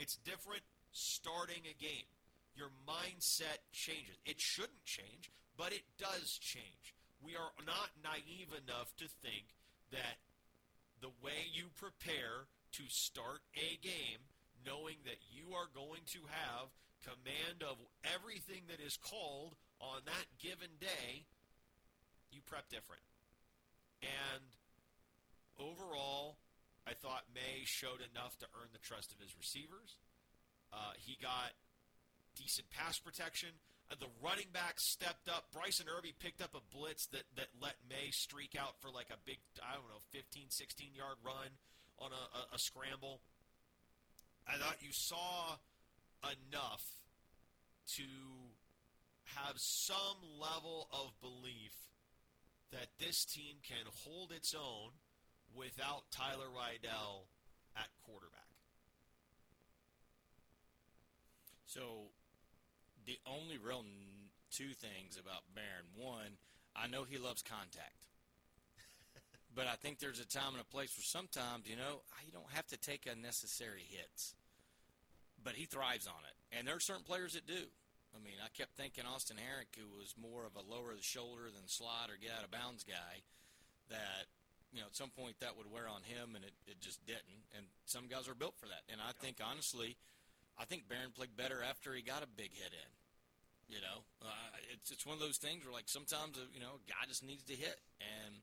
It's 0.00 0.16
different 0.24 0.64
starting 0.92 1.68
a 1.68 1.76
game. 1.76 2.08
Your 2.56 2.72
mindset 2.88 3.60
changes. 3.72 4.16
It 4.24 4.40
shouldn't 4.40 4.84
change, 4.84 5.30
but 5.56 5.72
it 5.72 5.84
does 6.00 6.36
change. 6.40 6.96
We 7.20 7.36
are 7.36 7.52
not 7.64 7.92
naive 8.00 8.50
enough 8.56 8.96
to 8.98 9.06
think 9.20 9.52
that 9.92 10.16
the 11.00 11.12
way 11.20 11.48
you 11.52 11.68
prepare 11.76 12.48
to 12.72 12.84
start 12.88 13.40
a 13.56 13.76
game, 13.84 14.24
knowing 14.66 14.96
that 15.04 15.20
you 15.30 15.54
are 15.54 15.68
going 15.74 16.02
to 16.14 16.20
have 16.28 16.68
command 17.04 17.64
of 17.64 17.80
everything 18.04 18.68
that 18.68 18.80
is 18.80 18.96
called 18.96 19.56
on 19.80 20.04
that 20.04 20.26
given 20.38 20.68
day, 20.80 21.24
you 22.30 22.40
prep 22.44 22.68
different. 22.68 23.02
And 24.02 24.44
overall, 25.58 26.36
I 26.86 26.92
thought 26.92 27.28
May 27.34 27.64
showed 27.64 28.00
enough 28.00 28.36
to 28.40 28.46
earn 28.60 28.68
the 28.72 28.80
trust 28.80 29.12
of 29.12 29.20
his 29.20 29.36
receivers. 29.36 29.96
Uh, 30.72 30.96
he 30.96 31.16
got 31.20 31.52
decent 32.36 32.70
pass 32.70 32.98
protection. 32.98 33.50
Uh, 33.90 33.96
the 33.98 34.08
running 34.22 34.48
back 34.52 34.78
stepped 34.78 35.28
up. 35.28 35.50
Bryson 35.52 35.86
Irby 35.90 36.14
picked 36.20 36.40
up 36.40 36.54
a 36.54 36.62
blitz 36.74 37.06
that, 37.10 37.26
that 37.36 37.50
let 37.60 37.74
May 37.88 38.10
streak 38.10 38.54
out 38.56 38.78
for 38.80 38.88
like 38.88 39.10
a 39.10 39.18
big, 39.26 39.38
I 39.60 39.74
don't 39.74 39.88
know, 39.90 40.04
15, 40.12 40.48
16 40.48 40.94
yard 40.94 41.18
run 41.24 41.58
on 41.98 42.12
a, 42.12 42.24
a, 42.38 42.56
a 42.56 42.58
scramble. 42.58 43.20
I 44.48 44.56
thought 44.58 44.76
you 44.80 44.92
saw 44.92 45.56
enough 46.24 46.84
to 47.96 48.02
have 49.36 49.54
some 49.56 50.18
level 50.40 50.88
of 50.92 51.12
belief 51.20 51.74
that 52.72 52.88
this 52.98 53.24
team 53.24 53.56
can 53.62 53.86
hold 54.04 54.32
its 54.32 54.54
own 54.54 54.90
without 55.54 56.10
Tyler 56.10 56.46
Riddell 56.46 57.26
at 57.76 57.88
quarterback. 58.04 58.40
So, 61.66 62.10
the 63.06 63.18
only 63.26 63.58
real 63.58 63.84
two 64.50 64.74
things 64.74 65.18
about 65.20 65.42
Barron 65.54 65.86
one, 65.96 66.38
I 66.74 66.86
know 66.88 67.04
he 67.08 67.18
loves 67.18 67.42
contact. 67.42 67.94
But 69.54 69.66
I 69.66 69.74
think 69.74 69.98
there's 69.98 70.20
a 70.20 70.26
time 70.26 70.54
and 70.54 70.60
a 70.62 70.70
place 70.72 70.94
where 70.96 71.04
sometimes, 71.04 71.66
you 71.66 71.74
know, 71.74 72.06
you 72.24 72.32
don't 72.32 72.50
have 72.54 72.66
to 72.68 72.78
take 72.78 73.08
unnecessary 73.10 73.82
hits. 73.88 74.34
But 75.42 75.54
he 75.54 75.64
thrives 75.64 76.06
on 76.06 76.22
it. 76.22 76.36
And 76.56 76.68
there 76.68 76.76
are 76.76 76.82
certain 76.82 77.02
players 77.02 77.34
that 77.34 77.46
do. 77.46 77.66
I 78.14 78.18
mean, 78.22 78.38
I 78.42 78.50
kept 78.50 78.74
thinking 78.74 79.06
Austin 79.06 79.38
Herink, 79.38 79.74
who 79.78 79.86
was 79.98 80.14
more 80.18 80.46
of 80.46 80.58
a 80.58 80.66
lower 80.66 80.94
the 80.94 81.02
shoulder 81.02 81.50
than 81.50 81.66
slide 81.66 82.10
or 82.10 82.18
get 82.18 82.34
out 82.34 82.44
of 82.44 82.50
bounds 82.50 82.82
guy, 82.82 83.22
that 83.88 84.26
you 84.74 84.82
know 84.82 84.90
at 84.90 84.98
some 84.98 85.14
point 85.14 85.38
that 85.38 85.54
would 85.54 85.70
wear 85.70 85.86
on 85.86 86.02
him, 86.02 86.34
and 86.34 86.42
it, 86.42 86.54
it 86.66 86.82
just 86.82 86.98
didn't. 87.06 87.46
And 87.54 87.66
some 87.86 88.10
guys 88.10 88.26
are 88.26 88.34
built 88.34 88.58
for 88.58 88.66
that. 88.66 88.82
And 88.90 88.98
I 88.98 89.14
think 89.14 89.38
honestly, 89.38 89.94
I 90.58 90.66
think 90.66 90.90
Barron 90.90 91.14
played 91.14 91.38
better 91.38 91.62
after 91.62 91.94
he 91.94 92.02
got 92.02 92.26
a 92.26 92.30
big 92.30 92.50
hit 92.50 92.74
in. 92.74 92.90
You 93.70 93.78
know, 93.78 94.02
uh, 94.26 94.58
it's 94.74 94.90
it's 94.90 95.06
one 95.06 95.14
of 95.14 95.22
those 95.22 95.38
things 95.38 95.62
where 95.62 95.72
like 95.72 95.86
sometimes 95.86 96.34
uh, 96.34 96.50
you 96.50 96.58
know 96.58 96.82
a 96.82 96.84
guy 96.90 97.06
just 97.06 97.22
needs 97.22 97.46
to 97.46 97.54
hit, 97.54 97.78
and 98.02 98.42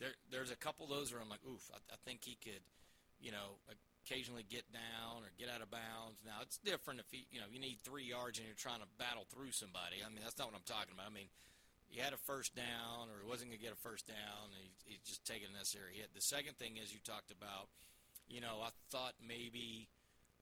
there 0.00 0.16
there's 0.32 0.50
a 0.50 0.56
couple 0.56 0.88
of 0.88 0.90
those 0.90 1.12
where 1.12 1.20
I'm 1.20 1.28
like, 1.28 1.44
oof, 1.46 1.70
I, 1.70 1.78
I 1.92 1.96
think 2.08 2.24
he 2.24 2.40
could, 2.40 2.64
you 3.20 3.30
know, 3.30 3.60
occasionally 4.02 4.44
get 4.48 4.64
down 4.72 5.22
or 5.22 5.30
get 5.38 5.52
out 5.52 5.60
of 5.60 5.70
bounds. 5.70 6.24
Now 6.24 6.40
it's 6.42 6.56
different 6.64 6.98
if 6.98 7.12
you 7.12 7.28
you 7.30 7.38
know 7.38 7.46
you 7.52 7.60
need 7.60 7.84
three 7.84 8.08
yards 8.08 8.40
and 8.40 8.48
you're 8.48 8.58
trying 8.58 8.80
to 8.80 8.90
battle 8.98 9.28
through 9.28 9.52
somebody. 9.52 10.00
I 10.00 10.08
mean 10.08 10.24
that's 10.24 10.40
not 10.40 10.48
what 10.48 10.56
I'm 10.56 10.66
talking 10.66 10.96
about. 10.96 11.12
I 11.12 11.14
mean 11.14 11.28
he 11.86 12.00
had 12.00 12.16
a 12.16 12.20
first 12.24 12.56
down 12.56 13.12
or 13.12 13.20
he 13.20 13.28
wasn't 13.28 13.50
going 13.50 13.58
to 13.58 13.66
get 13.66 13.74
a 13.74 13.82
first 13.82 14.06
down. 14.06 14.54
He, 14.54 14.70
he's 14.86 15.02
just 15.02 15.26
taking 15.26 15.50
a 15.50 15.58
necessary 15.58 15.98
hit. 15.98 16.14
The 16.14 16.22
second 16.22 16.54
thing 16.54 16.78
is 16.78 16.94
you 16.94 17.02
talked 17.02 17.34
about, 17.34 17.66
you 18.26 18.40
know, 18.40 18.64
I 18.64 18.72
thought 18.90 19.14
maybe. 19.20 19.88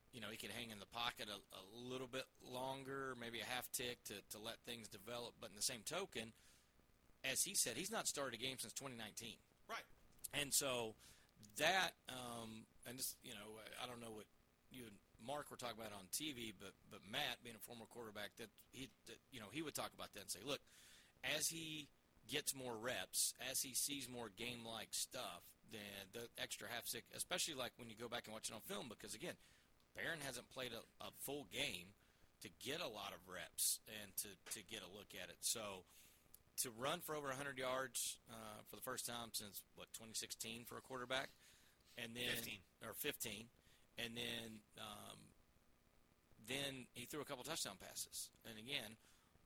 You 0.09 0.23
know, 0.23 0.33
he 0.33 0.39
could 0.39 0.57
hang 0.57 0.71
in 0.71 0.81
the 0.81 0.89
pocket 0.89 1.29
a, 1.29 1.37
a 1.37 1.65
little 1.77 2.07
bit 2.07 2.25
longer, 2.41 3.13
maybe 3.21 3.41
a 3.41 3.45
half 3.45 3.69
tick 3.77 4.03
to, 4.09 4.15
to 4.33 4.43
let 4.43 4.57
things 4.65 4.89
develop. 4.89 5.35
But 5.39 5.51
in 5.51 5.57
the 5.57 5.63
same 5.63 5.85
token, 5.85 6.33
as 7.23 7.45
he 7.45 7.55
said, 7.55 7.77
he's 7.77 7.91
not 7.91 8.09
started 8.09 8.41
a 8.41 8.43
game 8.43 8.57
since 8.59 8.73
2019. 8.73 9.37
And 10.35 10.53
so 10.53 10.95
that, 11.59 11.93
um, 12.09 12.67
and 12.87 12.99
this, 12.99 13.17
you 13.23 13.33
know, 13.33 13.61
I 13.83 13.87
don't 13.87 14.01
know 14.01 14.13
what 14.13 14.27
you 14.71 14.85
and 14.85 14.97
Mark 15.25 15.51
were 15.51 15.57
talking 15.57 15.79
about 15.79 15.93
on 15.93 16.07
TV, 16.13 16.53
but 16.59 16.73
but 16.91 17.01
Matt, 17.11 17.43
being 17.43 17.57
a 17.57 17.65
former 17.65 17.87
quarterback, 17.91 18.37
that 18.39 18.49
he, 18.71 18.89
that, 19.07 19.19
you 19.33 19.41
know, 19.41 19.51
he 19.51 19.63
would 19.63 19.75
talk 19.75 19.91
about 19.95 20.13
that 20.15 20.29
and 20.29 20.31
say, 20.31 20.45
look, 20.45 20.61
as 21.37 21.49
he 21.49 21.89
gets 22.29 22.55
more 22.55 22.77
reps, 22.77 23.35
as 23.51 23.63
he 23.63 23.75
sees 23.75 24.09
more 24.09 24.31
game-like 24.37 24.93
stuff, 24.93 25.43
then 25.73 26.13
the 26.13 26.29
extra 26.41 26.69
half 26.69 26.87
stick, 26.87 27.05
especially 27.17 27.55
like 27.55 27.73
when 27.77 27.89
you 27.89 27.97
go 27.97 28.09
back 28.09 28.25
and 28.27 28.33
watch 28.33 28.49
it 28.49 28.55
on 28.55 28.61
film, 28.69 28.87
because 28.89 29.15
again, 29.15 29.35
Barron 29.97 30.21
hasn't 30.25 30.49
played 30.51 30.73
a, 30.73 30.85
a 31.03 31.11
full 31.25 31.49
game 31.51 31.97
to 32.43 32.49
get 32.63 32.81
a 32.81 32.87
lot 32.87 33.11
of 33.11 33.21
reps 33.27 33.81
and 33.89 34.15
to, 34.17 34.29
to 34.55 34.63
get 34.71 34.81
a 34.85 34.91
look 34.95 35.11
at 35.17 35.29
it. 35.29 35.41
So 35.41 35.83
to 36.63 36.71
run 36.77 37.01
for 37.01 37.15
over 37.15 37.29
100 37.29 37.59
yards 37.59 38.19
uh, 38.31 38.61
for 38.69 38.77
the 38.77 38.83
first 38.83 39.07
time 39.07 39.31
since 39.33 39.63
what 39.77 39.93
2016 39.95 40.65
for 40.65 40.77
a 40.77 40.81
quarterback, 40.81 41.29
and 41.97 42.15
then 42.15 42.35
15. 42.35 42.59
or 42.87 42.95
15, 42.95 43.47
and 43.99 44.17
then 44.17 44.61
um, 44.79 45.19
then 46.49 46.87
he 46.95 47.07
threw 47.07 47.21
a 47.21 47.25
couple 47.25 47.45
touchdown 47.45 47.77
passes. 47.79 48.31
And 48.49 48.59
again, 48.59 48.97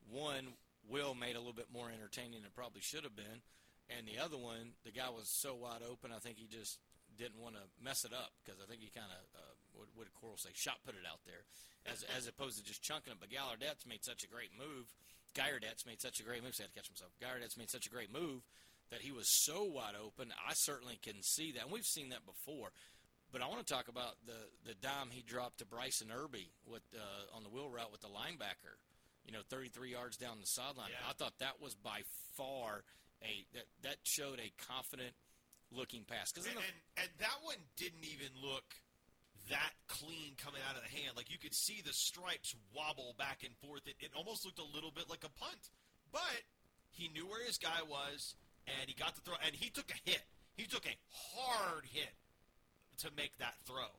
one 0.09 0.57
Will 0.89 1.15
made 1.15 1.35
a 1.35 1.39
little 1.39 1.53
bit 1.55 1.71
more 1.71 1.87
entertaining 1.87 2.43
than 2.43 2.51
it 2.51 2.55
probably 2.55 2.81
should 2.81 3.03
have 3.03 3.15
been, 3.15 3.45
and 3.89 4.07
the 4.07 4.19
other 4.19 4.37
one, 4.37 4.75
the 4.83 4.91
guy 4.91 5.09
was 5.09 5.29
so 5.29 5.55
wide 5.55 5.81
open. 5.85 6.11
I 6.11 6.19
think 6.19 6.37
he 6.37 6.47
just 6.47 6.79
didn't 7.17 7.39
want 7.39 7.55
to 7.55 7.63
mess 7.77 8.03
it 8.05 8.11
up 8.11 8.33
because 8.43 8.59
I 8.59 8.65
think 8.65 8.81
he 8.81 8.89
kind 8.89 9.11
of 9.11 9.23
uh, 9.37 9.53
what, 9.73 9.87
what 9.95 10.03
did 10.05 10.13
Quarles 10.17 10.41
say? 10.41 10.49
Shot 10.53 10.81
put 10.85 10.95
it 10.95 11.05
out 11.07 11.21
there, 11.25 11.45
as 11.85 12.03
as 12.17 12.27
opposed 12.27 12.57
to 12.57 12.63
just 12.63 12.81
chunking 12.81 13.13
it. 13.13 13.19
But 13.19 13.29
Gallardet's 13.29 13.85
made 13.85 14.03
such 14.03 14.23
a 14.23 14.27
great 14.27 14.51
move. 14.57 14.89
Gallardet's 15.33 15.85
made 15.85 16.01
such 16.01 16.19
a 16.19 16.23
great 16.23 16.43
move. 16.43 16.55
So 16.55 16.63
he 16.63 16.67
had 16.67 16.73
to 16.73 16.79
catch 16.79 16.87
himself. 16.87 17.11
Gallardet's 17.19 17.57
made 17.57 17.69
such 17.69 17.85
a 17.85 17.89
great 17.89 18.11
move 18.11 18.41
that 18.91 19.01
he 19.01 19.11
was 19.11 19.27
so 19.27 19.63
wide 19.63 19.95
open. 19.97 20.31
I 20.47 20.53
certainly 20.53 20.99
can 21.01 21.21
see 21.21 21.51
that. 21.53 21.63
And 21.63 21.71
we've 21.71 21.85
seen 21.85 22.09
that 22.09 22.25
before. 22.25 22.69
But 23.31 23.41
I 23.41 23.47
want 23.47 23.65
to 23.65 23.73
talk 23.73 23.87
about 23.87 24.13
the 24.25 24.37
the 24.63 24.75
dime 24.75 25.09
he 25.09 25.23
dropped 25.23 25.57
to 25.59 25.65
Bryson 25.65 26.09
Irby 26.13 26.51
with 26.69 26.83
uh, 26.93 27.35
on 27.35 27.43
the 27.43 27.49
wheel 27.49 27.69
route 27.69 27.91
with 27.91 28.01
the 28.01 28.13
linebacker. 28.13 28.77
You 29.25 29.31
know, 29.31 29.39
33 29.49 29.91
yards 29.91 30.17
down 30.17 30.37
the 30.39 30.45
sideline. 30.45 30.91
Yeah. 30.91 31.09
I 31.09 31.13
thought 31.13 31.33
that 31.39 31.61
was 31.61 31.73
by 31.73 32.01
far 32.37 32.83
a 33.23 33.45
that 33.53 33.65
that 33.81 33.97
showed 34.03 34.39
a 34.39 34.51
confident 34.69 35.15
looking 35.71 36.03
pass 36.05 36.29
And, 36.37 36.45
and, 36.45 36.77
and 37.01 37.09
that 37.17 37.41
one 37.41 37.57
didn't 37.77 38.05
even 38.05 38.29
look 38.37 38.77
that 39.49 39.73
clean 39.87 40.35
coming 40.37 40.61
out 40.69 40.75
of 40.75 40.83
the 40.83 40.93
hand. 40.93 41.15
Like 41.15 41.31
you 41.31 41.37
could 41.37 41.53
see 41.53 41.81
the 41.83 41.93
stripes 41.93 42.55
wobble 42.73 43.15
back 43.17 43.43
and 43.43 43.55
forth. 43.57 43.87
It, 43.87 43.95
it 43.99 44.11
almost 44.15 44.45
looked 44.45 44.59
a 44.59 44.75
little 44.75 44.91
bit 44.91 45.09
like 45.09 45.23
a 45.23 45.33
punt. 45.39 45.71
But 46.11 46.45
he 46.91 47.09
knew 47.09 47.25
where 47.27 47.45
his 47.45 47.57
guy 47.57 47.81
was, 47.89 48.35
and 48.67 48.87
he 48.87 48.93
got 48.93 49.15
the 49.15 49.21
throw. 49.21 49.35
And 49.45 49.55
he 49.55 49.69
took 49.69 49.89
a 49.91 50.09
hit. 50.09 50.23
He 50.55 50.65
took 50.65 50.85
a 50.85 50.97
hard 51.35 51.85
hit 51.91 52.13
to 52.99 53.09
make 53.17 53.37
that 53.39 53.55
throw. 53.65 53.89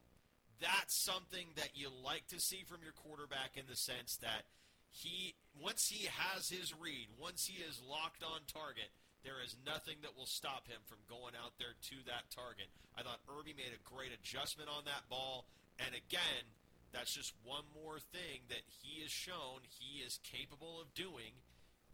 That's 0.60 0.94
something 0.94 1.48
that 1.56 1.70
you 1.74 1.88
like 2.04 2.28
to 2.28 2.40
see 2.40 2.62
from 2.62 2.78
your 2.82 2.92
quarterback 2.92 3.56
in 3.56 3.64
the 3.68 3.76
sense 3.76 4.16
that 4.22 4.46
he 4.90 5.34
once 5.60 5.88
he 5.88 6.06
has 6.06 6.48
his 6.48 6.72
read, 6.72 7.08
once 7.20 7.46
he 7.46 7.62
is 7.62 7.82
locked 7.88 8.22
on 8.22 8.40
target, 8.46 8.90
there 9.24 9.40
is 9.40 9.56
nothing 9.64 9.98
that 10.04 10.12
will 10.12 10.28
stop 10.28 10.68
him 10.68 10.84
from 10.84 11.00
going 11.08 11.32
out 11.32 11.56
there 11.56 11.72
to 11.90 11.96
that 12.06 12.28
target. 12.28 12.68
I 12.92 13.02
thought 13.02 13.24
Irby 13.24 13.56
made 13.56 13.72
a 13.72 13.80
great 13.82 14.12
adjustment 14.12 14.68
on 14.68 14.84
that 14.84 15.08
ball, 15.08 15.48
and 15.80 15.96
again, 15.96 16.44
that's 16.92 17.10
just 17.10 17.34
one 17.42 17.66
more 17.74 17.98
thing 18.14 18.46
that 18.52 18.62
he 18.68 19.02
has 19.02 19.10
shown 19.10 19.66
he 19.66 20.04
is 20.04 20.22
capable 20.22 20.78
of 20.78 20.92
doing, 20.94 21.34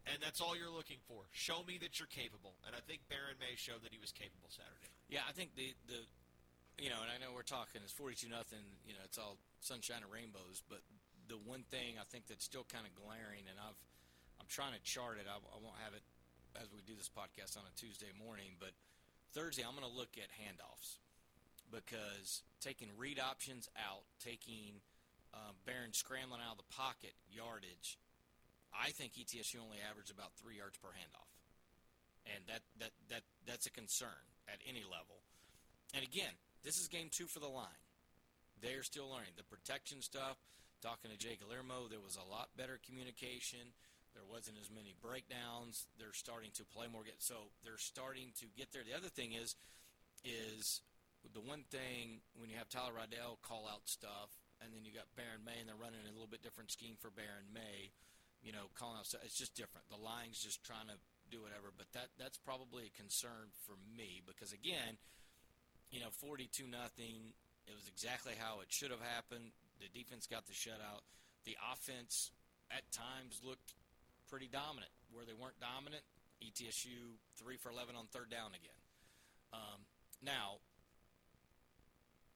and 0.05 0.21
that's 0.21 0.43
all 0.43 0.53
you're 0.53 0.75
looking 0.75 1.01
for. 1.09 1.25
Show 1.33 1.65
me 1.65 1.81
that 1.81 1.97
you're 1.97 2.11
capable, 2.11 2.59
and 2.69 2.77
I 2.77 2.85
think 2.85 3.07
Baron 3.09 3.41
May 3.41 3.57
showed 3.57 3.81
that 3.87 3.95
he 3.95 4.03
was 4.03 4.13
capable 4.13 4.53
Saturday. 4.53 4.93
Yeah, 5.09 5.25
I 5.25 5.33
think 5.33 5.57
the 5.57 5.73
the 5.89 6.05
you 6.77 6.93
know, 6.93 7.01
and 7.01 7.09
I 7.09 7.17
know 7.17 7.33
we're 7.33 7.49
talking 7.49 7.81
it's 7.81 7.97
forty 7.97 8.19
two 8.19 8.29
nothing. 8.29 8.61
You 8.85 8.93
know, 8.93 9.05
it's 9.09 9.17
all 9.17 9.41
sunshine 9.65 10.05
and 10.05 10.13
rainbows. 10.13 10.61
But 10.69 10.85
the 11.33 11.41
one 11.41 11.65
thing 11.73 11.97
I 11.97 12.05
think 12.13 12.29
that's 12.29 12.45
still 12.45 12.69
kind 12.69 12.85
of 12.85 12.93
glaring, 12.93 13.49
and 13.49 13.57
I've 13.57 13.81
I'm 14.37 14.49
trying 14.53 14.77
to 14.77 14.83
chart 14.85 15.17
it. 15.17 15.25
I, 15.25 15.41
I 15.41 15.59
won't 15.65 15.81
have 15.81 15.97
it 15.97 16.05
as 16.59 16.73
we 16.73 16.83
do 16.83 16.97
this 16.97 17.11
podcast 17.11 17.55
on 17.55 17.63
a 17.67 17.75
Tuesday 17.79 18.11
morning, 18.17 18.59
but 18.59 18.75
Thursday 19.33 19.63
I'm 19.63 19.79
going 19.79 19.87
to 19.87 19.93
look 19.93 20.19
at 20.19 20.31
handoffs 20.35 20.99
because 21.71 22.43
taking 22.61 22.89
read 22.99 23.21
options 23.21 23.69
out, 23.79 24.03
taking 24.19 24.83
uh, 25.35 25.55
Barron 25.67 25.93
scrambling 25.93 26.43
out 26.43 26.59
of 26.59 26.63
the 26.63 26.73
pocket 26.75 27.15
yardage. 27.31 27.99
I 28.75 28.91
think 28.91 29.15
ETSU 29.15 29.59
only 29.63 29.79
averaged 29.83 30.11
about 30.11 30.35
three 30.39 30.59
yards 30.59 30.79
per 30.79 30.91
handoff, 30.95 31.31
and 32.27 32.43
that 32.47 32.63
that 32.79 32.95
that 33.11 33.23
that's 33.47 33.67
a 33.67 33.75
concern 33.75 34.23
at 34.47 34.63
any 34.67 34.83
level. 34.87 35.23
And 35.95 36.07
again, 36.07 36.35
this 36.63 36.79
is 36.79 36.87
game 36.87 37.11
two 37.11 37.27
for 37.27 37.41
the 37.41 37.51
line. 37.51 37.83
They're 38.63 38.87
still 38.87 39.11
learning 39.11 39.35
the 39.37 39.47
protection 39.47 40.03
stuff. 40.03 40.39
Talking 40.83 41.11
to 41.11 41.19
Jay 41.19 41.37
Guillermo, 41.37 41.91
there 41.91 42.01
was 42.01 42.17
a 42.17 42.25
lot 42.25 42.49
better 42.57 42.81
communication. 42.87 43.75
There 44.21 44.29
wasn't 44.29 44.61
as 44.61 44.69
many 44.69 44.93
breakdowns. 45.01 45.89
They're 45.97 46.13
starting 46.13 46.53
to 46.61 46.65
play 46.69 46.93
more. 46.93 47.09
Get 47.09 47.25
so 47.25 47.49
they're 47.65 47.81
starting 47.81 48.37
to 48.45 48.47
get 48.53 48.69
there. 48.69 48.85
The 48.85 48.93
other 48.93 49.09
thing 49.09 49.33
is, 49.33 49.57
is 50.29 50.85
the 51.25 51.41
one 51.41 51.65
thing 51.73 52.21
when 52.37 52.53
you 52.53 52.61
have 52.61 52.69
Tyler 52.69 52.93
Riddell 52.93 53.41
call 53.41 53.65
out 53.65 53.89
stuff, 53.89 54.29
and 54.61 54.77
then 54.77 54.85
you 54.85 54.93
got 54.93 55.09
Baron 55.17 55.41
May, 55.41 55.57
and 55.57 55.65
they're 55.65 55.81
running 55.81 56.05
a 56.05 56.13
little 56.13 56.29
bit 56.29 56.45
different 56.45 56.69
scheme 56.69 57.01
for 57.01 57.09
Baron 57.09 57.49
May. 57.49 57.97
You 58.45 58.53
know, 58.53 58.69
calling 58.77 59.01
out 59.01 59.09
stuff. 59.09 59.25
It's 59.25 59.41
just 59.41 59.57
different. 59.57 59.89
The 59.89 60.01
line's 60.01 60.41
just 60.41 60.61
trying 60.65 60.93
to 60.93 61.01
do 61.33 61.41
whatever. 61.41 61.73
But 61.73 61.89
that 61.97 62.13
that's 62.21 62.37
probably 62.37 62.93
a 62.93 63.01
concern 63.01 63.57
for 63.65 63.81
me 63.97 64.21
because 64.29 64.53
again, 64.53 65.01
you 65.89 66.01
know, 66.05 66.13
forty-two 66.13 66.69
nothing. 66.69 67.33
It 67.65 67.73
was 67.73 67.89
exactly 67.89 68.37
how 68.37 68.61
it 68.61 68.69
should 68.69 68.93
have 68.93 69.05
happened. 69.17 69.57
The 69.81 69.89
defense 69.93 70.29
got 70.29 70.45
the 70.45 70.53
shutout. 70.53 71.09
The 71.49 71.57
offense 71.73 72.33
at 72.69 72.85
times 72.93 73.41
looked 73.45 73.73
pretty 74.31 74.47
dominant. 74.47 74.95
Where 75.11 75.27
they 75.27 75.35
weren't 75.35 75.59
dominant, 75.59 76.07
ETSU 76.39 77.19
three 77.35 77.59
for 77.59 77.75
eleven 77.75 77.99
on 77.99 78.07
third 78.15 78.31
down 78.31 78.55
again. 78.55 78.81
Um, 79.53 79.83
now, 80.23 80.63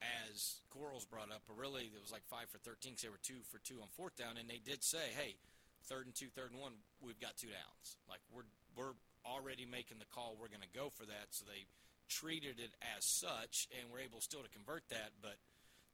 as 0.03 0.59
Quarles 0.75 1.07
brought 1.07 1.31
up, 1.31 1.47
really 1.47 1.87
it 1.87 2.03
was 2.03 2.11
like 2.11 2.27
five 2.27 2.51
for 2.51 2.59
thirteen 2.59 2.99
because 2.99 3.07
they 3.07 3.15
were 3.15 3.23
two 3.23 3.47
for 3.47 3.63
two 3.63 3.79
on 3.79 3.89
fourth 3.95 4.19
down, 4.19 4.37
and 4.37 4.51
they 4.51 4.59
did 4.59 4.83
say, 4.83 5.15
"Hey, 5.15 5.39
third 5.87 6.11
and 6.11 6.15
two, 6.15 6.29
third 6.35 6.51
and 6.51 6.61
one, 6.61 6.83
we've 7.01 7.21
got 7.23 7.39
two 7.39 7.55
downs. 7.55 7.97
Like 8.11 8.21
we're 8.35 8.51
we're 8.75 8.99
already 9.25 9.65
making 9.65 10.03
the 10.03 10.11
call. 10.11 10.35
We're 10.35 10.53
going 10.53 10.67
to 10.67 10.77
go 10.77 10.91
for 10.91 11.07
that." 11.07 11.31
So 11.31 11.47
they 11.47 11.71
treated 12.11 12.59
it 12.59 12.75
as 12.99 13.07
such, 13.07 13.71
and 13.71 13.89
were 13.89 14.03
able 14.03 14.21
still 14.21 14.43
to 14.43 14.51
convert 14.51 14.83
that. 14.91 15.15
But 15.23 15.39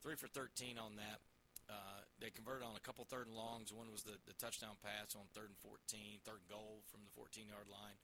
three 0.01 0.17
for 0.17 0.27
thirteen 0.27 0.81
on 0.81 0.97
that. 0.97 1.21
Uh, 1.69 2.00
they 2.21 2.29
converted 2.29 2.61
on 2.61 2.77
a 2.77 2.83
couple 2.85 3.03
third 3.03 3.25
and 3.25 3.35
longs. 3.35 3.73
One 3.73 3.89
was 3.89 4.05
the, 4.05 4.15
the 4.29 4.37
touchdown 4.37 4.77
pass 4.79 5.17
on 5.17 5.25
third 5.33 5.49
and 5.49 5.59
14, 5.65 6.21
third 6.21 6.45
goal 6.45 6.85
from 6.87 7.01
the 7.01 7.13
14 7.17 7.49
yard 7.49 7.65
line. 7.65 7.97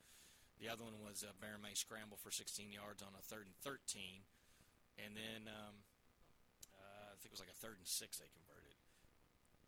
The 0.58 0.74
other 0.74 0.82
one 0.82 0.98
was 1.06 1.22
a 1.22 1.38
Baron 1.38 1.62
May 1.62 1.78
scramble 1.78 2.18
for 2.18 2.34
16 2.34 2.74
yards 2.74 3.06
on 3.06 3.14
a 3.14 3.22
third 3.22 3.46
and 3.46 3.54
13. 3.62 4.26
And 4.98 5.14
then 5.14 5.46
um, 5.46 5.86
uh, 6.74 7.14
I 7.14 7.16
think 7.22 7.30
it 7.30 7.38
was 7.38 7.46
like 7.46 7.54
a 7.54 7.62
third 7.62 7.78
and 7.78 7.86
six 7.86 8.18
they 8.18 8.28
converted. 8.34 8.74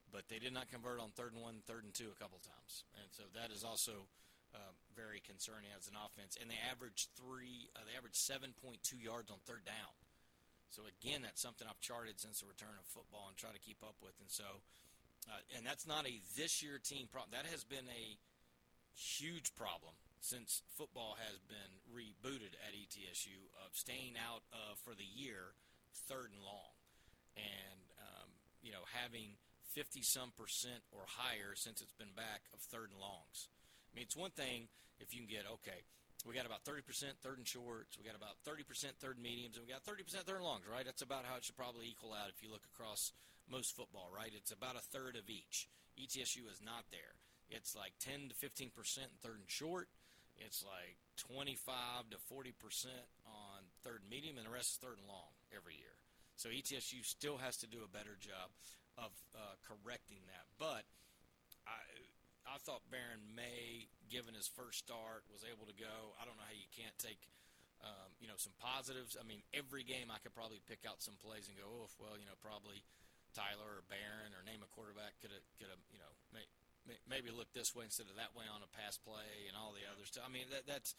But 0.10 0.26
but 0.26 0.26
they 0.28 0.41
did 0.41 0.54
not 0.54 0.74
convert 0.74 0.97
on 0.97 1.14
third 1.14 1.38
and 1.38 1.41
one, 1.41 1.62
third 1.70 1.86
and 1.86 1.93
two 1.93 2.10
a 2.10 2.18
couple 2.18 2.41
times, 2.41 2.84
and 2.97 3.06
so 3.14 3.30
that 3.38 3.54
is 3.54 3.62
also 3.62 4.10
uh, 4.58 4.74
very 4.97 5.22
concerning 5.22 5.70
as 5.78 5.86
an 5.86 5.93
offense. 5.93 6.34
And 6.34 6.50
they 6.50 6.58
averaged 6.66 7.14
three, 7.14 7.70
uh, 7.78 7.86
they 7.86 7.93
averaged 7.93 8.18
7.2 8.18 8.58
yards 8.97 9.30
on 9.30 9.38
third 9.45 9.66
down. 9.66 9.93
So 10.70 10.86
again, 10.86 11.26
that's 11.26 11.41
something 11.41 11.65
I've 11.65 11.82
charted 11.82 12.20
since 12.22 12.41
the 12.41 12.47
return 12.47 12.78
of 12.78 12.86
football 12.86 13.26
and 13.28 13.38
try 13.38 13.49
to 13.49 13.59
keep 13.61 13.82
up 13.82 13.97
with. 14.01 14.13
And 14.22 14.30
so, 14.30 14.61
uh, 15.26 15.41
and 15.57 15.65
that's 15.65 15.88
not 15.88 16.05
a 16.05 16.22
this 16.38 16.61
year 16.61 16.78
team 16.78 17.09
problem. 17.09 17.34
That 17.34 17.49
has 17.49 17.63
been 17.65 17.89
a 17.89 18.05
huge 18.93 19.55
problem 19.55 19.93
since 20.20 20.61
football 20.76 21.15
has 21.17 21.39
been 21.47 21.72
rebooted 21.88 22.53
at 22.59 22.76
ETSU 22.76 23.39
of 23.65 23.72
staying 23.72 24.13
out 24.20 24.43
of 24.51 24.78
for 24.80 24.93
the 24.93 25.07
year 25.07 25.55
third 26.07 26.30
and 26.36 26.43
long, 26.43 26.76
and 27.36 27.82
um, 27.97 28.30
you 28.61 28.72
know 28.72 28.84
having 28.91 29.39
fifty 29.63 30.01
some 30.01 30.32
percent 30.36 30.84
or 30.91 31.07
higher 31.07 31.55
since 31.55 31.82
it's 31.82 31.95
been 31.95 32.13
back 32.15 32.45
of 32.53 32.59
third 32.59 32.91
and 32.91 32.99
longs. 32.99 33.47
I 33.89 33.95
mean, 33.95 34.03
it's 34.03 34.17
one 34.17 34.32
thing 34.32 34.67
if 34.99 35.15
you 35.15 35.24
can 35.24 35.30
get 35.30 35.49
okay. 35.63 35.82
We 36.28 36.36
got 36.36 36.45
about 36.45 36.67
30% 36.67 36.84
third 37.24 37.38
and 37.38 37.47
shorts. 37.47 37.95
We 37.95 38.03
got 38.03 38.15
about 38.15 38.36
30% 38.43 38.67
third 38.99 39.15
and 39.15 39.24
mediums, 39.24 39.55
and 39.55 39.63
we 39.65 39.72
got 39.72 39.88
30% 39.88 40.28
third 40.28 40.43
and 40.43 40.45
longs, 40.45 40.67
right? 40.67 40.84
That's 40.84 41.01
about 41.01 41.24
how 41.24 41.38
it 41.39 41.45
should 41.45 41.55
probably 41.55 41.88
equal 41.88 42.11
out 42.11 42.28
if 42.28 42.43
you 42.43 42.51
look 42.51 42.67
across 42.76 43.13
most 43.47 43.76
football, 43.76 44.11
right? 44.11 44.32
It's 44.36 44.51
about 44.51 44.76
a 44.76 44.84
third 44.91 45.15
of 45.15 45.30
each. 45.30 45.67
ETSU 45.95 46.47
is 46.51 46.59
not 46.59 46.84
there. 46.91 47.15
It's 47.49 47.76
like 47.76 47.93
10 47.99 48.30
to 48.30 48.36
15% 48.36 48.70
in 48.70 49.17
third 49.24 49.39
and 49.39 49.49
short. 49.49 49.88
It's 50.38 50.63
like 50.63 50.99
25 51.17 52.11
to 52.11 52.17
40% 52.32 52.51
on 53.28 53.59
third 53.84 54.03
and 54.03 54.09
medium, 54.09 54.38
and 54.38 54.45
the 54.45 54.51
rest 54.51 54.76
is 54.76 54.80
third 54.80 54.99
and 54.99 55.07
long 55.07 55.34
every 55.55 55.76
year. 55.76 55.95
So 56.36 56.47
ETSU 56.47 57.03
still 57.03 57.36
has 57.38 57.57
to 57.63 57.67
do 57.67 57.84
a 57.84 57.91
better 57.91 58.15
job 58.20 58.51
of 58.95 59.11
uh, 59.36 59.59
correcting 59.63 60.24
that. 60.32 60.47
But 60.55 60.88
I, 61.67 61.80
I 62.50 62.58
thought 62.58 62.82
Baron 62.89 63.22
May, 63.38 63.86
given 64.10 64.34
his 64.34 64.50
first 64.50 64.82
start, 64.82 65.24
was 65.30 65.45
able 65.45 65.70
to 65.70 65.78
go. 65.78 66.18
I 66.18 66.26
don't 66.26 66.34
know 66.36 66.50
how 66.50 66.58
you 66.58 66.66
can't 66.74 66.97
take, 66.97 67.22
um, 67.86 68.10
you 68.18 68.26
know, 68.26 68.36
some 68.41 68.58
positives. 68.58 69.14
I 69.14 69.24
mean, 69.24 69.45
every 69.54 69.86
game 69.86 70.10
I 70.10 70.18
could 70.18 70.34
probably 70.34 70.58
pick 70.66 70.82
out 70.89 71.06
some 71.06 71.16
plays 71.22 71.45
and 71.45 71.54
go, 71.54 71.70
oh, 71.70 71.88
well, 72.02 72.18
you 72.18 72.26
know, 72.26 72.34
probably 72.41 72.82
Tyler 73.38 73.80
or 73.80 73.86
Baron 73.86 74.34
or 74.34 74.41
name 74.41 74.66
a 74.66 74.70
quarterback 74.74 75.22
could 75.22 75.30
have, 75.30 75.45
could 75.62 75.70
have, 75.70 75.84
you 75.93 76.02
know, 76.02 76.10
may, 76.34 76.45
may, 76.89 76.97
maybe 77.06 77.30
look 77.30 77.54
this 77.54 77.78
way 77.78 77.86
instead 77.86 78.10
of 78.10 78.18
that 78.18 78.34
way 78.34 78.50
on 78.50 78.66
a 78.66 78.70
pass 78.74 78.97
play 78.97 79.45
and 79.45 79.54
all 79.54 79.70
the 79.72 79.86
other 79.86 80.04
stuff. 80.10 80.26
I 80.26 80.32
mean, 80.34 80.50
that, 80.50 80.66
that's, 80.66 80.97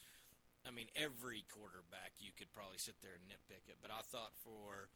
I 0.62 0.70
mean, 0.70 0.86
every 0.94 1.42
quarterback 1.50 2.14
you 2.22 2.30
could 2.30 2.54
probably 2.54 2.78
sit 2.78 2.94
there 3.02 3.18
and 3.18 3.26
nitpick 3.26 3.66
it. 3.66 3.82
But 3.82 3.90
I 3.90 4.06
thought 4.06 4.30
for, 4.46 4.86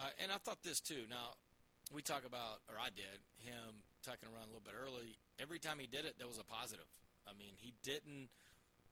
uh, 0.00 0.16
and 0.16 0.32
I 0.32 0.40
thought 0.40 0.64
this 0.64 0.80
too. 0.80 1.04
Now, 1.12 1.36
we 1.92 2.00
talk 2.00 2.24
about, 2.24 2.64
or 2.70 2.80
I 2.80 2.88
did, 2.94 3.20
him 3.42 3.82
tucking 4.02 4.28
around 4.28 4.48
a 4.48 4.52
little 4.52 4.64
bit 4.64 4.76
early. 4.76 5.16
Every 5.38 5.58
time 5.58 5.78
he 5.78 5.86
did 5.86 6.04
it, 6.04 6.16
there 6.18 6.28
was 6.28 6.38
a 6.40 6.46
positive. 6.46 6.88
I 7.28 7.36
mean, 7.36 7.54
he 7.56 7.72
didn't, 7.84 8.32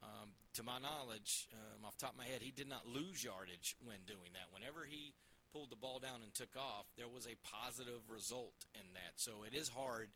um, 0.02 0.32
to 0.54 0.62
my 0.62 0.78
knowledge, 0.78 1.48
um, 1.56 1.84
off 1.84 1.96
the 1.96 2.08
top 2.08 2.14
of 2.14 2.20
my 2.20 2.28
head, 2.28 2.44
he 2.44 2.52
did 2.52 2.68
not 2.68 2.86
lose 2.86 3.24
yardage 3.24 3.76
when 3.82 4.04
doing 4.06 4.32
that. 4.36 4.52
Whenever 4.52 4.84
he 4.84 5.12
pulled 5.52 5.72
the 5.72 5.80
ball 5.80 5.98
down 5.98 6.20
and 6.20 6.32
took 6.34 6.52
off, 6.56 6.84
there 6.96 7.08
was 7.08 7.24
a 7.24 7.36
positive 7.40 8.04
result 8.12 8.68
in 8.76 8.84
that. 8.94 9.16
So 9.16 9.44
it 9.48 9.56
is 9.56 9.68
hard 9.68 10.12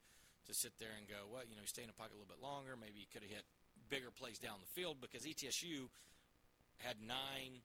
to 0.47 0.53
sit 0.53 0.77
there 0.79 0.93
and 0.99 1.09
go, 1.09 1.31
well, 1.31 1.43
you 1.49 1.57
know, 1.57 1.65
stay 1.65 1.83
in 1.83 1.91
the 1.91 1.97
pocket 1.97 2.15
a 2.15 2.19
little 2.21 2.31
bit 2.31 2.43
longer. 2.43 2.77
Maybe 2.77 3.01
you 3.01 3.11
could 3.11 3.23
have 3.25 3.33
hit 3.33 3.47
bigger 3.89 4.11
plays 4.11 4.39
down 4.39 4.61
the 4.61 4.73
field 4.73 5.01
because 5.01 5.25
ETSU 5.25 5.89
had 6.81 6.99
nine 7.01 7.63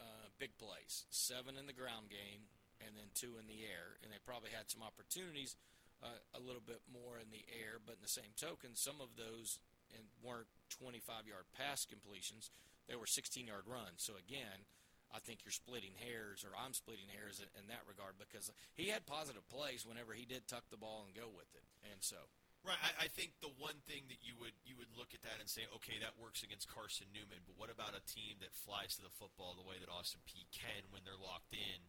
uh, 0.00 0.26
big 0.38 0.50
plays, 0.58 1.06
seven 1.10 1.54
in 1.56 1.66
the 1.66 1.76
ground 1.76 2.10
game, 2.10 2.42
and 2.82 2.96
then 2.98 3.06
two 3.14 3.38
in 3.38 3.46
the 3.46 3.62
air. 3.62 3.96
And 4.02 4.10
they 4.10 4.18
probably 4.26 4.50
had 4.50 4.66
some 4.66 4.82
opportunities 4.82 5.54
uh, 6.02 6.18
a 6.34 6.40
little 6.42 6.62
bit 6.62 6.82
more 6.90 7.16
in 7.22 7.30
the 7.30 7.46
air, 7.48 7.78
but 7.78 7.96
in 7.96 8.02
the 8.02 8.10
same 8.10 8.34
token, 8.34 8.74
some 8.74 8.98
of 8.98 9.14
those 9.14 9.62
and 9.94 10.04
weren't 10.20 10.50
25 10.74 11.28
yard 11.28 11.46
pass 11.54 11.86
completions. 11.86 12.50
They 12.90 12.98
were 12.98 13.06
16 13.06 13.46
yard 13.46 13.64
runs. 13.70 14.02
So 14.02 14.18
again, 14.18 14.66
I 15.12 15.20
think 15.20 15.44
you're 15.44 15.54
splitting 15.54 15.92
hairs, 16.00 16.40
or 16.42 16.56
I'm 16.56 16.72
splitting 16.72 17.12
hairs 17.12 17.38
in, 17.44 17.68
that 17.68 17.84
regard 17.84 18.16
because 18.16 18.48
he 18.72 18.88
had 18.88 19.04
positive 19.04 19.44
plays 19.52 19.84
whenever 19.84 20.16
he 20.16 20.24
did 20.24 20.48
tuck 20.48 20.64
the 20.72 20.80
ball 20.80 21.04
and 21.04 21.12
go 21.12 21.28
with 21.28 21.52
it. 21.52 21.68
And 21.92 22.00
so, 22.00 22.16
Right. 22.62 22.78
I, 22.78 23.06
I 23.06 23.08
think 23.10 23.34
the 23.42 23.50
one 23.58 23.82
thing 23.90 24.06
that 24.06 24.22
you 24.22 24.38
would 24.38 24.54
you 24.62 24.78
would 24.78 24.94
look 24.94 25.18
at 25.18 25.26
that 25.26 25.42
and 25.42 25.50
say, 25.50 25.66
okay, 25.82 25.98
that 25.98 26.14
works 26.14 26.46
against 26.46 26.70
Carson 26.70 27.10
Newman, 27.10 27.42
but 27.42 27.58
what 27.58 27.74
about 27.74 27.98
a 27.98 28.02
team 28.06 28.38
that 28.38 28.54
flies 28.54 28.94
to 28.96 29.02
the 29.02 29.10
football 29.10 29.58
the 29.58 29.66
way 29.66 29.82
that 29.82 29.90
Austin 29.90 30.22
Peay 30.30 30.46
can 30.54 30.86
when 30.94 31.02
they're 31.02 31.18
locked 31.18 31.50
in? 31.50 31.80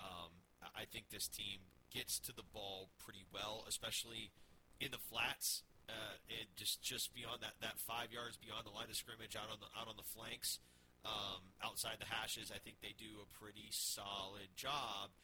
Um, 0.00 0.32
I 0.72 0.88
think 0.88 1.12
this 1.12 1.28
team 1.28 1.60
gets 1.92 2.18
to 2.20 2.32
the 2.32 2.46
ball 2.52 2.90
pretty 2.98 3.24
well, 3.32 3.64
especially 3.68 4.30
in 4.80 4.90
the 4.90 5.00
flats. 5.00 5.62
Uh, 5.86 6.18
it 6.26 6.50
just 6.58 6.82
just 6.82 7.14
beyond 7.14 7.38
that, 7.42 7.54
that 7.62 7.78
five 7.78 8.10
yards 8.10 8.34
beyond 8.36 8.66
the 8.66 8.74
line 8.74 8.90
of 8.90 8.98
scrimmage, 8.98 9.38
out 9.38 9.46
on 9.46 9.62
the 9.62 9.70
out 9.78 9.86
on 9.86 9.94
the 9.94 10.10
flanks, 10.10 10.58
um, 11.06 11.54
outside 11.62 12.02
the 12.02 12.10
hashes. 12.10 12.50
I 12.50 12.58
think 12.58 12.82
they 12.82 12.94
do 12.98 13.22
a 13.22 13.28
pretty 13.38 13.70
solid 13.70 14.50
job. 14.58 15.14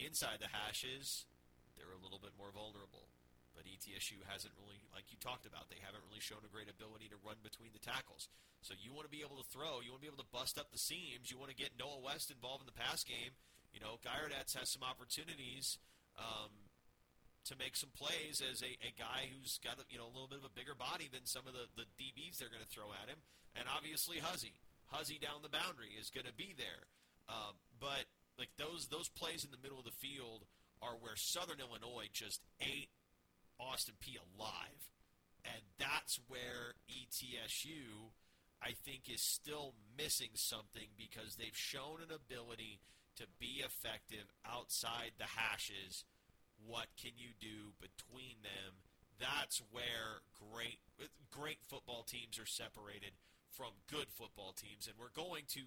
Inside 0.00 0.40
the 0.40 0.52
hashes, 0.52 1.28
they're 1.76 1.92
a 1.92 2.00
little 2.00 2.20
bit 2.20 2.32
more 2.36 2.52
vulnerable. 2.52 3.12
But 3.56 3.64
ETSU 3.64 4.20
hasn't 4.28 4.52
really, 4.60 4.76
like 4.92 5.08
you 5.08 5.16
talked 5.16 5.48
about, 5.48 5.72
they 5.72 5.80
haven't 5.80 6.04
really 6.04 6.20
shown 6.20 6.44
a 6.44 6.52
great 6.52 6.68
ability 6.68 7.08
to 7.08 7.16
run 7.24 7.40
between 7.40 7.72
the 7.72 7.80
tackles. 7.80 8.28
So 8.60 8.76
you 8.76 8.92
want 8.92 9.08
to 9.08 9.12
be 9.12 9.24
able 9.24 9.40
to 9.40 9.48
throw, 9.48 9.80
you 9.80 9.96
want 9.96 10.04
to 10.04 10.08
be 10.08 10.12
able 10.12 10.20
to 10.20 10.28
bust 10.28 10.60
up 10.60 10.68
the 10.68 10.80
seams, 10.80 11.32
you 11.32 11.40
want 11.40 11.48
to 11.48 11.56
get 11.56 11.72
Noah 11.80 12.04
West 12.04 12.28
involved 12.28 12.60
in 12.60 12.68
the 12.68 12.76
pass 12.76 13.00
game. 13.00 13.32
You 13.72 13.80
know, 13.80 13.96
Gyrodats 14.04 14.52
has 14.60 14.68
some 14.68 14.84
opportunities 14.84 15.80
um, 16.18 16.50
to 17.46 17.54
make 17.56 17.76
some 17.76 17.94
plays 17.94 18.42
as 18.42 18.62
a, 18.62 18.72
a 18.82 18.92
guy 18.98 19.30
who's 19.30 19.58
got 19.62 19.78
a, 19.78 19.84
you 19.88 19.98
know 19.98 20.08
a 20.08 20.12
little 20.12 20.28
bit 20.28 20.42
of 20.42 20.48
a 20.48 20.54
bigger 20.56 20.74
body 20.74 21.08
than 21.12 21.24
some 21.24 21.46
of 21.46 21.54
the, 21.54 21.70
the 21.78 21.86
DBs 21.96 22.38
they're 22.38 22.52
going 22.52 22.64
to 22.64 22.72
throw 22.72 22.90
at 22.96 23.08
him, 23.08 23.18
and 23.54 23.68
obviously 23.70 24.18
Huzzie, 24.18 24.56
Huzzie 24.90 25.20
down 25.20 25.42
the 25.42 25.52
boundary 25.52 25.94
is 25.94 26.10
going 26.10 26.26
to 26.26 26.34
be 26.34 26.54
there. 26.56 26.90
Uh, 27.28 27.54
but 27.80 28.06
like 28.38 28.50
those 28.58 28.88
those 28.88 29.08
plays 29.08 29.44
in 29.44 29.50
the 29.50 29.62
middle 29.62 29.78
of 29.78 29.84
the 29.84 30.00
field 30.00 30.44
are 30.82 30.96
where 31.00 31.16
Southern 31.16 31.60
Illinois 31.60 32.08
just 32.12 32.40
ate 32.60 32.90
Austin 33.58 33.94
Peay 34.02 34.18
alive. 34.20 34.90
And 35.44 35.62
that's 35.78 36.18
where 36.28 36.74
ETSU, 36.90 38.10
I 38.60 38.72
think, 38.84 39.08
is 39.08 39.22
still 39.22 39.74
missing 39.96 40.30
something 40.34 40.88
because 40.98 41.36
they've 41.36 41.56
shown 41.56 42.02
an 42.02 42.12
ability 42.12 42.80
to 43.16 43.26
be 43.38 43.64
effective 43.64 44.32
outside 44.44 45.12
the 45.18 45.28
hashes. 45.28 46.04
What 46.64 46.86
can 47.00 47.12
you 47.16 47.36
do 47.38 47.76
between 47.80 48.40
them? 48.42 48.80
That's 49.20 49.62
where 49.72 50.24
great 50.36 50.80
great 51.32 51.60
football 51.68 52.04
teams 52.04 52.38
are 52.38 52.48
separated 52.48 53.16
from 53.52 53.72
good 53.88 54.12
football 54.12 54.52
teams, 54.52 54.84
and 54.88 54.96
we're 55.00 55.12
going 55.16 55.48
to 55.56 55.64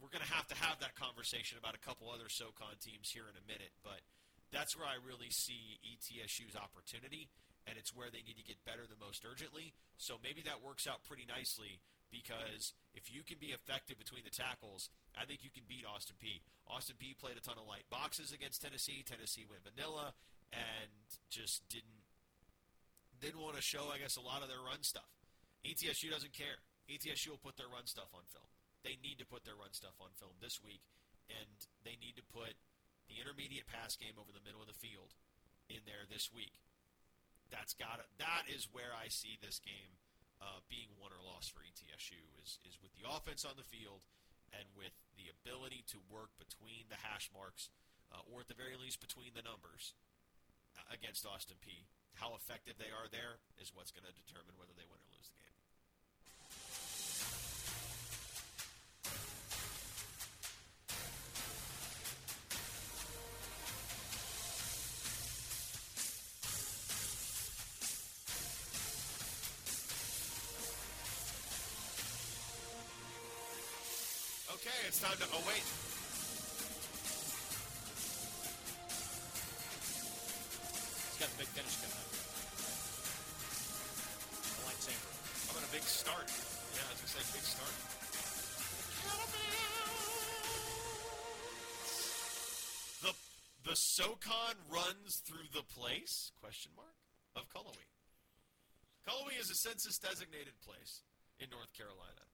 we're 0.00 0.12
going 0.12 0.24
to 0.24 0.32
have 0.32 0.48
to 0.48 0.58
have 0.58 0.80
that 0.80 0.96
conversation 0.96 1.56
about 1.56 1.76
a 1.76 1.82
couple 1.84 2.08
other 2.10 2.28
SoCon 2.28 2.80
teams 2.80 3.12
here 3.12 3.28
in 3.28 3.36
a 3.36 3.44
minute, 3.44 3.72
but 3.84 4.04
that's 4.52 4.76
where 4.76 4.88
I 4.88 5.00
really 5.00 5.30
see 5.30 5.80
ETSU's 5.84 6.56
opportunity, 6.56 7.28
and 7.66 7.76
it's 7.78 7.94
where 7.94 8.08
they 8.08 8.24
need 8.24 8.36
to 8.36 8.46
get 8.46 8.60
better 8.64 8.84
the 8.84 8.98
most 9.00 9.24
urgently. 9.24 9.72
So 9.96 10.16
maybe 10.22 10.42
that 10.44 10.64
works 10.64 10.86
out 10.86 11.04
pretty 11.04 11.24
nicely 11.24 11.80
because 12.14 12.78
if 12.94 13.10
you 13.10 13.26
can 13.26 13.42
be 13.42 13.50
effective 13.50 13.98
between 13.98 14.22
the 14.22 14.30
tackles, 14.30 14.86
I 15.18 15.26
think 15.26 15.42
you 15.42 15.50
can 15.50 15.66
beat 15.66 15.82
Austin 15.82 16.14
Peay. 16.22 16.46
Austin 16.70 16.94
Peay 16.94 17.18
played 17.18 17.34
a 17.34 17.42
ton 17.42 17.58
of 17.58 17.66
light 17.66 17.90
boxes 17.90 18.30
against 18.30 18.62
Tennessee. 18.62 19.02
Tennessee 19.02 19.42
went 19.42 19.66
vanilla 19.66 20.14
and 20.54 20.94
just 21.26 21.66
didn't 21.66 22.06
didn't 23.18 23.42
want 23.42 23.58
to 23.58 23.64
show, 23.64 23.90
I 23.90 23.98
guess, 23.98 24.14
a 24.14 24.22
lot 24.22 24.44
of 24.44 24.52
their 24.52 24.60
run 24.62 24.84
stuff. 24.86 25.08
ETSU 25.64 26.12
doesn't 26.12 26.36
care. 26.36 26.60
ETSU 26.92 27.34
will 27.34 27.40
put 27.40 27.56
their 27.56 27.70
run 27.70 27.88
stuff 27.88 28.12
on 28.12 28.22
film. 28.28 28.46
They 28.84 29.00
need 29.00 29.16
to 29.18 29.26
put 29.26 29.48
their 29.48 29.56
run 29.56 29.72
stuff 29.72 29.96
on 29.96 30.12
film 30.20 30.36
this 30.44 30.60
week, 30.60 30.84
and 31.32 31.56
they 31.88 31.96
need 31.96 32.20
to 32.20 32.26
put 32.36 32.52
the 33.08 33.16
intermediate 33.16 33.64
pass 33.64 33.96
game 33.96 34.20
over 34.20 34.28
the 34.28 34.44
middle 34.44 34.60
of 34.60 34.68
the 34.68 34.76
field 34.76 35.16
in 35.72 35.80
there 35.88 36.04
this 36.04 36.28
week. 36.28 36.52
That's 37.48 37.72
got 37.72 38.04
that 38.20 38.44
is 38.52 38.68
where 38.70 38.92
I 38.92 39.08
see 39.08 39.40
this 39.40 39.56
game 39.56 40.03
uh, 40.44 40.60
being 40.68 40.92
won 41.00 41.08
or 41.16 41.24
lost 41.24 41.56
for 41.56 41.64
ETSU 41.64 42.20
is 42.36 42.60
is 42.68 42.76
with 42.84 42.92
the 42.92 43.08
offense 43.08 43.48
on 43.48 43.56
the 43.56 43.64
field 43.64 44.04
and 44.52 44.68
with 44.76 44.92
the 45.16 45.32
ability 45.32 45.82
to 45.88 45.98
work 46.06 46.36
between 46.36 46.86
the 46.92 47.00
hash 47.00 47.32
marks 47.32 47.72
uh, 48.12 48.20
or 48.28 48.44
at 48.44 48.48
the 48.52 48.58
very 48.58 48.76
least 48.76 49.00
between 49.00 49.32
the 49.32 49.42
numbers 49.42 49.96
uh, 50.76 50.84
against 50.92 51.24
Austin 51.26 51.56
Peay. 51.58 51.88
How 52.14 52.36
effective 52.38 52.78
they 52.78 52.92
are 52.94 53.10
there 53.10 53.42
is 53.58 53.74
what's 53.74 53.90
going 53.90 54.06
to 54.06 54.14
determine 54.14 54.54
whether 54.54 54.76
they 54.76 54.86
win 54.86 55.02
Okay, 74.64 74.88
it's 74.88 74.96
time 74.96 75.12
to. 75.20 75.28
Oh 75.28 75.44
wait. 75.44 75.60
He's 81.04 81.20
got 81.20 81.28
a 81.28 81.36
Big 81.36 81.52
finish 81.52 81.76
coming 81.84 82.00
up. 82.00 82.08
I 84.56 84.64
like 84.64 84.80
Samford. 84.80 85.20
How 85.20 85.60
about 85.60 85.68
a 85.68 85.72
big 85.76 85.84
start? 85.84 86.32
Yeah, 86.72 86.80
I 86.80 86.96
was 86.96 87.04
gonna 87.04 87.12
say 87.12 87.28
big 87.36 87.44
start. 87.44 87.76
The 93.04 93.12
the 93.68 93.76
SoCon 93.76 94.56
runs 94.72 95.20
through 95.28 95.52
the 95.52 95.68
place? 95.76 96.32
Question 96.40 96.72
mark 96.72 96.96
of 97.36 97.52
Cullowhee. 97.52 97.92
Cullowhee 99.04 99.36
is 99.36 99.52
a 99.52 99.60
census 99.60 100.00
designated 100.00 100.56
place 100.64 101.04
in 101.36 101.52
North 101.52 101.76
Carolina, 101.76 102.24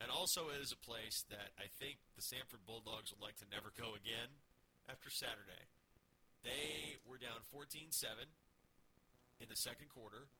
and 0.00 0.10
also 0.10 0.48
is 0.54 0.70
a 0.70 0.78
place 0.78 1.24
that 1.28 1.54
I 1.58 1.66
think 1.78 1.98
the 2.14 2.22
Samford 2.22 2.66
Bulldogs 2.66 3.10
would 3.10 3.22
like 3.22 3.36
to 3.42 3.50
never 3.50 3.74
go 3.74 3.94
again 3.98 4.42
after 4.86 5.10
Saturday. 5.10 5.70
They 6.42 7.02
were 7.02 7.18
down 7.18 7.42
14-7 7.50 7.90
in 9.40 9.48
the 9.50 9.58
second 9.58 9.90
quarter 9.90 10.30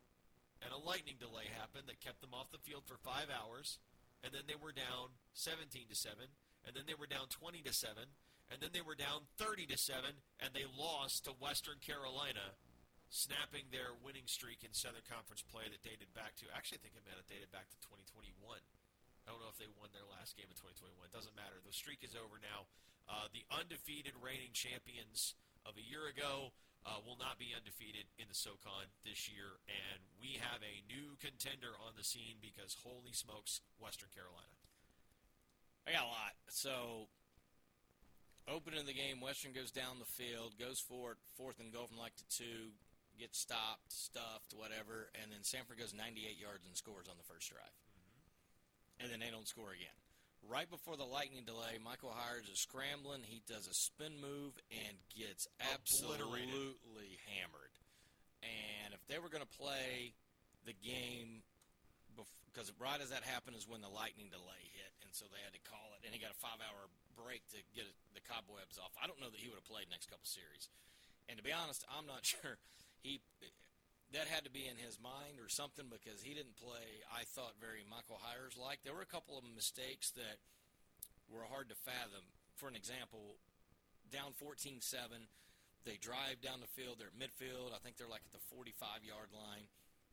and 0.63 0.75
a 0.75 0.81
lightning 0.81 1.19
delay 1.19 1.47
happened 1.51 1.87
that 1.87 2.03
kept 2.03 2.21
them 2.21 2.35
off 2.35 2.51
the 2.51 2.63
field 2.63 2.83
for 2.87 2.99
five 2.99 3.31
hours, 3.31 3.79
and 4.23 4.35
then 4.35 4.47
they 4.51 4.59
were 4.59 4.75
down 4.75 5.15
17 5.35 5.71
to 5.87 5.95
seven, 5.97 6.35
and 6.67 6.75
then 6.75 6.87
they 6.87 6.99
were 6.99 7.07
down 7.07 7.31
20 7.31 7.63
to 7.63 7.73
seven, 7.73 8.19
and 8.51 8.59
then 8.59 8.75
they 8.75 8.83
were 8.83 8.99
down 8.99 9.31
30 9.39 9.71
to 9.71 9.79
seven, 9.79 10.19
and 10.43 10.51
they 10.51 10.67
lost 10.67 11.25
to 11.27 11.39
Western 11.39 11.79
Carolina, 11.79 12.59
snapping 13.09 13.71
their 13.71 13.95
winning 13.95 14.27
streak 14.27 14.67
in 14.67 14.75
Southern 14.75 15.07
Conference 15.07 15.41
play 15.47 15.65
that 15.71 15.81
dated 15.87 16.11
back 16.13 16.37
to 16.43 16.45
actually 16.53 16.83
I 16.83 16.91
think 16.91 16.99
it 16.99 17.07
might 17.07 17.17
have 17.17 17.31
dated 17.31 17.49
back 17.55 17.71
to 17.73 17.79
2021. 17.81 18.37
I 19.29 19.37
don't 19.37 19.45
know 19.45 19.53
if 19.53 19.61
they 19.61 19.69
won 19.77 19.93
their 19.93 20.09
last 20.09 20.41
game 20.41 20.49
in 20.49 20.57
2021. 20.57 20.89
It 21.05 21.13
doesn't 21.13 21.37
matter. 21.37 21.61
The 21.61 21.77
streak 21.77 22.01
is 22.01 22.17
over 22.17 22.41
now. 22.41 22.65
Uh, 23.05 23.29
the 23.29 23.45
undefeated 23.53 24.17
reigning 24.25 24.57
champions 24.57 25.37
of 25.69 25.77
a 25.77 25.85
year 25.85 26.09
ago 26.09 26.57
uh, 26.89 27.05
will 27.05 27.21
not 27.21 27.37
be 27.37 27.53
undefeated 27.53 28.09
in 28.17 28.25
the 28.25 28.37
SoCon 28.37 28.89
this 29.05 29.29
year, 29.29 29.61
and 29.69 30.01
we 30.17 30.41
have 30.41 30.65
a 30.65 30.81
new 30.89 31.21
contender 31.21 31.77
on 31.85 31.93
the 32.01 32.09
scene 32.09 32.41
because 32.41 32.73
holy 32.81 33.13
smokes, 33.13 33.61
Western 33.77 34.09
Carolina. 34.17 34.57
I 35.85 35.93
got 35.93 36.09
a 36.09 36.13
lot. 36.13 36.33
So, 36.49 37.13
opening 38.49 38.89
the 38.89 38.97
game, 38.97 39.21
Western 39.21 39.53
goes 39.53 39.69
down 39.69 40.01
the 40.01 40.09
field, 40.09 40.57
goes 40.57 40.81
for 40.81 41.13
it, 41.13 41.21
fourth 41.37 41.61
and 41.61 41.69
goal 41.69 41.85
from 41.85 42.01
like 42.01 42.17
to 42.17 42.29
two, 42.33 42.73
gets 43.21 43.37
stopped, 43.37 43.93
stuffed, 43.93 44.57
whatever, 44.57 45.13
and 45.21 45.29
then 45.29 45.45
Samford 45.45 45.77
goes 45.77 45.93
98 45.93 46.41
yards 46.41 46.65
and 46.65 46.73
scores 46.73 47.13
on 47.13 47.21
the 47.21 47.29
first 47.29 47.53
drive. 47.53 47.77
And 49.01 49.11
then 49.11 49.21
they 49.21 49.31
don't 49.31 49.47
score 49.47 49.71
again. 49.71 49.95
Right 50.47 50.71
before 50.71 50.97
the 50.97 51.07
lightning 51.07 51.43
delay, 51.45 51.79
Michael 51.83 52.15
Hiers 52.15 52.49
is 52.49 52.63
scrambling. 52.63 53.23
He 53.27 53.43
does 53.47 53.67
a 53.67 53.75
spin 53.75 54.17
move 54.23 54.55
and 54.71 54.95
gets 55.11 55.47
absolutely 55.75 57.19
hammered. 57.27 57.75
And 58.43 58.95
if 58.95 59.03
they 59.11 59.19
were 59.19 59.29
going 59.29 59.45
to 59.45 59.57
play 59.59 60.15
the 60.63 60.75
game, 60.79 61.43
because 62.51 62.71
right 62.79 62.99
as 63.03 63.11
that 63.11 63.27
happened 63.27 63.59
is 63.59 63.67
when 63.67 63.83
the 63.83 63.91
lightning 63.91 64.31
delay 64.31 64.63
hit, 64.79 64.95
and 65.03 65.11
so 65.11 65.27
they 65.31 65.43
had 65.43 65.55
to 65.55 65.63
call 65.67 65.95
it, 65.99 66.07
and 66.07 66.15
he 66.15 66.23
got 66.23 66.35
a 66.35 66.39
five-hour 66.39 66.91
break 67.19 67.43
to 67.55 67.59
get 67.75 67.87
the 68.15 68.23
cobwebs 68.25 68.79
off. 68.79 68.95
I 68.99 69.11
don't 69.11 69.19
know 69.19 69.31
that 69.31 69.43
he 69.43 69.51
would 69.51 69.59
have 69.59 69.69
played 69.69 69.91
next 69.91 70.07
couple 70.07 70.27
series. 70.27 70.71
And 71.27 71.37
to 71.37 71.45
be 71.45 71.53
honest, 71.53 71.85
I'm 71.91 72.07
not 72.07 72.25
sure 72.33 72.59
he 73.03 73.21
that 74.13 74.25
had 74.25 74.45
to 74.49 74.53
be 74.53 74.65
in 74.65 74.81
his 74.81 74.97
mind 74.97 75.37
or 75.37 75.53
something 75.53 75.85
because 75.93 76.25
he 76.25 76.33
didn't 76.33 76.57
play. 76.57 77.05
I 77.13 77.29
thought 77.29 77.61
very 77.61 77.85
Michael 77.85 78.21
Hiers 78.25 78.57
like. 78.57 78.81
There 78.81 78.97
were 78.97 79.05
a 79.05 79.09
couple 79.09 79.37
of 79.37 79.45
mistakes 79.45 80.11
that 80.17 80.41
were 81.29 81.45
hard 81.45 81.69
to 81.69 81.77
fathom. 81.77 82.25
For 82.57 82.73
an 82.73 82.77
example, 82.77 83.37
down 84.09 84.33
14-7, 84.41 84.81
they 85.85 86.01
drive 86.01 86.41
down 86.41 86.65
the 86.65 86.73
field. 86.73 86.97
They're 86.97 87.13
at 87.13 87.21
midfield. 87.21 87.77
I 87.77 87.81
think 87.85 88.01
they're 88.01 88.11
like 88.11 88.25
at 88.25 88.33
the 88.33 88.45
45-yard 88.49 89.31
line 89.37 89.69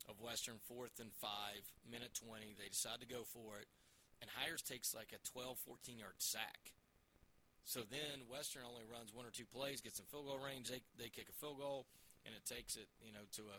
of 0.08 0.20
Western, 0.20 0.60
fourth 0.68 1.00
and 1.00 1.10
five, 1.16 1.64
minute 1.88 2.12
20. 2.14 2.54
They 2.54 2.68
decide 2.68 3.00
to 3.00 3.08
go 3.08 3.24
for 3.24 3.58
it, 3.58 3.66
and 4.20 4.30
Hiers 4.30 4.62
takes 4.62 4.94
like 4.94 5.10
a 5.16 5.20
12, 5.24 5.58
14-yard 5.66 6.20
sack. 6.20 6.76
So 7.66 7.82
then 7.82 8.30
Western 8.30 8.62
only 8.62 8.86
runs 8.86 9.10
one 9.10 9.26
or 9.26 9.34
two 9.34 9.48
plays, 9.48 9.82
gets 9.82 9.98
in 9.98 10.06
field 10.06 10.30
goal 10.30 10.38
range. 10.38 10.70
They 10.70 10.84
they 10.94 11.10
kick 11.10 11.26
a 11.26 11.34
field 11.34 11.58
goal, 11.58 11.90
and 12.22 12.30
it 12.30 12.46
takes 12.46 12.76
it 12.78 12.86
you 13.02 13.10
know 13.10 13.26
to 13.40 13.50
a 13.50 13.58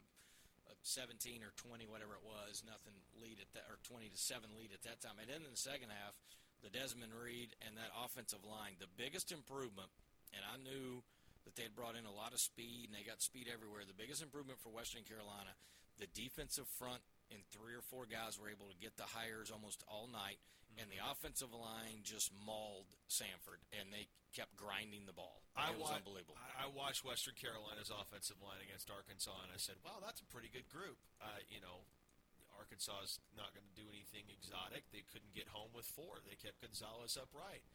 17 0.83 1.43
or 1.43 1.51
20 1.55 1.87
whatever 1.87 2.15
it 2.15 2.25
was, 2.25 2.63
nothing 2.63 2.95
lead 3.19 3.39
at 3.39 3.51
that 3.55 3.67
or 3.67 3.79
20 3.87 4.07
to 4.09 4.19
seven 4.19 4.51
lead 4.55 4.71
at 4.71 4.83
that 4.83 4.99
time. 5.03 5.19
And 5.19 5.27
then 5.27 5.43
in 5.43 5.51
the 5.51 5.59
second 5.59 5.91
half, 5.91 6.15
the 6.63 6.73
Desmond 6.73 7.13
Reed 7.13 7.53
and 7.61 7.77
that 7.77 7.93
offensive 7.93 8.41
line, 8.43 8.79
the 8.81 8.89
biggest 8.97 9.31
improvement. 9.31 9.89
And 10.33 10.43
I 10.43 10.57
knew 10.59 11.05
that 11.45 11.55
they 11.55 11.63
had 11.63 11.77
brought 11.77 11.95
in 11.95 12.03
a 12.03 12.11
lot 12.11 12.33
of 12.33 12.41
speed 12.43 12.89
and 12.89 12.93
they 12.97 13.07
got 13.07 13.23
speed 13.23 13.47
everywhere. 13.47 13.87
The 13.87 13.95
biggest 13.95 14.19
improvement 14.19 14.59
for 14.59 14.73
Western 14.73 15.07
Carolina, 15.07 15.55
the 15.95 16.09
defensive 16.11 16.67
front 16.75 16.99
and 17.31 17.43
three 17.51 17.75
or 17.75 17.83
four 17.85 18.07
guys 18.07 18.39
were 18.39 18.49
able 18.49 18.67
to 18.71 18.77
get 18.79 18.95
the 18.95 19.07
Hiers 19.15 19.51
almost 19.51 19.83
all 19.87 20.07
night, 20.07 20.39
and 20.79 20.87
the 20.87 21.01
offensive 21.01 21.51
line 21.51 22.03
just 22.03 22.31
mauled 22.45 22.89
Samford, 23.09 23.63
and 23.73 23.89
they 23.89 24.07
kept 24.35 24.53
grinding 24.55 25.07
the 25.09 25.15
ball. 25.15 25.41
I 25.57 25.73
it 25.73 25.79
was 25.79 25.89
wa- 25.89 25.97
unbelievable. 25.97 26.37
I, 26.37 26.65
I 26.65 26.73
watched 26.73 27.01
Western 27.01 27.33
Carolina's 27.39 27.89
offensive 27.89 28.37
line 28.43 28.61
against 28.61 28.91
Arkansas, 28.91 29.33
and 29.43 29.51
I 29.51 29.59
said, 29.59 29.79
"Wow, 29.81 29.99
that's 30.03 30.21
a 30.21 30.27
pretty 30.29 30.51
good 30.51 30.69
group." 30.69 30.99
Uh, 31.17 31.41
you 31.49 31.59
know, 31.63 31.87
Arkansas 32.57 33.05
is 33.05 33.13
not 33.37 33.53
going 33.53 33.65
to 33.65 33.75
do 33.77 33.87
anything 33.89 34.29
exotic. 34.29 34.85
They 34.89 35.05
couldn't 35.05 35.33
get 35.33 35.49
home 35.49 35.71
with 35.73 35.85
four. 35.85 36.21
They 36.25 36.37
kept 36.37 36.61
Gonzales 36.61 37.17
upright. 37.17 37.65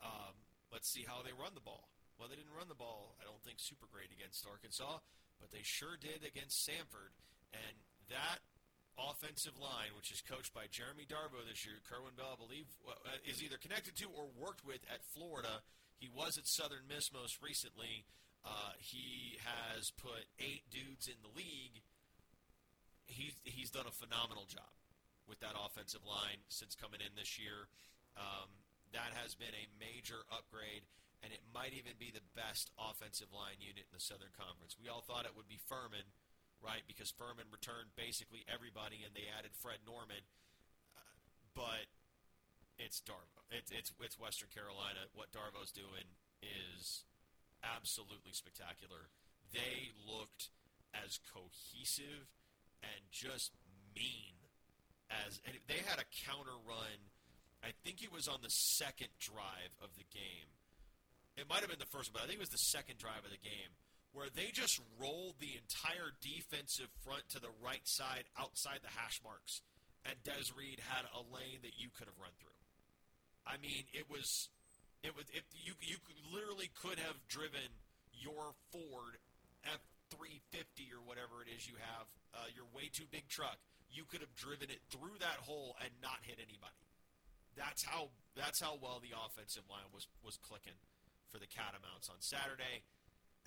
Um, 0.00 0.34
let's 0.72 0.88
see 0.88 1.04
how 1.06 1.22
they 1.22 1.36
run 1.36 1.54
the 1.54 1.64
ball. 1.64 1.92
Well, 2.16 2.28
they 2.28 2.36
didn't 2.36 2.56
run 2.56 2.68
the 2.68 2.78
ball. 2.78 3.16
I 3.20 3.24
don't 3.24 3.40
think 3.44 3.60
super 3.60 3.86
great 3.88 4.12
against 4.12 4.44
Arkansas, 4.44 5.00
but 5.40 5.50
they 5.50 5.64
sure 5.64 5.96
did 6.00 6.24
against 6.24 6.64
Samford. 6.64 7.16
And 7.52 7.76
that 8.08 8.40
offensive 8.98 9.56
line, 9.58 9.96
which 9.96 10.12
is 10.12 10.20
coached 10.20 10.52
by 10.52 10.68
Jeremy 10.70 11.08
Darveau 11.08 11.42
this 11.44 11.64
year, 11.64 11.80
Kerwin 11.88 12.14
Bell, 12.16 12.36
I 12.36 12.40
believe, 12.40 12.68
uh, 12.84 13.16
is 13.24 13.42
either 13.42 13.56
connected 13.56 13.96
to 14.00 14.06
or 14.12 14.28
worked 14.36 14.64
with 14.64 14.84
at 14.92 15.04
Florida. 15.16 15.64
He 15.96 16.10
was 16.12 16.36
at 16.36 16.46
Southern 16.46 16.84
Miss 16.88 17.12
most 17.12 17.40
recently. 17.40 18.04
Uh, 18.44 18.74
he 18.78 19.38
has 19.46 19.94
put 20.02 20.26
eight 20.42 20.66
dudes 20.70 21.06
in 21.06 21.16
the 21.22 21.30
league. 21.30 21.80
He's 23.06 23.36
he's 23.44 23.70
done 23.70 23.86
a 23.86 23.94
phenomenal 23.94 24.48
job 24.50 24.72
with 25.28 25.38
that 25.40 25.54
offensive 25.54 26.02
line 26.02 26.42
since 26.48 26.74
coming 26.74 26.98
in 26.98 27.14
this 27.14 27.38
year. 27.38 27.70
Um, 28.18 28.50
that 28.92 29.14
has 29.16 29.32
been 29.38 29.54
a 29.56 29.66
major 29.80 30.26
upgrade, 30.28 30.84
and 31.24 31.32
it 31.32 31.40
might 31.54 31.72
even 31.72 31.96
be 31.96 32.12
the 32.12 32.24
best 32.36 32.68
offensive 32.76 33.32
line 33.32 33.56
unit 33.62 33.88
in 33.88 33.94
the 33.94 34.02
Southern 34.02 34.34
Conference. 34.36 34.76
We 34.76 34.92
all 34.92 35.00
thought 35.00 35.24
it 35.24 35.38
would 35.38 35.48
be 35.48 35.60
Furman, 35.70 36.04
right? 36.62 36.86
Because 36.86 37.10
Furman 37.10 37.50
returned 37.50 37.92
basically 37.98 38.46
everybody, 38.46 39.02
and 39.02 39.12
they 39.12 39.26
added 39.28 39.52
Fred 39.58 39.82
Norman. 39.84 40.22
Uh, 40.94 41.02
but 41.52 41.90
it's 42.78 43.02
Darveau. 43.02 43.44
It's 43.50 43.70
it's 43.70 43.92
it's 44.00 44.18
Western 44.18 44.48
Carolina. 44.54 45.10
What 45.12 45.34
Darveau's 45.34 45.74
doing 45.74 46.06
is 46.40 47.04
absolutely 47.62 48.32
spectacular. 48.32 49.12
They 49.52 49.92
looked 50.02 50.50
as 50.94 51.20
cohesive 51.30 52.32
and 52.82 53.00
just 53.10 53.52
mean 53.94 54.36
as 55.10 55.40
and 55.44 55.56
they 55.68 55.84
had 55.84 56.00
a 56.00 56.08
counter 56.24 56.56
run. 56.64 57.12
I 57.62 57.70
think 57.84 58.02
it 58.02 58.10
was 58.10 58.26
on 58.26 58.42
the 58.42 58.50
second 58.50 59.14
drive 59.20 59.70
of 59.78 59.94
the 59.94 60.08
game. 60.10 60.50
It 61.36 61.46
might 61.48 61.62
have 61.62 61.70
been 61.70 61.80
the 61.82 61.92
first 61.94 62.12
but 62.12 62.22
I 62.22 62.26
think 62.26 62.40
it 62.40 62.46
was 62.46 62.54
the 62.54 62.70
second 62.72 62.98
drive 62.98 63.24
of 63.24 63.30
the 63.30 63.40
game 63.40 63.72
where 64.12 64.28
they 64.28 64.52
just 64.52 64.80
rolled 65.00 65.40
the 65.40 65.56
entire 65.56 66.12
defensive 66.20 66.92
front 67.04 67.28
to 67.32 67.40
the 67.40 67.52
right 67.64 67.88
side 67.88 68.28
outside 68.38 68.80
the 68.84 68.92
hash 68.92 69.20
marks, 69.24 69.62
and 70.04 70.16
Des 70.22 70.52
Reed 70.52 70.80
had 70.84 71.08
a 71.16 71.24
lane 71.24 71.64
that 71.64 71.80
you 71.80 71.88
could 71.88 72.06
have 72.06 72.20
run 72.20 72.36
through. 72.36 72.54
I 73.48 73.56
mean, 73.58 73.88
it 73.92 74.06
was, 74.06 74.52
it 75.02 75.16
was, 75.16 75.26
if 75.32 75.42
you 75.52 75.74
you 75.80 75.96
literally 76.30 76.70
could 76.76 77.00
have 77.00 77.16
driven 77.26 77.72
your 78.12 78.54
Ford 78.70 79.18
F 79.64 79.82
three 80.12 80.44
fifty 80.52 80.92
or 80.92 81.00
whatever 81.02 81.42
it 81.42 81.48
is 81.50 81.66
you 81.66 81.74
have, 81.80 82.06
uh, 82.36 82.48
your 82.54 82.68
way 82.70 82.92
too 82.92 83.08
big 83.10 83.26
truck. 83.26 83.58
You 83.92 84.08
could 84.08 84.24
have 84.24 84.32
driven 84.32 84.72
it 84.72 84.80
through 84.88 85.20
that 85.20 85.44
hole 85.44 85.76
and 85.84 85.92
not 86.00 86.24
hit 86.24 86.40
anybody. 86.40 86.80
That's 87.56 87.84
how 87.84 88.08
that's 88.32 88.60
how 88.60 88.80
well 88.80 89.00
the 89.04 89.12
offensive 89.12 89.64
line 89.68 89.88
was 89.92 90.08
was 90.24 90.38
clicking 90.40 90.78
for 91.28 91.36
the 91.36 91.48
Catamounts 91.48 92.08
on 92.08 92.20
Saturday, 92.20 92.84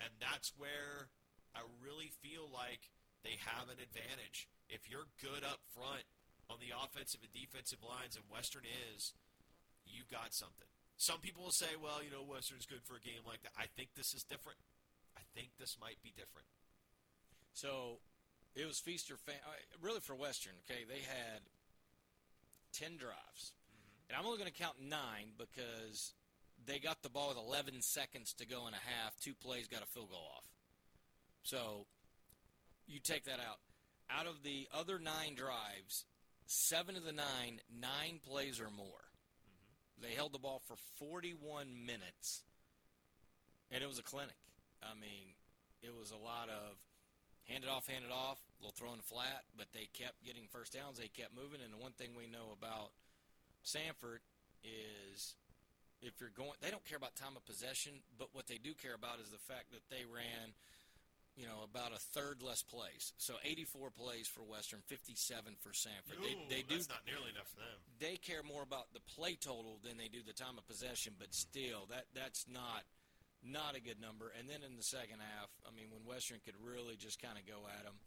and 0.00 0.10
that's 0.20 0.52
where 0.56 1.08
I 1.54 1.64
really 1.80 2.12
feel 2.20 2.48
like 2.52 2.90
they 3.24 3.38
have 3.42 3.68
an 3.68 3.80
advantage. 3.80 4.48
If 4.68 4.90
you're 4.90 5.08
good 5.22 5.42
up 5.42 5.60
front 5.72 6.04
on 6.50 6.58
the 6.60 6.74
offensive 6.76 7.20
and 7.24 7.32
defensive 7.32 7.82
lines, 7.82 8.14
and 8.14 8.24
Western 8.30 8.62
is, 8.66 9.14
you've 9.86 10.10
got 10.10 10.34
something. 10.34 10.68
Some 10.96 11.20
people 11.20 11.44
will 11.44 11.54
say, 11.54 11.76
well, 11.76 12.00
you 12.02 12.10
know, 12.10 12.24
Western's 12.24 12.66
good 12.66 12.82
for 12.84 12.96
a 12.96 13.04
game 13.04 13.24
like 13.26 13.42
that. 13.42 13.52
I 13.58 13.66
think 13.76 13.92
this 13.96 14.14
is 14.14 14.22
different. 14.22 14.58
I 15.16 15.22
think 15.34 15.50
this 15.58 15.76
might 15.80 16.00
be 16.02 16.12
different. 16.16 16.48
So 17.52 17.98
it 18.54 18.66
was 18.66 18.78
feast 18.78 19.10
or 19.10 19.16
fan. 19.16 19.40
uh, 19.44 19.56
Really 19.80 20.00
for 20.00 20.14
Western, 20.14 20.52
okay, 20.64 20.84
they 20.88 21.00
had 21.04 21.40
ten 22.72 22.96
drives, 22.96 23.52
and 24.08 24.16
I'm 24.16 24.24
only 24.24 24.38
going 24.38 24.52
to 24.52 24.56
count 24.56 24.76
nine 24.80 25.32
because 25.36 26.12
they 26.66 26.78
got 26.78 27.02
the 27.02 27.08
ball 27.08 27.28
with 27.28 27.38
11 27.38 27.80
seconds 27.82 28.34
to 28.34 28.46
go 28.46 28.66
in 28.66 28.74
a 28.74 28.76
half. 28.76 29.18
Two 29.20 29.34
plays 29.34 29.68
got 29.68 29.82
a 29.82 29.86
field 29.86 30.10
goal 30.10 30.28
off. 30.36 30.44
So 31.42 31.86
you 32.86 32.98
take 33.00 33.24
that 33.24 33.40
out. 33.40 33.58
Out 34.10 34.26
of 34.26 34.42
the 34.42 34.68
other 34.74 34.98
nine 34.98 35.34
drives, 35.34 36.04
seven 36.46 36.96
of 36.96 37.04
the 37.04 37.12
nine, 37.12 37.60
nine 37.80 38.20
plays 38.22 38.60
or 38.60 38.70
more. 38.70 39.06
Mm-hmm. 39.06 40.06
They 40.06 40.14
held 40.14 40.32
the 40.32 40.38
ball 40.38 40.62
for 40.66 40.76
41 40.98 41.66
minutes, 41.86 42.42
and 43.70 43.82
it 43.82 43.88
was 43.88 43.98
a 43.98 44.04
clinic. 44.04 44.38
I 44.82 44.94
mean, 44.94 45.34
it 45.82 45.90
was 45.96 46.10
a 46.12 46.22
lot 46.22 46.48
of 46.48 46.78
hand 47.46 47.64
it 47.64 47.70
off, 47.70 47.86
hand 47.86 48.04
it 48.04 48.12
off, 48.12 48.38
a 48.38 48.62
little 48.62 48.74
throwing 48.76 49.00
flat, 49.00 49.42
but 49.56 49.66
they 49.72 49.88
kept 49.92 50.24
getting 50.24 50.46
first 50.50 50.74
downs. 50.74 50.98
They 50.98 51.08
kept 51.08 51.34
moving, 51.34 51.60
and 51.62 51.72
the 51.72 51.78
one 51.78 51.92
thing 51.92 52.10
we 52.16 52.26
know 52.26 52.54
about 52.54 52.90
Samford 53.64 54.22
is 54.62 55.34
if 56.06 56.20
you're 56.22 56.30
going, 56.30 56.54
they 56.62 56.70
don't 56.70 56.84
care 56.86 56.96
about 56.96 57.18
time 57.18 57.34
of 57.36 57.44
possession, 57.44 57.92
but 58.16 58.30
what 58.32 58.46
they 58.46 58.58
do 58.62 58.72
care 58.78 58.94
about 58.94 59.18
is 59.18 59.28
the 59.34 59.42
fact 59.50 59.74
that 59.74 59.82
they 59.90 60.06
ran, 60.06 60.54
you 61.34 61.44
know, 61.44 61.66
about 61.66 61.90
a 61.90 61.98
third 62.14 62.40
less 62.46 62.62
plays. 62.62 63.12
So 63.18 63.34
84 63.42 63.90
plays 63.90 64.30
for 64.30 64.46
Western, 64.46 64.80
57 64.86 65.58
for 65.60 65.70
Samford. 65.74 66.22
they, 66.22 66.32
Ooh, 66.38 66.46
they 66.48 66.62
do 66.62 66.78
that's 66.78 66.88
not 66.88 67.02
nearly 67.04 67.34
enough 67.34 67.50
for 67.50 67.58
them. 67.60 67.76
they 67.98 68.16
care 68.16 68.46
more 68.46 68.62
about 68.62 68.94
the 68.94 69.02
play 69.18 69.34
total 69.34 69.82
than 69.82 69.98
they 69.98 70.08
do 70.08 70.22
the 70.22 70.32
time 70.36 70.56
of 70.56 70.64
possession. 70.70 71.18
But 71.18 71.34
still, 71.34 71.90
that 71.90 72.06
that's 72.14 72.46
not 72.46 72.86
not 73.44 73.76
a 73.76 73.82
good 73.82 74.00
number. 74.00 74.32
And 74.38 74.48
then 74.48 74.62
in 74.64 74.74
the 74.78 74.86
second 74.86 75.20
half, 75.20 75.50
I 75.66 75.70
mean, 75.74 75.90
when 75.92 76.06
Western 76.06 76.38
could 76.42 76.56
really 76.62 76.96
just 76.96 77.20
kind 77.20 77.36
of 77.36 77.44
go 77.46 77.66
at 77.68 77.84
them. 77.84 77.98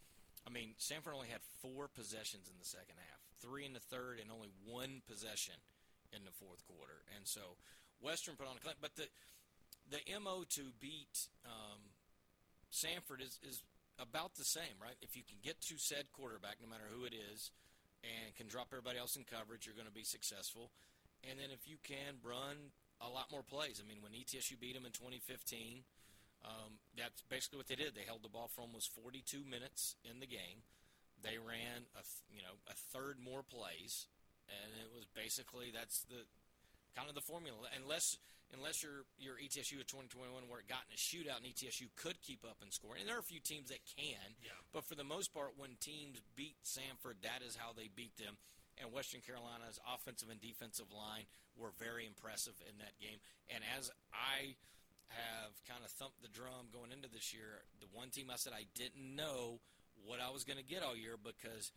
I 0.47 0.49
mean, 0.49 0.73
Samford 0.79 1.13
only 1.13 1.27
had 1.27 1.43
four 1.61 1.87
possessions 1.91 2.47
in 2.47 2.55
the 2.57 2.65
second 2.65 2.95
half, 2.97 3.19
three 3.43 3.67
in 3.67 3.75
the 3.75 3.83
third, 3.83 4.19
and 4.23 4.31
only 4.31 4.49
one 4.65 5.03
possession 5.05 5.55
in 6.15 6.23
the 6.25 6.31
fourth 6.31 6.65
quarter. 6.65 7.03
And 7.15 7.27
so 7.27 7.59
Western 8.01 8.35
put 8.35 8.47
on 8.47 8.57
a 8.57 8.59
clinic. 8.59 8.79
But 8.81 8.95
the 8.95 9.07
the 9.89 9.99
mo 10.19 10.43
to 10.55 10.63
beat 10.79 11.27
um, 11.45 11.81
Samford 12.71 13.21
is 13.21 13.39
is 13.43 13.63
about 13.99 14.35
the 14.35 14.45
same, 14.45 14.79
right? 14.81 14.95
If 15.01 15.15
you 15.15 15.23
can 15.27 15.37
get 15.43 15.59
to 15.67 15.77
said 15.77 16.11
quarterback, 16.13 16.57
no 16.61 16.69
matter 16.69 16.87
who 16.87 17.03
it 17.03 17.13
is, 17.13 17.51
and 18.03 18.35
can 18.35 18.47
drop 18.47 18.71
everybody 18.71 18.97
else 18.97 19.15
in 19.15 19.23
coverage, 19.27 19.65
you're 19.65 19.75
going 19.75 19.91
to 19.91 19.93
be 19.93 20.07
successful. 20.07 20.71
And 21.27 21.35
then 21.35 21.51
if 21.51 21.67
you 21.67 21.75
can 21.83 22.15
run 22.23 22.71
a 23.01 23.09
lot 23.09 23.31
more 23.31 23.43
plays. 23.43 23.81
I 23.83 23.87
mean, 23.87 24.03
when 24.03 24.11
ETSU 24.11 24.59
beat 24.59 24.75
them 24.75 24.85
in 24.85 24.91
2015, 24.91 25.83
um, 26.43 26.79
that's 26.95 27.23
basically 27.27 27.57
what 27.57 27.67
they 27.67 27.79
did. 27.79 27.95
They 27.95 28.07
held 28.07 28.23
the 28.23 28.31
ball 28.31 28.51
for 28.51 28.61
almost 28.61 28.91
42 28.95 29.43
minutes 29.43 29.95
in 30.03 30.19
the 30.19 30.27
game. 30.27 30.63
They 31.19 31.35
ran 31.35 31.83
a 31.99 32.03
you 32.31 32.39
know 32.39 32.55
a 32.71 32.75
third 32.95 33.19
more 33.19 33.43
plays, 33.43 34.07
and 34.47 34.71
it 34.79 34.87
was 34.87 35.03
basically 35.11 35.67
that's 35.67 36.07
the 36.07 36.23
kind 36.95 37.09
of 37.09 37.15
the 37.15 37.21
formula. 37.25 37.57
Unless 37.81 38.17
unless 38.53 38.81
you're 38.81 39.05
you're 39.17 39.37
E 39.37 39.45
ETSU 39.47 39.79
at 39.79 39.87
2021 39.87 40.49
where 40.49 40.59
it 40.59 40.67
got 40.67 40.81
in 40.89 40.93
a 40.93 40.99
shootout 40.99 41.37
and 41.37 41.45
ETSU 41.45 41.89
could 41.95 42.17
keep 42.21 42.41
up 42.43 42.57
and 42.61 42.73
score. 42.73 42.95
And 42.97 43.07
there 43.07 43.15
are 43.15 43.23
a 43.23 43.31
few 43.31 43.39
teams 43.39 43.69
that 43.69 43.85
can, 43.97 44.35
Yeah. 44.41 44.57
but 44.73 44.85
for 44.85 44.95
the 44.95 45.03
most 45.05 45.33
part, 45.33 45.53
when 45.57 45.77
teams 45.79 46.21
beat 46.35 46.57
Samford, 46.65 47.21
that 47.21 47.41
is 47.45 47.55
how 47.55 47.73
they 47.73 47.87
beat 47.93 48.17
them. 48.17 48.37
And 48.81 48.91
Western 48.93 49.21
Carolina's 49.21 49.77
offensive 49.85 50.29
and 50.29 50.39
defensive 50.41 50.89
line 50.91 51.27
were 51.57 51.71
very 51.77 52.05
impressive 52.07 52.55
in 52.69 52.77
that 52.79 52.97
game. 52.97 53.19
And 53.49 53.61
as 53.77 53.91
I 54.13 54.55
have 55.09 55.51
kind 55.67 55.83
of 55.83 55.91
thumped 55.91 56.21
the 56.21 56.29
drum 56.29 56.69
going 56.71 56.91
into 56.91 57.09
this 57.09 57.33
year, 57.33 57.61
the 57.81 57.87
one 57.91 58.09
team 58.09 58.29
I 58.31 58.35
said 58.37 58.53
I 58.53 58.65
didn't 58.75 59.15
know 59.15 59.59
what 60.05 60.21
I 60.21 60.29
was 60.31 60.43
going 60.43 60.57
to 60.57 60.63
get 60.63 60.81
all 60.81 60.95
year 60.95 61.17
because 61.21 61.71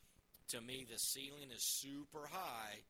to 0.48 0.60
me 0.60 0.86
the 0.88 0.98
ceiling 0.98 1.50
is 1.50 1.64
super 1.64 2.28
high, 2.30 2.84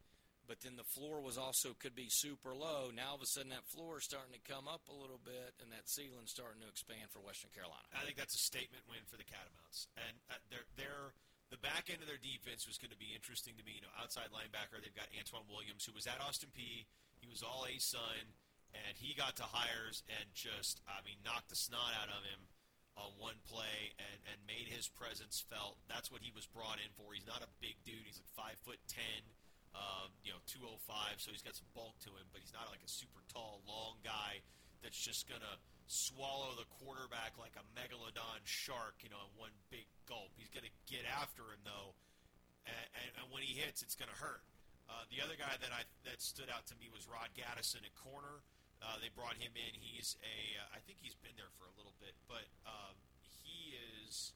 but 0.48 0.60
then 0.60 0.76
the 0.76 0.86
floor 0.96 1.22
was 1.22 1.38
also 1.38 1.74
could 1.78 1.94
be 1.94 2.10
super 2.10 2.54
low. 2.54 2.90
Now 2.90 3.14
all 3.14 3.20
of 3.20 3.24
a 3.24 3.30
sudden 3.30 3.54
that 3.54 3.66
floor 3.68 3.98
is 3.98 4.04
starting 4.04 4.34
to 4.34 4.42
come 4.42 4.66
up 4.66 4.86
a 4.90 4.96
little 4.96 5.20
bit, 5.22 5.54
and 5.62 5.70
that 5.70 5.88
ceiling 5.88 6.26
starting 6.26 6.60
to 6.62 6.68
expand 6.68 7.10
for 7.10 7.22
Western 7.22 7.54
Carolina. 7.54 7.86
I 7.94 8.02
think 8.02 8.18
that's 8.18 8.34
a 8.34 8.42
statement 8.42 8.84
win 8.90 9.02
for 9.06 9.16
the 9.16 9.26
Catamounts. 9.26 9.86
And 9.96 10.14
uh, 10.28 10.40
they're, 10.50 10.68
they're, 10.76 11.14
the 11.52 11.60
back 11.60 11.92
end 11.92 12.00
of 12.00 12.08
their 12.08 12.20
defense 12.20 12.64
was 12.64 12.80
going 12.80 12.94
to 12.94 13.00
be 13.00 13.12
interesting 13.12 13.54
to 13.60 13.64
me. 13.64 13.76
You 13.78 13.84
know, 13.84 13.94
outside 14.00 14.32
linebacker, 14.32 14.80
they've 14.80 14.96
got 14.96 15.12
Antoine 15.12 15.46
Williams, 15.52 15.84
who 15.84 15.92
was 15.92 16.08
at 16.08 16.18
Austin 16.18 16.48
Peay. 16.50 16.88
He 17.20 17.28
was 17.28 17.44
all 17.44 17.68
ASUN, 17.68 18.26
and 18.72 18.92
he 18.96 19.12
got 19.12 19.36
to 19.38 19.46
Hiers 19.46 20.02
and 20.08 20.26
just, 20.32 20.80
I 20.88 21.04
mean, 21.04 21.20
knocked 21.22 21.52
the 21.52 21.60
snot 21.60 21.92
out 22.00 22.08
of 22.08 22.24
him 22.24 22.48
on 22.96 23.12
one 23.16 23.40
play 23.48 23.96
and, 23.96 24.18
and 24.28 24.38
made 24.44 24.68
his 24.68 24.88
presence 24.88 25.44
felt. 25.48 25.80
That's 25.88 26.12
what 26.12 26.20
he 26.20 26.32
was 26.32 26.44
brought 26.48 26.76
in 26.80 26.92
for. 26.96 27.12
He's 27.12 27.28
not 27.28 27.40
a 27.40 27.48
big 27.60 27.76
dude. 27.84 28.04
He's 28.04 28.20
like 28.20 28.32
five 28.36 28.58
foot 28.64 28.80
ten, 28.88 29.20
um, 29.74 30.12
you 30.24 30.32
know, 30.32 30.40
two 30.44 30.60
oh 30.64 30.78
five. 30.84 31.18
So 31.18 31.32
he's 31.32 31.42
got 31.42 31.56
some 31.56 31.68
bulk 31.72 31.96
to 32.04 32.12
him, 32.12 32.26
but 32.32 32.40
he's 32.44 32.52
not 32.52 32.68
like 32.68 32.84
a 32.84 32.90
super 32.90 33.20
tall, 33.32 33.64
long 33.64 34.00
guy 34.04 34.44
that's 34.84 34.98
just 34.98 35.28
gonna 35.28 35.56
swallow 35.86 36.54
the 36.58 36.66
quarterback 36.82 37.36
like 37.38 37.54
a 37.54 37.64
megalodon 37.76 38.42
shark, 38.44 39.00
you 39.02 39.10
know, 39.10 39.20
in 39.28 39.32
one 39.38 39.54
big 39.70 39.86
gulp. 40.08 40.32
He's 40.36 40.50
gonna 40.50 40.72
get 40.88 41.06
after 41.08 41.42
him 41.52 41.62
though, 41.64 41.94
and, 42.66 42.86
and, 42.98 43.08
and 43.22 43.26
when 43.32 43.42
he 43.46 43.56
hits, 43.56 43.82
it's 43.82 43.94
gonna 43.94 44.16
hurt. 44.16 44.44
Uh, 44.90 45.06
the 45.08 45.22
other 45.24 45.38
guy 45.38 45.54
that 45.62 45.72
I 45.72 45.86
that 46.04 46.20
stood 46.20 46.50
out 46.52 46.68
to 46.68 46.74
me 46.76 46.92
was 46.92 47.08
Rod 47.08 47.32
Gaddison 47.32 47.86
at 47.86 47.94
corner. 47.96 48.44
Uh, 48.82 48.98
they 48.98 49.08
brought 49.14 49.38
him 49.38 49.54
in. 49.54 49.72
He's 49.78 50.18
a, 50.26 50.38
uh, 50.58 50.76
I 50.76 50.82
think 50.82 50.98
he's 50.98 51.14
been 51.22 51.38
there 51.38 51.54
for 51.54 51.70
a 51.70 51.74
little 51.78 51.94
bit, 52.02 52.18
but 52.26 52.50
um, 52.66 52.98
he 53.22 53.78
is. 53.78 54.34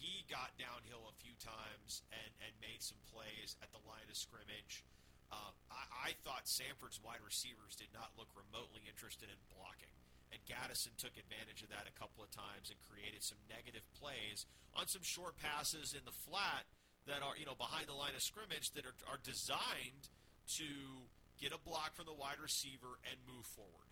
He 0.00 0.24
got 0.32 0.56
downhill 0.56 1.12
a 1.12 1.20
few 1.20 1.36
times 1.36 2.00
and, 2.08 2.32
and 2.40 2.52
made 2.64 2.80
some 2.80 2.96
plays 3.12 3.60
at 3.60 3.68
the 3.68 3.84
line 3.84 4.08
of 4.08 4.16
scrimmage. 4.16 4.80
Um, 5.28 5.52
I, 5.68 6.08
I 6.08 6.18
thought 6.24 6.48
Samford's 6.48 7.04
wide 7.04 7.20
receivers 7.20 7.76
did 7.76 7.92
not 7.92 8.16
look 8.16 8.32
remotely 8.32 8.88
interested 8.88 9.28
in 9.28 9.36
blocking. 9.52 9.92
And 10.32 10.40
Gaddison 10.48 10.96
took 10.96 11.20
advantage 11.20 11.60
of 11.60 11.68
that 11.68 11.84
a 11.84 11.94
couple 12.00 12.24
of 12.24 12.32
times 12.32 12.72
and 12.72 12.80
created 12.88 13.20
some 13.20 13.38
negative 13.52 13.84
plays 14.00 14.48
on 14.72 14.88
some 14.88 15.04
short 15.04 15.36
passes 15.36 15.92
in 15.92 16.00
the 16.08 16.16
flat 16.24 16.64
that 17.04 17.20
are, 17.20 17.36
you 17.36 17.44
know, 17.44 17.58
behind 17.58 17.90
the 17.90 17.98
line 17.98 18.16
of 18.16 18.24
scrimmage 18.24 18.72
that 18.72 18.88
are, 18.88 18.96
are 19.04 19.20
designed 19.20 20.08
to 20.56 21.04
get 21.36 21.52
a 21.52 21.60
block 21.60 21.92
from 21.92 22.08
the 22.08 22.16
wide 22.16 22.40
receiver 22.40 22.96
and 23.04 23.20
move 23.28 23.44
forward. 23.52 23.90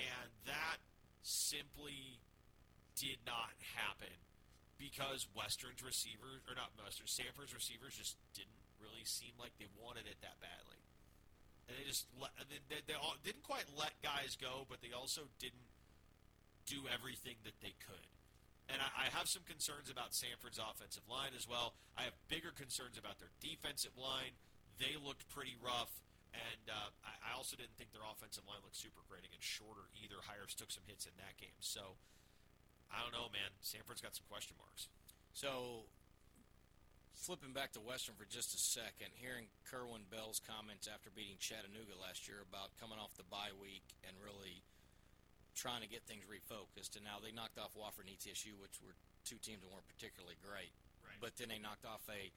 And 0.00 0.32
that 0.48 0.80
simply 1.20 2.24
did 2.96 3.20
not 3.26 3.52
happen 3.76 4.16
because 4.82 5.30
Western's 5.30 5.78
receivers, 5.78 6.42
or 6.50 6.58
not 6.58 6.74
Western, 6.74 7.06
Samford's 7.06 7.54
receivers 7.54 7.94
just 7.94 8.18
didn't 8.34 8.58
really 8.82 9.06
seem 9.06 9.30
like 9.38 9.54
they 9.62 9.70
wanted 9.78 10.10
it 10.10 10.18
that 10.26 10.42
badly. 10.42 10.82
And 11.70 11.78
they 11.78 11.86
just 11.86 12.10
let, 12.18 12.34
they, 12.50 12.58
they, 12.66 12.82
they 12.90 12.98
all, 12.98 13.14
didn't 13.22 13.46
quite 13.46 13.70
let 13.78 13.94
guys 14.02 14.34
go, 14.34 14.66
but 14.66 14.82
they 14.82 14.90
also 14.90 15.30
didn't 15.38 15.70
do 16.66 16.82
everything 16.90 17.38
that 17.46 17.54
they 17.62 17.78
could. 17.78 18.10
And 18.66 18.82
I, 18.82 19.06
I 19.06 19.14
have 19.14 19.30
some 19.30 19.46
concerns 19.46 19.86
about 19.86 20.10
Samford's 20.10 20.58
offensive 20.58 21.06
line 21.06 21.38
as 21.38 21.46
well. 21.46 21.78
I 21.94 22.02
have 22.10 22.18
bigger 22.26 22.50
concerns 22.50 22.98
about 22.98 23.22
their 23.22 23.30
defensive 23.38 23.94
line. 23.94 24.34
They 24.82 24.98
looked 24.98 25.30
pretty 25.30 25.54
rough. 25.62 25.94
And 26.34 26.64
uh, 26.66 26.90
I, 27.06 27.30
I 27.30 27.30
also 27.38 27.54
didn't 27.54 27.78
think 27.78 27.94
their 27.94 28.02
offensive 28.08 28.42
line 28.50 28.58
looked 28.66 28.80
super 28.80 29.04
great 29.06 29.22
against 29.22 29.46
Shorter 29.46 29.86
either. 30.02 30.18
Hiers 30.26 30.58
took 30.58 30.74
some 30.74 30.82
hits 30.90 31.06
in 31.06 31.14
that 31.22 31.38
game. 31.38 31.54
So, 31.60 32.00
I 32.92 33.00
don't 33.00 33.16
know, 33.16 33.32
man. 33.32 33.48
Samford's 33.64 34.04
got 34.04 34.12
some 34.12 34.28
question 34.28 34.54
marks. 34.60 34.92
So, 35.32 35.88
flipping 37.16 37.56
back 37.56 37.72
to 37.72 37.80
Western 37.80 38.14
for 38.20 38.28
just 38.28 38.52
a 38.52 38.60
second, 38.60 39.16
hearing 39.16 39.48
Kerwin 39.64 40.04
Bell's 40.12 40.44
comments 40.44 40.84
after 40.84 41.08
beating 41.08 41.40
Chattanooga 41.40 41.96
last 41.96 42.28
year 42.28 42.44
about 42.44 42.76
coming 42.76 43.00
off 43.00 43.16
the 43.16 43.24
bye 43.32 43.56
week 43.56 43.96
and 44.04 44.12
really 44.20 44.60
trying 45.56 45.80
to 45.80 45.88
get 45.88 46.04
things 46.04 46.28
refocused. 46.28 47.00
And 47.00 47.04
now 47.04 47.16
they 47.16 47.32
knocked 47.32 47.56
off 47.56 47.72
Wofford 47.72 48.08
and 48.08 48.12
ETSU, 48.12 48.60
which 48.60 48.76
were 48.84 48.92
two 49.24 49.40
teams 49.40 49.64
that 49.64 49.72
weren't 49.72 49.88
particularly 49.88 50.36
great. 50.44 50.76
Right. 51.00 51.16
But 51.16 51.40
then 51.40 51.48
they 51.48 51.60
knocked 51.60 51.88
off 51.88 52.04
a 52.12 52.28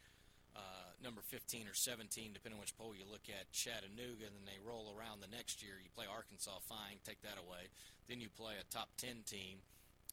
uh, 0.55 0.95
number 1.03 1.19
15 1.19 1.67
or 1.67 1.75
17, 1.75 2.31
depending 2.31 2.55
on 2.55 2.63
which 2.63 2.77
poll 2.79 2.95
you 2.95 3.03
look 3.03 3.27
at, 3.27 3.51
Chattanooga, 3.51 4.23
and 4.23 4.35
then 4.39 4.47
they 4.47 4.59
roll 4.63 4.95
around 4.95 5.19
the 5.19 5.27
next 5.27 5.59
year. 5.59 5.75
You 5.83 5.91
play 5.91 6.07
Arkansas, 6.07 6.63
fine, 6.63 7.03
take 7.03 7.19
that 7.27 7.35
away. 7.35 7.67
Then 8.07 8.23
you 8.23 8.31
play 8.31 8.55
a 8.55 8.65
top 8.71 8.95
10 8.95 9.27
team 9.27 9.59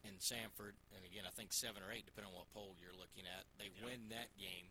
in 0.04 0.14
Samford, 0.18 0.74
and 0.94 1.04
again, 1.04 1.24
I 1.26 1.30
think 1.30 1.52
seven 1.52 1.82
or 1.82 1.92
eight, 1.92 2.06
depending 2.06 2.32
on 2.32 2.38
what 2.38 2.50
poll 2.52 2.74
you're 2.80 2.94
looking 2.94 3.26
at. 3.26 3.46
They 3.58 3.68
Yeah. 3.68 3.84
win 3.84 4.08
that 4.10 4.36
game, 4.36 4.70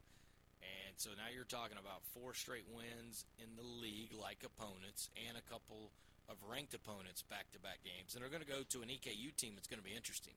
and 0.62 1.00
so 1.00 1.14
now 1.16 1.28
you're 1.28 1.46
talking 1.46 1.78
about 1.78 2.04
four 2.14 2.34
straight 2.34 2.68
wins 2.68 3.26
in 3.40 3.56
the 3.56 3.64
league, 3.64 4.14
like 4.14 4.44
opponents, 4.44 5.10
and 5.16 5.38
a 5.38 5.42
couple 5.42 5.92
of 6.28 6.42
ranked 6.44 6.74
opponents 6.74 7.22
back-to-back 7.24 7.84
games, 7.84 8.14
and 8.16 8.22
they're 8.24 8.30
going 8.30 8.44
to 8.44 8.48
go 8.48 8.64
to 8.64 8.82
an 8.82 8.90
EKU 8.90 9.32
team 9.32 9.56
that's 9.56 9.68
going 9.68 9.82
to 9.82 9.88
be 9.88 9.96
interesting. 9.96 10.36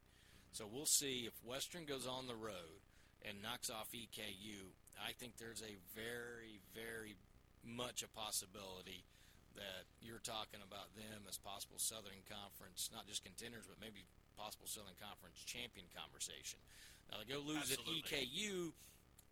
So 0.52 0.66
we'll 0.66 0.86
see 0.86 1.26
if 1.26 1.34
Western 1.44 1.84
goes 1.84 2.06
on 2.06 2.26
the 2.26 2.36
road 2.36 2.80
and 3.22 3.42
knocks 3.42 3.70
off 3.70 3.92
EKU. 3.92 4.72
I 4.98 5.12
think 5.12 5.36
there's 5.36 5.62
a 5.62 5.74
very, 5.94 6.60
very 6.72 7.16
much 7.64 8.02
a 8.02 8.08
possibility 8.08 9.04
that 9.54 9.86
you're 10.00 10.18
talking 10.18 10.60
about 10.62 10.94
them 10.94 11.26
as 11.28 11.38
possible 11.38 11.78
Southern 11.78 12.22
Conference, 12.28 12.90
not 12.92 13.06
just 13.06 13.22
contenders, 13.24 13.66
but 13.66 13.78
maybe 13.80 14.04
possible 14.36 14.66
Southern 14.66 14.98
Conference 15.00 15.38
champion 15.46 15.86
conversation. 15.94 16.58
Now 17.10 17.22
they 17.22 17.28
go 17.30 17.40
lose 17.40 17.70
Absolutely. 17.70 18.04
at 18.06 18.26
EKU. 18.26 18.72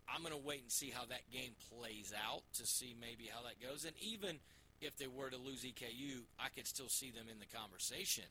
I'm 0.07 0.19
going 0.19 0.35
to 0.35 0.43
wait 0.43 0.61
and 0.61 0.71
see 0.71 0.91
how 0.91 1.07
that 1.07 1.23
game 1.31 1.55
plays 1.71 2.11
out 2.11 2.43
to 2.59 2.67
see 2.67 2.91
maybe 2.99 3.31
how 3.31 3.47
that 3.47 3.63
goes. 3.63 3.87
And 3.87 3.95
even 4.03 4.43
if 4.83 4.99
they 4.99 5.07
were 5.07 5.31
to 5.31 5.39
lose 5.39 5.63
EKU, 5.63 6.27
I 6.35 6.51
could 6.51 6.67
still 6.67 6.91
see 6.91 7.07
them 7.07 7.31
in 7.31 7.39
the 7.39 7.47
conversation 7.47 8.27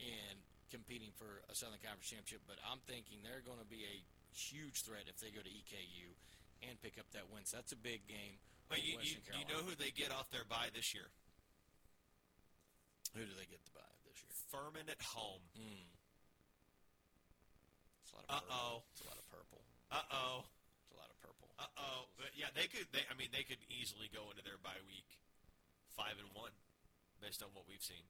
and 0.00 0.40
competing 0.72 1.12
for 1.12 1.44
a 1.52 1.54
Southern 1.54 1.84
Conference 1.84 2.08
championship. 2.08 2.40
But 2.48 2.56
I'm 2.64 2.80
thinking 2.88 3.20
they're 3.20 3.44
going 3.44 3.60
to 3.60 3.68
be 3.68 3.84
a 3.84 3.96
huge 4.32 4.88
threat 4.88 5.04
if 5.04 5.20
they 5.20 5.28
go 5.28 5.44
to 5.44 5.52
EKU 5.52 6.16
and 6.64 6.80
pick 6.80 6.96
up 6.96 7.04
that 7.12 7.28
win. 7.28 7.44
So 7.44 7.60
that's 7.60 7.76
a 7.76 7.80
big 7.80 8.08
game. 8.08 8.40
But 8.72 8.80
you, 8.80 8.96
you, 9.04 9.20
you 9.36 9.44
know 9.52 9.60
who 9.60 9.76
they 9.76 9.92
get 9.92 10.08
off 10.08 10.32
their 10.32 10.48
bye 10.48 10.72
this 10.72 10.96
year? 10.96 11.12
who 13.12 13.20
do 13.20 13.34
they 13.36 13.48
get 13.48 13.60
to 13.64 13.72
buy 13.76 13.92
this 14.08 14.16
year? 14.24 14.32
Furman 14.48 14.88
at 14.88 15.00
home. 15.00 15.44
Hmm. 15.52 15.84
It's 18.20 18.28
a 18.28 18.32
lot 18.32 18.42
of 18.42 18.48
purple. 18.48 18.52
Uh-oh. 18.52 18.84
It's 18.92 19.02
a 19.02 19.08
lot 19.08 19.18
of 19.18 19.26
purple. 19.28 19.60
Uh 19.92 20.06
oh. 20.12 20.36
It's 20.84 20.92
a 20.92 20.98
lot 20.98 21.10
of 21.12 21.18
purple. 21.20 21.48
Uh 21.56 21.72
oh. 21.80 22.00
But 22.16 22.32
yeah, 22.36 22.52
they 22.52 22.68
could. 22.68 22.88
They, 22.92 23.04
I 23.08 23.14
mean, 23.16 23.32
they 23.32 23.44
could 23.44 23.60
easily 23.68 24.08
go 24.12 24.28
into 24.32 24.44
their 24.44 24.60
bye 24.60 24.80
week 24.88 25.20
five 25.92 26.16
and 26.16 26.28
one, 26.32 26.52
based 27.20 27.44
on 27.44 27.52
what 27.52 27.68
we've 27.68 27.84
seen. 27.84 28.04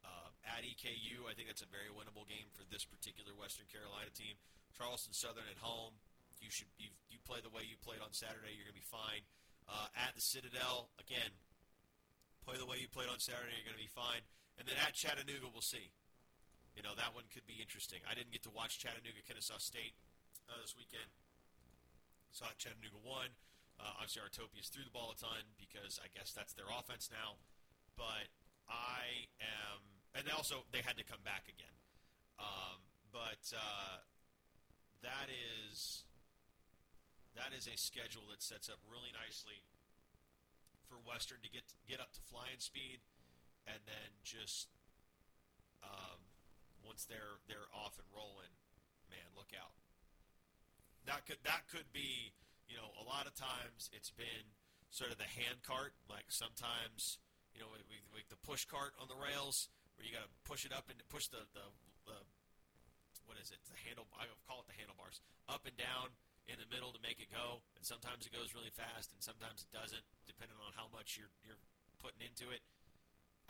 Uh, 0.00 0.30
at 0.46 0.62
EKU, 0.64 1.26
I 1.26 1.34
think 1.34 1.50
that's 1.50 1.66
a 1.66 1.68
very 1.68 1.90
winnable 1.90 2.24
game 2.30 2.48
for 2.54 2.62
this 2.70 2.86
particular 2.86 3.34
Western 3.36 3.66
Carolina 3.68 4.08
team. 4.14 4.38
Charleston 4.72 5.12
Southern 5.12 5.48
at 5.50 5.60
home. 5.60 5.98
You 6.40 6.52
should 6.52 6.68
you, 6.76 6.92
you 7.08 7.18
play 7.24 7.40
the 7.40 7.52
way 7.52 7.64
you 7.64 7.76
played 7.80 8.00
on 8.04 8.12
Saturday. 8.12 8.52
You're 8.54 8.68
going 8.68 8.76
to 8.76 8.82
be 8.82 8.92
fine. 8.92 9.24
Uh, 9.66 9.88
at 9.96 10.14
the 10.14 10.22
Citadel 10.22 10.94
again. 11.00 11.32
Play 12.46 12.54
the 12.62 12.68
way 12.68 12.78
you 12.78 12.86
played 12.86 13.10
on 13.10 13.18
Saturday. 13.18 13.58
You're 13.58 13.66
going 13.66 13.80
to 13.80 13.82
be 13.82 13.90
fine. 13.90 14.22
And 14.54 14.64
then 14.68 14.78
at 14.78 14.94
Chattanooga, 14.94 15.50
we'll 15.50 15.64
see. 15.64 15.90
You 16.76 16.84
know 16.84 16.92
that 17.00 17.16
one 17.16 17.24
could 17.32 17.48
be 17.48 17.56
interesting. 17.64 18.04
I 18.04 18.12
didn't 18.12 18.36
get 18.36 18.44
to 18.44 18.52
watch 18.52 18.76
Chattanooga 18.76 19.24
Kennesaw 19.24 19.56
State 19.56 19.96
uh, 20.44 20.60
this 20.60 20.76
weekend. 20.76 21.08
Saw 22.28 22.52
Chattanooga 22.60 23.00
won. 23.00 23.32
Uh, 23.80 23.96
obviously, 23.96 24.20
Artopoeus 24.20 24.68
threw 24.68 24.84
the 24.84 24.92
ball 24.92 25.08
a 25.12 25.16
ton 25.16 25.56
because 25.56 25.96
I 26.04 26.12
guess 26.12 26.36
that's 26.36 26.52
their 26.52 26.68
offense 26.68 27.08
now. 27.08 27.40
But 27.96 28.28
I 28.68 29.32
am, 29.40 29.80
and 30.12 30.28
also 30.36 30.68
they 30.68 30.84
had 30.84 31.00
to 31.00 31.04
come 31.08 31.24
back 31.24 31.48
again. 31.48 31.72
Um, 32.36 32.84
but 33.08 33.40
uh, 33.56 34.04
that 35.00 35.32
is 35.32 36.04
that 37.32 37.56
is 37.56 37.68
a 37.68 37.76
schedule 37.80 38.28
that 38.28 38.44
sets 38.44 38.68
up 38.68 38.84
really 38.84 39.16
nicely 39.16 39.64
for 40.84 41.00
Western 41.08 41.40
to 41.40 41.48
get 41.48 41.64
get 41.88 42.04
up 42.04 42.12
to 42.12 42.20
flying 42.28 42.60
speed, 42.60 43.00
and 43.64 43.80
then 43.88 44.12
just 44.24 44.68
um, 45.80 46.25
once 46.86 47.04
they're 47.04 47.42
they're 47.50 47.68
off 47.74 47.98
and 47.98 48.06
rolling, 48.14 48.54
man, 49.10 49.26
look 49.34 49.50
out. 49.52 49.74
That 51.04 51.26
could 51.26 51.42
that 51.42 51.66
could 51.66 51.90
be 51.92 52.32
you 52.66 52.78
know 52.78 52.94
a 52.98 53.04
lot 53.04 53.26
of 53.26 53.34
times 53.34 53.90
it's 53.90 54.10
been 54.10 54.54
sort 54.90 55.10
of 55.10 55.18
the 55.18 55.28
hand 55.28 55.62
cart 55.66 55.94
like 56.06 56.30
sometimes 56.30 57.18
you 57.54 57.60
know 57.62 57.70
we, 57.70 57.98
we, 58.14 58.22
the 58.30 58.38
push 58.42 58.66
cart 58.66 58.94
on 58.98 59.06
the 59.06 59.18
rails 59.18 59.70
where 59.94 60.06
you 60.06 60.14
got 60.14 60.26
to 60.26 60.32
push 60.46 60.66
it 60.66 60.72
up 60.74 60.90
and 60.90 60.98
push 61.10 61.30
the, 61.30 61.42
the 61.54 61.66
the 62.10 62.18
what 63.26 63.38
is 63.38 63.50
it 63.54 63.62
the 63.70 63.78
handle 63.86 64.06
I 64.18 64.30
call 64.46 64.62
it 64.62 64.70
the 64.70 64.78
handlebars 64.78 65.22
up 65.46 65.66
and 65.66 65.74
down 65.78 66.14
in 66.46 66.58
the 66.58 66.66
middle 66.70 66.94
to 66.94 67.02
make 67.02 67.18
it 67.18 67.30
go 67.30 67.62
and 67.78 67.82
sometimes 67.86 68.26
it 68.26 68.34
goes 68.34 68.54
really 68.54 68.74
fast 68.74 69.14
and 69.14 69.22
sometimes 69.22 69.62
it 69.66 69.70
doesn't 69.74 70.02
depending 70.26 70.58
on 70.62 70.74
how 70.74 70.90
much 70.90 71.18
you're 71.18 71.30
you're 71.46 71.58
putting 72.06 72.22
into 72.22 72.52
it. 72.54 72.62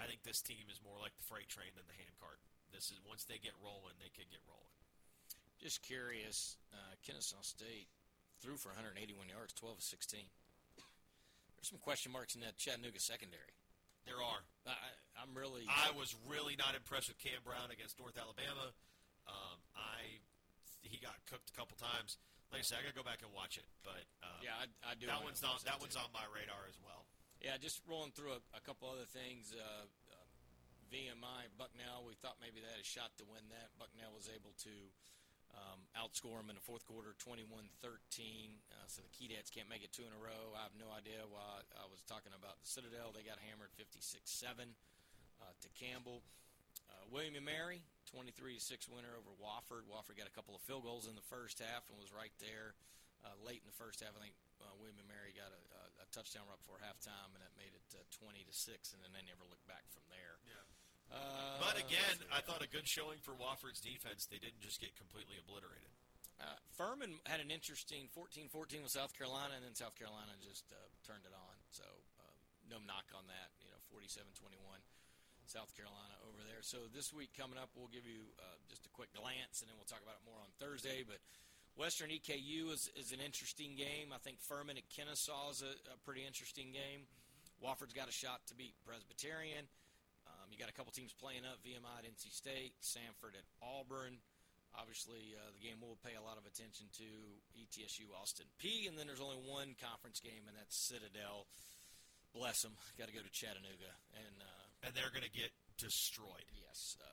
I 0.01 0.05
think 0.05 0.23
this 0.23 0.41
team 0.41 0.69
is 0.73 0.81
more 0.85 0.97
like 1.01 1.17
the 1.17 1.25
freight 1.25 1.49
train 1.49 1.73
than 1.77 1.85
the 1.89 1.97
hand 1.97 2.17
cart. 2.21 2.41
This 2.73 2.91
is 2.93 2.99
once 3.07 3.25
they 3.25 3.39
get 3.39 3.57
rolling, 3.63 3.97
they 3.99 4.13
could 4.13 4.29
get 4.31 4.43
rolling. 4.47 4.77
Just 5.59 5.81
curious, 5.83 6.57
uh, 6.73 6.95
Kennesaw 7.01 7.41
State 7.41 7.89
threw 8.41 8.61
for 8.61 8.69
181 8.77 9.33
yards, 9.33 9.57
12 9.57 9.81
of 9.81 9.85
16. 9.85 10.21
There's 11.57 11.71
some 11.73 11.81
question 11.81 12.13
marks 12.13 12.37
in 12.37 12.45
that 12.45 12.61
Chattanooga 12.61 13.01
secondary. 13.01 13.57
There 14.05 14.21
are. 14.23 14.41
I, 14.69 14.77
I'm 15.19 15.35
really. 15.35 15.67
I 15.67 15.91
was 15.99 16.15
really 16.31 16.55
not 16.55 16.79
impressed 16.79 17.11
with 17.11 17.19
Cam 17.19 17.43
Brown 17.43 17.75
against 17.75 17.99
North 17.99 18.15
Alabama. 18.15 18.71
Um, 19.27 19.59
I 19.75 20.23
he 20.87 21.03
got 21.03 21.19
cooked 21.27 21.51
a 21.51 21.57
couple 21.59 21.75
times. 21.75 22.15
Like 22.55 22.63
I 22.63 22.67
said, 22.67 22.79
I 22.79 22.87
gotta 22.87 22.95
go 22.95 23.03
back 23.03 23.27
and 23.27 23.35
watch 23.35 23.59
it, 23.59 23.67
but 23.83 24.07
um, 24.23 24.39
yeah, 24.39 24.55
I, 24.55 24.71
I 24.87 24.95
do. 24.95 25.11
that 25.11 25.19
one's 25.27 25.43
on 25.43 25.59
that 25.67 25.83
too. 25.83 25.91
one's 25.91 25.99
on 25.99 26.07
my 26.15 26.23
radar 26.31 26.71
as 26.71 26.79
well. 26.79 27.03
Yeah, 27.43 27.59
just 27.59 27.83
rolling 27.91 28.15
through 28.15 28.39
a, 28.39 28.41
a 28.55 28.63
couple 28.63 28.87
other 28.87 29.11
things. 29.11 29.51
Uh, 29.51 29.91
VMI 30.93 31.53
Bucknell, 31.59 32.07
we 32.07 32.15
thought 32.19 32.39
maybe 32.39 32.63
they 32.63 32.71
had 32.71 32.83
a 32.83 32.87
shot 32.87 33.15
to 33.19 33.25
win 33.27 33.43
that. 33.51 33.75
Bucknell 33.77 34.15
was 34.15 34.31
able 34.31 34.55
to 34.67 34.75
um, 35.55 35.81
outscore 35.97 36.43
them 36.43 36.53
in 36.53 36.57
the 36.59 36.65
fourth 36.65 36.85
quarter, 36.85 37.17
21-13. 37.17 37.73
Uh, 38.69 38.87
so 38.87 39.01
the 39.01 39.13
Keydets 39.13 39.49
can't 39.49 39.71
make 39.71 39.83
it 39.83 39.93
two 39.95 40.05
in 40.05 40.13
a 40.13 40.21
row. 40.21 40.53
I 40.55 40.69
have 40.69 40.77
no 40.77 40.93
idea 40.93 41.25
why. 41.27 41.65
I 41.79 41.87
was 41.89 42.05
talking 42.05 42.35
about 42.37 42.61
the 42.61 42.69
Citadel. 42.69 43.15
They 43.15 43.25
got 43.25 43.41
hammered 43.41 43.73
56-7 43.75 44.77
uh, 45.41 45.55
to 45.63 45.69
Campbell. 45.75 46.23
Uh, 46.87 47.03
William 47.11 47.35
and 47.35 47.47
Mary, 47.47 47.83
23-6 48.15 48.87
winner 48.87 49.17
over 49.19 49.33
Wofford. 49.43 49.89
Wofford 49.91 50.15
got 50.15 50.31
a 50.31 50.35
couple 50.37 50.55
of 50.55 50.63
field 50.63 50.87
goals 50.87 51.11
in 51.11 51.19
the 51.19 51.25
first 51.27 51.59
half 51.59 51.89
and 51.91 51.99
was 51.99 52.15
right 52.15 52.35
there 52.39 52.79
uh, 53.27 53.35
late 53.43 53.59
in 53.65 53.69
the 53.69 53.75
first 53.81 54.05
half. 54.05 54.15
I 54.15 54.23
think 54.23 54.39
uh, 54.63 54.71
William 54.79 55.01
and 55.01 55.09
Mary 55.11 55.35
got 55.35 55.51
a, 55.51 55.63
a, 55.83 55.83
a 56.05 56.07
touchdown 56.15 56.47
right 56.47 56.61
before 56.61 56.79
halftime, 56.79 57.35
and 57.35 57.43
that 57.43 57.55
made 57.59 57.75
it 57.75 57.87
uh, 57.97 58.07
20 58.15 58.45
to 58.47 58.55
six, 58.55 58.95
and 58.95 59.03
then 59.03 59.11
they 59.11 59.25
never 59.27 59.43
looked 59.49 59.67
back 59.67 59.83
from 59.91 60.07
there. 60.13 60.39
Yeah. 60.47 60.76
Uh, 61.13 61.63
But 61.63 61.79
again. 61.79 62.17
I 62.35 62.41
thought 62.43 62.63
a 62.63 62.69
good 62.69 62.87
showing 62.87 63.19
for 63.23 63.33
Wofford's 63.39 63.81
defense. 63.81 64.27
They 64.27 64.39
didn't 64.39 64.61
just 64.61 64.81
get 64.81 64.95
completely 64.99 65.39
obliterated. 65.39 65.91
Uh, 66.37 66.53
Furman 66.77 67.17
had 67.25 67.41
an 67.41 67.49
interesting 67.49 68.13
14-14 68.13 68.85
with 68.85 68.93
South 68.93 69.17
Carolina, 69.17 69.57
and 69.57 69.65
then 69.65 69.73
South 69.73 69.97
Carolina 69.97 70.37
just 70.45 70.69
uh, 70.69 70.77
turned 71.07 71.25
it 71.25 71.33
on. 71.33 71.57
So 71.73 71.87
uh, 72.21 72.37
no 72.69 72.77
knock 72.85 73.09
on 73.17 73.25
that. 73.33 73.57
You 73.65 73.73
know, 73.73 73.81
47-21, 73.89 74.61
South 75.49 75.73
Carolina 75.73 76.13
over 76.29 76.45
there. 76.45 76.61
So 76.61 76.93
this 76.93 77.09
week 77.15 77.33
coming 77.33 77.57
up, 77.57 77.73
we'll 77.73 77.89
give 77.89 78.05
you 78.05 78.29
uh, 78.37 78.61
just 78.69 78.85
a 78.85 78.93
quick 78.93 79.17
glance, 79.17 79.65
and 79.65 79.71
then 79.73 79.81
we'll 79.81 79.89
talk 79.89 80.05
about 80.05 80.21
it 80.21 80.29
more 80.29 80.37
on 80.37 80.53
Thursday. 80.61 81.01
But 81.09 81.25
Western 81.73 82.13
EKU 82.13 82.69
is, 82.69 82.93
is 83.01 83.17
an 83.17 83.25
interesting 83.25 83.73
game. 83.73 84.13
I 84.13 84.21
think 84.21 84.37
Furman 84.45 84.77
at 84.77 84.85
Kennesaw 84.93 85.57
is 85.57 85.65
a, 85.65 85.73
a 85.89 85.97
pretty 86.05 86.21
interesting 86.29 86.69
game. 86.69 87.09
Wofford's 87.65 87.97
got 87.97 88.13
a 88.13 88.13
shot 88.13 88.45
to 88.53 88.55
beat 88.55 88.77
Presbyterian. 88.85 89.65
Um, 90.47 90.55
you 90.55 90.59
got 90.63 90.71
a 90.71 90.77
couple 90.79 90.95
teams 90.95 91.11
playing 91.11 91.43
up: 91.43 91.59
VMI 91.67 91.99
at 91.99 92.07
NC 92.07 92.31
State, 92.31 92.79
Samford 92.79 93.35
at 93.35 93.43
Auburn. 93.59 94.23
Obviously, 94.79 95.35
uh, 95.35 95.51
the 95.57 95.63
game 95.65 95.81
we'll 95.83 95.99
pay 96.07 96.15
a 96.15 96.23
lot 96.23 96.39
of 96.39 96.47
attention 96.47 96.87
to 97.01 97.09
ETSU 97.59 98.07
Austin 98.15 98.47
P, 98.63 98.87
and 98.87 98.95
then 98.95 99.09
there's 99.11 99.25
only 99.25 99.41
one 99.43 99.75
conference 99.83 100.21
game, 100.23 100.47
and 100.47 100.55
that's 100.55 100.77
Citadel. 100.79 101.49
Bless 102.37 102.61
them. 102.63 102.77
Got 103.01 103.09
to 103.09 103.17
go 103.17 103.25
to 103.25 103.33
Chattanooga, 103.33 103.91
and 104.15 104.37
uh, 104.39 104.87
And 104.87 104.93
they're 104.95 105.11
going 105.11 105.25
to 105.27 105.33
get 105.33 105.49
destroyed. 105.81 106.45
yes, 106.53 106.95
uh, 107.01 107.09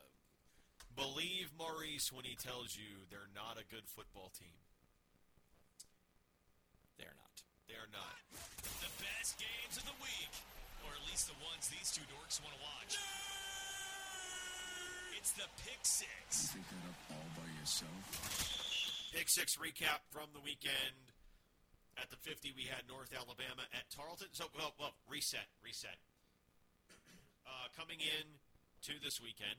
Believe 0.93 1.49
Maurice 1.57 2.11
when 2.11 2.27
he 2.27 2.35
tells 2.35 2.75
you 2.77 3.07
they're 3.09 3.31
not 3.33 3.55
a 3.57 3.65
good 3.71 3.87
football 3.87 4.29
team. 4.35 4.59
they're 6.99 7.15
not. 7.15 7.35
They 7.71 7.79
are 7.79 7.89
not. 7.95 8.19
The 8.83 8.91
best 8.99 9.39
games 9.39 9.79
of 9.79 9.87
the 9.87 9.97
week, 10.03 10.33
or 10.83 10.91
at 10.91 11.03
least 11.07 11.31
the 11.31 11.39
ones 11.47 11.71
these 11.71 11.89
two 11.95 12.03
dorks 12.11 12.43
want 12.43 12.53
to 12.53 12.61
watch. 12.61 12.99
It's 15.33 15.41
the 15.41 15.49
Pick 15.65 15.81
Six. 15.81 16.53
Pick 16.53 16.61
that 16.61 16.85
up 16.85 16.99
all 17.09 17.29
by 17.33 17.49
yourself? 17.57 19.09
Pick 19.17 19.25
Six 19.25 19.57
recap 19.57 20.05
from 20.13 20.29
the 20.29 20.41
weekend. 20.45 21.09
At 21.97 22.13
the 22.13 22.21
50, 22.21 22.53
we 22.53 22.69
had 22.69 22.85
North 22.85 23.09
Alabama 23.09 23.65
at 23.73 23.89
Tarleton. 23.89 24.29
So, 24.37 24.45
well, 24.53 24.77
well 24.77 24.93
reset, 25.09 25.49
reset. 25.65 25.97
Uh, 27.49 27.65
coming 27.73 27.97
in 27.97 28.37
to 28.85 28.93
this 29.01 29.17
weekend, 29.17 29.57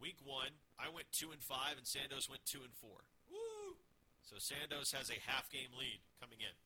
week 0.00 0.16
one, 0.24 0.56
I 0.80 0.88
went 0.88 1.12
two 1.12 1.36
and 1.36 1.44
five, 1.44 1.76
and 1.76 1.84
Sandos 1.84 2.32
went 2.32 2.48
two 2.48 2.64
and 2.64 2.72
four. 2.72 3.04
Woo! 3.28 3.76
So 4.24 4.40
Sandos 4.40 4.96
has 4.96 5.12
a 5.12 5.20
half 5.28 5.52
game 5.52 5.76
lead 5.76 6.00
coming 6.16 6.40
in. 6.40 6.56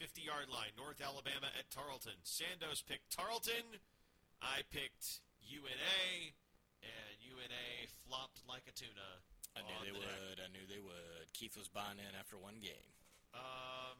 50 0.00 0.24
yard 0.24 0.48
line, 0.48 0.72
North 0.80 1.04
Alabama 1.04 1.52
at 1.52 1.68
Tarleton. 1.68 2.24
Sandos 2.24 2.80
picked 2.80 3.12
Tarleton. 3.12 3.84
I 4.40 4.64
picked 4.72 5.20
UNA, 5.44 6.32
and 6.82 7.12
UNA 7.22 7.66
flopped 8.06 8.42
like 8.48 8.64
a 8.68 8.74
tuna. 8.74 9.22
I 9.56 9.64
knew 9.64 9.78
they 9.80 9.92
the 9.96 10.04
deck. 10.04 10.12
would. 10.28 10.38
I 10.44 10.48
knew 10.52 10.64
they 10.68 10.82
would. 10.82 11.32
Keith 11.32 11.56
was 11.56 11.68
buying 11.68 11.96
in 11.96 12.12
after 12.18 12.36
one 12.36 12.60
game. 12.60 12.92
Um, 13.32 13.96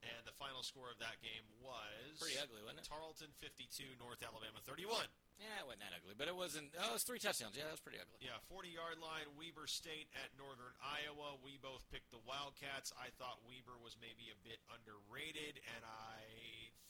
and 0.00 0.22
the 0.24 0.32
final 0.38 0.62
score 0.64 0.88
of 0.88 0.96
that 1.02 1.20
game 1.20 1.44
was 1.60 2.16
Pretty 2.16 2.38
ugly, 2.40 2.62
wasn't 2.64 2.82
it? 2.82 2.88
Tarleton 2.88 3.30
52, 3.42 3.98
North 4.00 4.22
Alabama 4.24 4.62
31. 4.64 5.06
Yeah, 5.40 5.64
it 5.64 5.66
wasn't 5.66 5.82
that 5.88 5.96
ugly, 5.96 6.12
but 6.16 6.28
it 6.28 6.36
wasn't. 6.36 6.68
Oh, 6.76 6.92
it 6.92 7.00
was 7.00 7.04
three 7.04 7.20
touchdowns. 7.20 7.56
Yeah, 7.56 7.64
that 7.64 7.72
was 7.76 7.80
pretty 7.84 7.96
ugly. 7.96 8.20
Yeah, 8.20 8.36
40 8.52 8.68
yard 8.76 9.00
line, 9.00 9.24
Weber 9.40 9.64
State 9.64 10.12
at 10.12 10.28
Northern 10.36 10.76
Iowa. 10.84 11.40
We 11.40 11.56
both 11.56 11.80
picked 11.88 12.12
the 12.12 12.20
Wildcats. 12.28 12.92
I 13.00 13.08
thought 13.16 13.40
Weber 13.48 13.80
was 13.80 13.96
maybe 13.96 14.28
a 14.28 14.38
bit 14.44 14.60
underrated, 14.68 15.64
and 15.64 15.80
I 15.84 16.20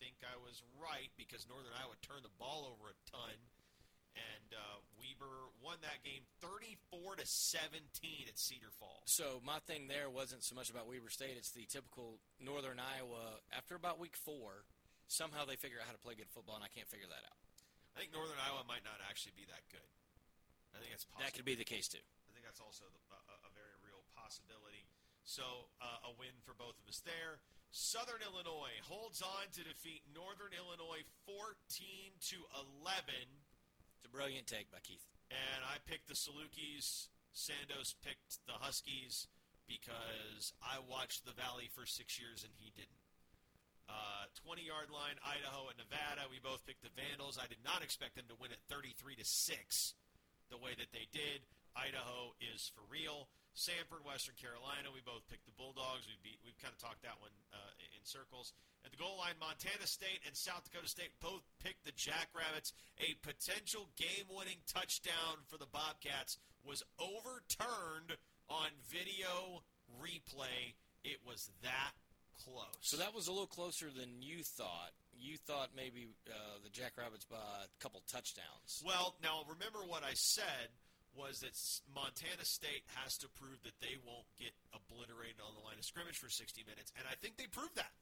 think 0.03 0.19
I 0.27 0.35
was 0.43 0.67
right 0.83 1.15
because 1.15 1.47
Northern 1.47 1.75
Iowa 1.79 1.95
turned 2.03 2.27
the 2.27 2.35
ball 2.43 2.67
over 2.67 2.91
a 2.91 2.97
ton. 3.07 3.39
And 4.21 4.53
uh, 4.53 4.77
Weber 5.01 5.49
won 5.65 5.81
that 5.81 6.05
game 6.05 6.29
34 6.45 7.17
to 7.17 7.27
17 7.27 8.29
at 8.29 8.37
Cedar 8.37 8.73
Falls. 8.77 9.09
So 9.09 9.41
my 9.41 9.59
thing 9.65 9.89
there 9.89 10.13
wasn't 10.13 10.45
so 10.45 10.55
much 10.55 10.69
about 10.69 10.85
Weber 10.85 11.09
State. 11.09 11.41
It's 11.41 11.57
the 11.57 11.65
typical 11.65 12.21
Northern 12.37 12.77
Iowa. 12.77 13.41
After 13.57 13.75
about 13.75 13.97
week 13.97 14.17
four, 14.17 14.69
somehow 15.09 15.49
they 15.49 15.57
figure 15.57 15.81
out 15.81 15.89
how 15.89 15.97
to 15.97 16.03
play 16.05 16.15
good 16.15 16.29
football, 16.29 16.61
and 16.61 16.65
I 16.65 16.71
can't 16.71 16.89
figure 16.89 17.09
that 17.09 17.25
out. 17.25 17.41
I 17.97 18.05
think 18.05 18.13
Northern 18.13 18.39
Iowa 18.39 18.63
might 18.69 18.85
not 18.85 19.01
actually 19.09 19.35
be 19.35 19.49
that 19.51 19.65
good. 19.73 19.89
I 20.75 20.79
think 20.79 20.95
it's 20.95 21.09
possible. 21.09 21.27
That 21.27 21.35
could 21.35 21.49
be 21.49 21.59
the 21.59 21.67
case 21.67 21.91
too. 21.91 22.01
I 22.01 22.31
think 22.31 22.47
that's 22.47 22.63
also 22.63 22.87
the, 22.87 23.01
a, 23.11 23.49
a 23.49 23.51
very 23.57 23.75
real 23.83 24.07
possibility. 24.15 24.87
So 25.27 25.71
uh, 25.83 26.11
a 26.11 26.13
win 26.19 26.35
for 26.47 26.55
both 26.55 26.79
of 26.79 26.87
us 26.87 27.03
there. 27.03 27.43
Southern 27.71 28.19
Illinois 28.27 28.75
holds 28.83 29.23
on 29.23 29.47
to 29.55 29.63
defeat 29.63 30.03
Northern 30.11 30.51
Illinois 30.51 31.07
14 31.27 31.55
to 32.35 32.39
11. 32.83 33.15
It's 34.01 34.09
a 34.09 34.17
brilliant 34.17 34.49
take 34.49 34.73
by 34.73 34.81
Keith. 34.81 35.05
And 35.29 35.61
I 35.61 35.77
picked 35.85 36.09
the 36.09 36.17
Salukis. 36.17 37.13
Sandos 37.37 37.93
picked 38.01 38.41
the 38.49 38.57
Huskies 38.57 39.29
because 39.69 40.57
I 40.65 40.81
watched 40.81 41.29
the 41.29 41.37
Valley 41.37 41.69
for 41.69 41.85
six 41.85 42.17
years 42.17 42.41
and 42.41 42.49
he 42.57 42.73
didn't. 42.73 42.97
Uh, 43.93 44.25
20 44.41 44.65
yard 44.65 44.89
line, 44.89 45.21
Idaho 45.21 45.69
and 45.69 45.77
Nevada. 45.77 46.33
We 46.33 46.41
both 46.41 46.65
picked 46.65 46.81
the 46.81 46.97
Vandals. 46.97 47.37
I 47.37 47.45
did 47.45 47.61
not 47.61 47.85
expect 47.85 48.17
them 48.17 48.25
to 48.33 48.41
win 48.41 48.57
at 48.57 48.65
33 48.73 49.21
to 49.21 49.27
6 49.29 49.95
the 50.49 50.57
way 50.57 50.73
that 50.81 50.97
they 50.97 51.05
did. 51.13 51.45
Idaho 51.77 52.33
is 52.41 52.73
for 52.73 52.89
real. 52.89 53.29
Samford, 53.53 54.01
Western 54.01 54.41
Carolina. 54.41 54.89
We 54.89 55.05
both 55.05 55.29
picked 55.29 55.45
the 55.45 55.53
Bulldogs. 55.61 56.09
We 56.09 56.17
beat. 56.25 56.41
We've 56.41 56.57
kind 56.57 56.73
of 56.73 56.81
talked 56.81 57.05
that 57.05 57.21
one 57.21 57.37
uh, 57.53 57.70
in 58.01 58.07
circles. 58.09 58.53
At 58.85 58.91
the 58.91 58.97
goal 58.97 59.21
line, 59.21 59.37
Montana 59.39 59.85
State 59.85 60.25
and 60.25 60.35
South 60.35 60.65
Dakota 60.65 60.89
State 60.89 61.13
both 61.21 61.45
picked 61.63 61.85
the 61.85 61.93
Jackrabbits. 61.93 62.73
A 62.99 63.15
potential 63.21 63.93
game-winning 63.97 64.65
touchdown 64.67 65.45
for 65.47 65.59
the 65.59 65.69
Bobcats 65.69 66.39
was 66.65 66.83
overturned 66.99 68.17
on 68.49 68.73
video 68.89 69.63
replay. 70.01 70.73
It 71.05 71.21
was 71.27 71.51
that 71.63 71.93
close. 72.41 72.81
So 72.81 72.97
that 72.97 73.15
was 73.15 73.29
a 73.29 73.33
little 73.33 73.47
closer 73.47 73.87
than 73.93 74.23
you 74.23 74.43
thought. 74.43 74.97
You 75.13 75.37
thought 75.37 75.77
maybe 75.77 76.09
uh, 76.29 76.57
the 76.65 76.71
Jackrabbits 76.71 77.27
by 77.27 77.37
a 77.37 77.83
couple 77.83 78.03
touchdowns. 78.09 78.83
Well, 78.85 79.15
now 79.23 79.45
remember 79.45 79.81
what 79.87 80.03
I 80.03 80.15
said 80.15 80.73
was 81.15 81.41
that 81.43 81.57
Montana 81.91 82.47
State 82.47 82.87
has 83.03 83.19
to 83.19 83.29
prove 83.29 83.63
that 83.67 83.79
they 83.83 83.99
won't 84.07 84.29
get 84.39 84.55
obliterated 84.71 85.43
on 85.43 85.55
the 85.59 85.65
line 85.65 85.79
of 85.79 85.85
scrimmage 85.85 86.19
for 86.19 86.31
60 86.31 86.63
minutes, 86.67 86.95
and 86.95 87.05
I 87.11 87.15
think 87.19 87.37
they 87.37 87.51
proved 87.51 87.77
that. 87.77 87.93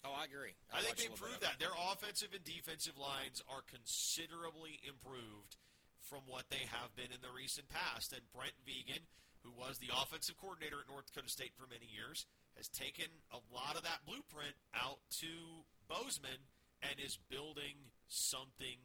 Oh, 0.00 0.16
I 0.16 0.24
agree. 0.24 0.56
I, 0.72 0.80
think 0.80 0.96
they 0.96 1.12
proved 1.12 1.44
that. 1.44 1.60
Their 1.60 1.76
offensive 1.76 2.32
and 2.32 2.40
defensive 2.40 2.96
lines 2.96 3.44
are 3.52 3.60
considerably 3.68 4.80
improved 4.80 5.60
from 6.00 6.24
what 6.24 6.48
they 6.48 6.64
have 6.72 6.96
been 6.96 7.12
in 7.12 7.20
the 7.20 7.28
recent 7.28 7.68
past. 7.68 8.16
And 8.16 8.24
Brent 8.32 8.56
Vigen, 8.64 9.04
who 9.44 9.52
was 9.52 9.76
the 9.76 9.92
offensive 9.92 10.40
coordinator 10.40 10.80
at 10.80 10.88
North 10.88 11.12
Dakota 11.12 11.28
State 11.28 11.52
for 11.52 11.68
many 11.68 11.84
years, 11.84 12.24
has 12.56 12.72
taken 12.72 13.12
a 13.28 13.44
lot 13.52 13.76
of 13.76 13.84
that 13.84 14.08
blueprint 14.08 14.56
out 14.72 15.04
to 15.20 15.68
Bozeman 15.84 16.48
and 16.80 16.96
is 16.96 17.20
building 17.28 17.92
something 18.08 18.80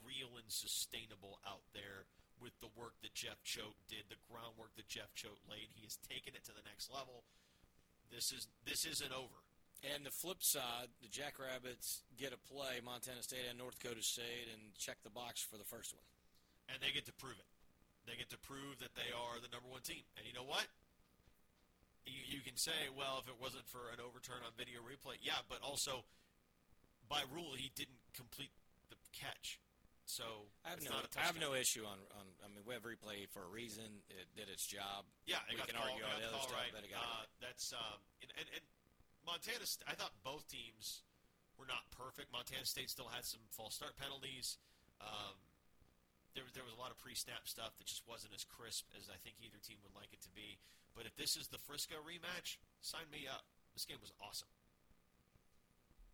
real 0.00 0.40
and 0.40 0.48
sustainable 0.48 1.36
out 1.44 1.68
there 1.76 2.08
with 2.40 2.52
the 2.60 2.68
work 2.76 2.94
that 3.02 3.14
Jeff 3.14 3.42
Choate 3.44 3.76
did, 3.88 4.06
the 4.08 4.20
groundwork 4.30 4.74
that 4.76 4.88
Jeff 4.88 5.14
Choate 5.14 5.40
laid. 5.48 5.72
He 5.74 5.82
has 5.84 5.96
taken 5.96 6.34
it 6.36 6.44
to 6.46 6.54
the 6.54 6.64
next 6.66 6.90
level. 6.92 7.24
This 8.12 8.30
is 8.32 8.46
this 8.64 8.84
isn't 8.86 9.12
over. 9.12 9.40
And 9.84 10.06
the 10.06 10.10
flip 10.14 10.40
side, 10.42 10.88
the 11.02 11.08
Jackrabbits 11.12 12.02
get 12.16 12.32
a 12.32 12.40
play, 12.40 12.80
Montana 12.82 13.22
State 13.22 13.44
and 13.48 13.58
North 13.60 13.78
Dakota 13.78 14.02
State, 14.02 14.48
and 14.48 14.72
check 14.78 14.96
the 15.04 15.12
box 15.12 15.44
for 15.44 15.58
the 15.60 15.68
first 15.68 15.92
one. 15.92 16.04
and 16.68 16.82
they 16.82 16.90
get 16.90 17.06
to 17.06 17.14
prove 17.14 17.38
it. 17.38 17.50
They 18.06 18.14
get 18.18 18.30
to 18.30 18.38
prove 18.38 18.78
that 18.82 18.94
they 18.94 19.10
are 19.14 19.38
the 19.42 19.50
number 19.50 19.66
one 19.70 19.82
team. 19.82 20.02
And 20.18 20.26
you 20.26 20.34
know 20.34 20.46
what? 20.46 20.66
You, 22.06 22.38
you 22.38 22.40
can 22.42 22.54
say, 22.56 22.86
well, 22.94 23.18
if 23.18 23.26
it 23.26 23.34
wasn't 23.38 23.66
for 23.66 23.90
an 23.90 23.98
overturn 23.98 24.42
on 24.46 24.54
video 24.54 24.78
replay, 24.82 25.18
yeah, 25.22 25.42
but 25.50 25.58
also 25.62 26.06
by 27.10 27.22
rule 27.34 27.54
he 27.58 27.70
didn't 27.74 27.98
complete 28.14 28.54
the 28.90 28.98
catch. 29.10 29.58
So 30.06 30.46
I 30.62 30.70
have 30.70 30.82
no, 30.86 30.94
not 30.94 31.10
a 31.10 31.10
I 31.18 31.26
have 31.26 31.38
no 31.42 31.58
issue 31.58 31.82
on, 31.82 31.98
on. 32.14 32.26
I 32.38 32.46
mean, 32.46 32.62
we 32.62 32.78
have 32.78 32.86
replay 32.86 33.26
for 33.26 33.42
a 33.42 33.50
reason. 33.50 34.06
It 34.06 34.30
did 34.38 34.46
its 34.46 34.62
job. 34.62 35.02
Yeah, 35.26 35.42
we 35.50 35.58
can 35.58 35.74
call, 35.74 35.82
argue 35.82 36.06
on 36.06 36.22
the 36.22 36.30
the 36.30 36.30
other 36.30 36.46
stuff, 36.46 36.54
right. 36.54 36.70
but 36.70 36.86
it 36.86 36.94
got 36.94 37.02
it 37.02 37.10
uh, 37.10 37.26
that's 37.42 37.74
um, 37.74 37.98
and, 38.22 38.30
and, 38.38 38.46
and 38.54 38.64
Montana. 39.26 39.66
St- 39.66 39.82
I 39.90 39.98
thought 39.98 40.14
both 40.22 40.46
teams 40.46 41.02
were 41.58 41.66
not 41.66 41.90
perfect. 41.90 42.30
Montana 42.30 42.62
State 42.62 42.86
still 42.86 43.10
had 43.10 43.26
some 43.26 43.42
false 43.50 43.74
start 43.74 43.98
penalties. 43.98 44.62
Um, 45.02 45.34
there, 46.38 46.46
was- 46.46 46.54
there 46.54 46.62
was 46.64 46.72
a 46.72 46.80
lot 46.80 46.94
of 46.94 47.02
pre-snap 47.02 47.50
stuff 47.50 47.74
that 47.74 47.90
just 47.90 48.06
wasn't 48.06 48.30
as 48.30 48.46
crisp 48.46 48.86
as 48.94 49.10
I 49.10 49.18
think 49.26 49.42
either 49.42 49.58
team 49.58 49.82
would 49.82 49.96
like 49.98 50.14
it 50.14 50.22
to 50.22 50.30
be. 50.30 50.62
But 50.94 51.10
if 51.10 51.18
this 51.18 51.34
is 51.34 51.50
the 51.50 51.58
Frisco 51.58 51.98
rematch, 52.00 52.62
sign 52.80 53.10
me 53.10 53.26
up. 53.26 53.44
This 53.74 53.84
game 53.84 54.00
was 54.00 54.14
awesome, 54.22 54.48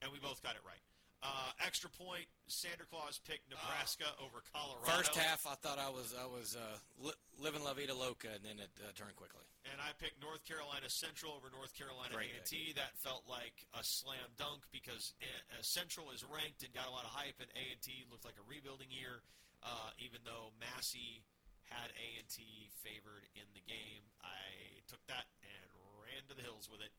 and 0.00 0.10
we 0.10 0.18
both 0.18 0.42
got 0.42 0.56
it 0.56 0.64
right. 0.66 0.82
Uh, 1.22 1.54
extra 1.62 1.86
point. 1.86 2.26
Santa 2.50 2.82
Claus 2.90 3.22
picked 3.22 3.46
Nebraska 3.46 4.10
over 4.18 4.42
Colorado. 4.50 4.90
First 4.90 5.14
half, 5.14 5.46
I 5.46 5.54
thought 5.62 5.78
I 5.78 5.86
was 5.86 6.10
I 6.18 6.26
was 6.26 6.58
uh, 6.58 6.76
li- 6.98 7.20
living 7.38 7.62
La 7.62 7.72
Vida 7.78 7.94
Loca, 7.94 8.26
and 8.34 8.42
then 8.42 8.58
it 8.58 8.74
uh, 8.82 8.90
turned 8.98 9.14
quickly. 9.14 9.46
and 9.70 9.78
I 9.78 9.94
picked 10.02 10.18
North 10.18 10.42
Carolina 10.42 10.90
Central 10.90 11.30
over 11.38 11.46
North 11.54 11.70
Carolina 11.78 12.10
Great 12.10 12.34
A&T. 12.42 12.74
That 12.74 12.98
felt 12.98 13.22
like 13.30 13.54
a 13.78 13.86
slam 13.86 14.34
dunk 14.34 14.66
because 14.74 15.14
uh, 15.22 15.62
Central 15.62 16.10
is 16.10 16.26
ranked 16.26 16.66
and 16.66 16.74
got 16.74 16.90
a 16.90 16.92
lot 16.92 17.06
of 17.06 17.14
hype, 17.14 17.38
and 17.38 17.46
A&T 17.54 18.02
looked 18.10 18.26
like 18.26 18.36
a 18.42 18.46
rebuilding 18.50 18.90
year. 18.90 19.22
Uh, 19.62 19.94
even 20.02 20.18
though 20.26 20.50
Massey 20.58 21.22
had 21.70 21.94
A&T 21.94 22.42
favored 22.82 23.30
in 23.38 23.46
the 23.54 23.62
game, 23.62 24.02
I 24.26 24.82
took 24.90 25.00
that 25.06 25.30
and 25.46 25.70
ran 26.02 26.26
to 26.26 26.34
the 26.34 26.42
hills 26.42 26.66
with 26.66 26.82
it. 26.82 26.90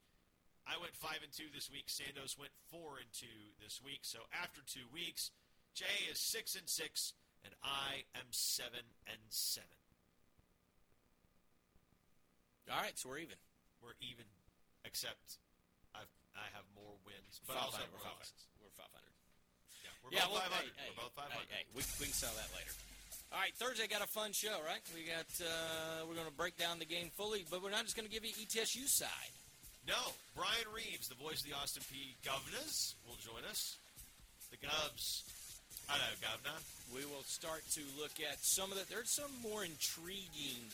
I 0.67 0.79
went 0.79 0.95
five 0.95 1.19
and 1.23 1.31
two 1.31 1.51
this 1.53 1.69
week. 1.69 1.87
Sandos 1.91 2.39
went 2.39 2.51
four 2.71 2.97
and 2.99 3.09
two 3.11 3.51
this 3.59 3.81
week. 3.83 4.07
So 4.07 4.19
after 4.31 4.61
two 4.63 4.87
weeks, 4.93 5.31
Jay 5.75 6.07
is 6.09 6.19
six 6.19 6.55
and 6.55 6.69
six, 6.69 7.13
and 7.43 7.53
I 7.63 8.07
am 8.15 8.31
seven 8.31 8.83
and 9.07 9.19
seven. 9.29 9.75
All 12.71 12.79
right, 12.79 12.95
so 12.95 13.09
we're 13.11 13.19
even. 13.19 13.35
we're 13.83 13.99
even, 13.99 14.23
except 14.87 15.43
I've 15.91 16.07
I 16.33 16.47
have 16.55 16.65
more 16.73 16.95
wins, 17.05 17.43
but 17.45 17.59
also 17.59 17.77
500, 17.77 17.91
more 17.91 18.01
we're 18.01 18.09
500. 18.09 18.17
losses. 18.17 18.41
We're 18.57 18.73
500. 18.73 18.89
Yeah, 19.83 19.93
we're 20.01 20.11
yeah, 20.15 20.25
both 20.25 20.41
well, 20.41 20.49
500. 20.49 20.63
hey, 20.63 20.71
hey, 20.79 20.89
we're 20.95 21.03
both 21.03 21.15
500. 21.19 21.29
Hey, 21.29 21.45
hey, 21.51 21.63
we, 21.77 21.81
we 22.01 22.05
can 22.09 22.15
sell 22.15 22.33
that 22.39 22.49
later. 22.55 22.73
All 23.29 23.41
right, 23.41 23.53
Thursday 23.57 23.85
got 23.89 24.01
a 24.01 24.09
fun 24.09 24.31
show, 24.31 24.53
right? 24.65 24.81
We 24.93 25.05
got 25.05 25.29
uh, 25.41 26.05
we're 26.05 26.17
going 26.17 26.29
to 26.29 26.37
break 26.37 26.55
down 26.57 26.77
the 26.79 26.89
game 26.89 27.09
fully, 27.13 27.45
but 27.49 27.61
we're 27.61 27.73
not 27.73 27.85
just 27.85 27.97
going 27.97 28.07
to 28.07 28.13
give 28.13 28.23
you 28.25 28.33
ETSU 28.33 28.85
side. 28.87 29.33
No, 29.83 30.15
Brian 30.31 30.63
Reeves, 30.71 31.11
the 31.11 31.19
voice 31.19 31.43
of 31.43 31.47
the 31.51 31.55
Austin 31.59 31.83
Peay 31.91 32.15
Governors, 32.23 32.95
will 33.03 33.19
join 33.19 33.43
us. 33.51 33.75
The 34.47 34.55
Govs. 34.63 35.27
Hello, 35.91 36.07
Governor. 36.23 36.55
We 36.95 37.03
will 37.03 37.27
start 37.27 37.67
to 37.75 37.83
look 37.99 38.15
at 38.23 38.39
some 38.39 38.71
of 38.71 38.79
the. 38.79 38.87
There's 38.87 39.11
some 39.11 39.31
more 39.43 39.67
intriguing 39.67 40.71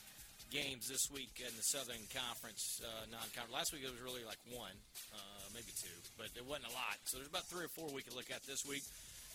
games 0.53 0.85
this 0.85 1.09
week 1.09 1.41
in 1.41 1.49
the 1.57 1.65
Southern 1.65 2.01
Conference 2.13 2.81
uh, 2.85 3.09
non-conference. 3.09 3.49
Last 3.49 3.73
week 3.73 3.81
it 3.81 3.89
was 3.89 4.01
really 4.01 4.21
like 4.29 4.37
one, 4.53 4.77
uh, 5.13 5.45
maybe 5.57 5.73
two, 5.73 5.93
but 6.13 6.29
it 6.37 6.45
wasn't 6.45 6.69
a 6.69 6.75
lot. 6.77 7.01
So 7.09 7.17
there's 7.17 7.33
about 7.33 7.49
three 7.49 7.65
or 7.65 7.73
four 7.73 7.89
we 7.89 8.05
can 8.05 8.13
look 8.13 8.29
at 8.29 8.45
this 8.45 8.61
week. 8.69 8.85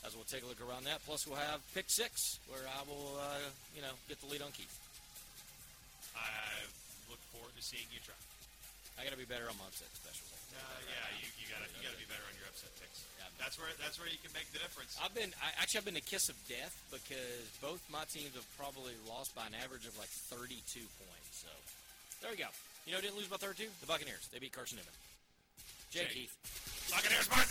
As 0.07 0.15
we'll 0.15 0.29
take 0.29 0.45
a 0.45 0.49
look 0.51 0.61
around 0.61 0.85
that. 0.85 1.03
Plus 1.03 1.27
we'll 1.27 1.41
have 1.41 1.65
pick 1.75 1.89
six, 1.89 2.39
where 2.47 2.63
I 2.63 2.85
will, 2.87 3.19
uh, 3.19 3.43
you 3.75 3.83
know, 3.83 3.97
get 4.07 4.21
the 4.23 4.31
lead 4.31 4.45
on 4.45 4.53
Keith. 4.55 4.71
I 6.15 6.63
look 7.11 7.19
forward 7.33 7.57
to 7.57 7.63
seeing 7.65 7.89
you 7.91 7.99
try. 8.05 8.15
I 8.99 9.03
gotta 9.03 9.19
be 9.19 9.27
better 9.27 9.51
on 9.51 9.57
my 9.59 9.67
upset 9.67 9.91
specials. 9.93 10.31
Uh, 10.55 10.61
yeah, 10.87 11.19
you, 11.19 11.27
you 11.43 11.47
gotta 11.51 11.67
you 11.75 11.83
gotta 11.83 11.99
be 11.99 12.07
better 12.07 12.23
on 12.31 12.35
your 12.39 12.47
upset 12.47 12.71
picks. 12.79 13.05
That's 13.39 13.59
where 13.59 13.69
that's 13.83 13.99
where 13.99 14.07
you 14.09 14.19
can 14.23 14.31
make 14.33 14.47
the 14.55 14.63
difference. 14.63 14.97
I've 15.03 15.13
been 15.15 15.35
I, 15.43 15.51
actually 15.59 15.83
I've 15.83 15.89
been 15.91 15.99
a 15.99 16.07
kiss 16.07 16.31
of 16.31 16.39
death 16.47 16.73
because 16.95 17.45
both 17.59 17.83
my 17.91 18.07
teams 18.07 18.35
have 18.39 18.47
probably 18.55 18.95
lost 19.11 19.35
by 19.35 19.45
an 19.47 19.59
average 19.59 19.87
of 19.91 19.99
like 19.99 20.09
32 20.09 20.81
points. 21.03 21.45
So 21.45 21.51
there 22.23 22.31
we 22.31 22.39
go. 22.39 22.49
You 22.87 22.95
know, 22.95 23.03
didn't 23.03 23.19
lose 23.19 23.27
by 23.27 23.37
32. 23.37 23.67
The 23.83 23.91
Buccaneers 23.91 24.31
they 24.31 24.39
beat 24.39 24.55
Carson 24.55 24.79
Newman. 24.79 24.95
Jake 25.91 26.15
Keith. 26.15 26.35
Buccaneers 26.91 27.27
by. 27.27 27.43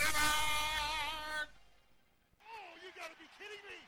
Oh, 2.42 2.70
you 2.80 2.90
gotta 2.96 3.16
be 3.20 3.28
kidding 3.36 3.62
me! 3.68 3.78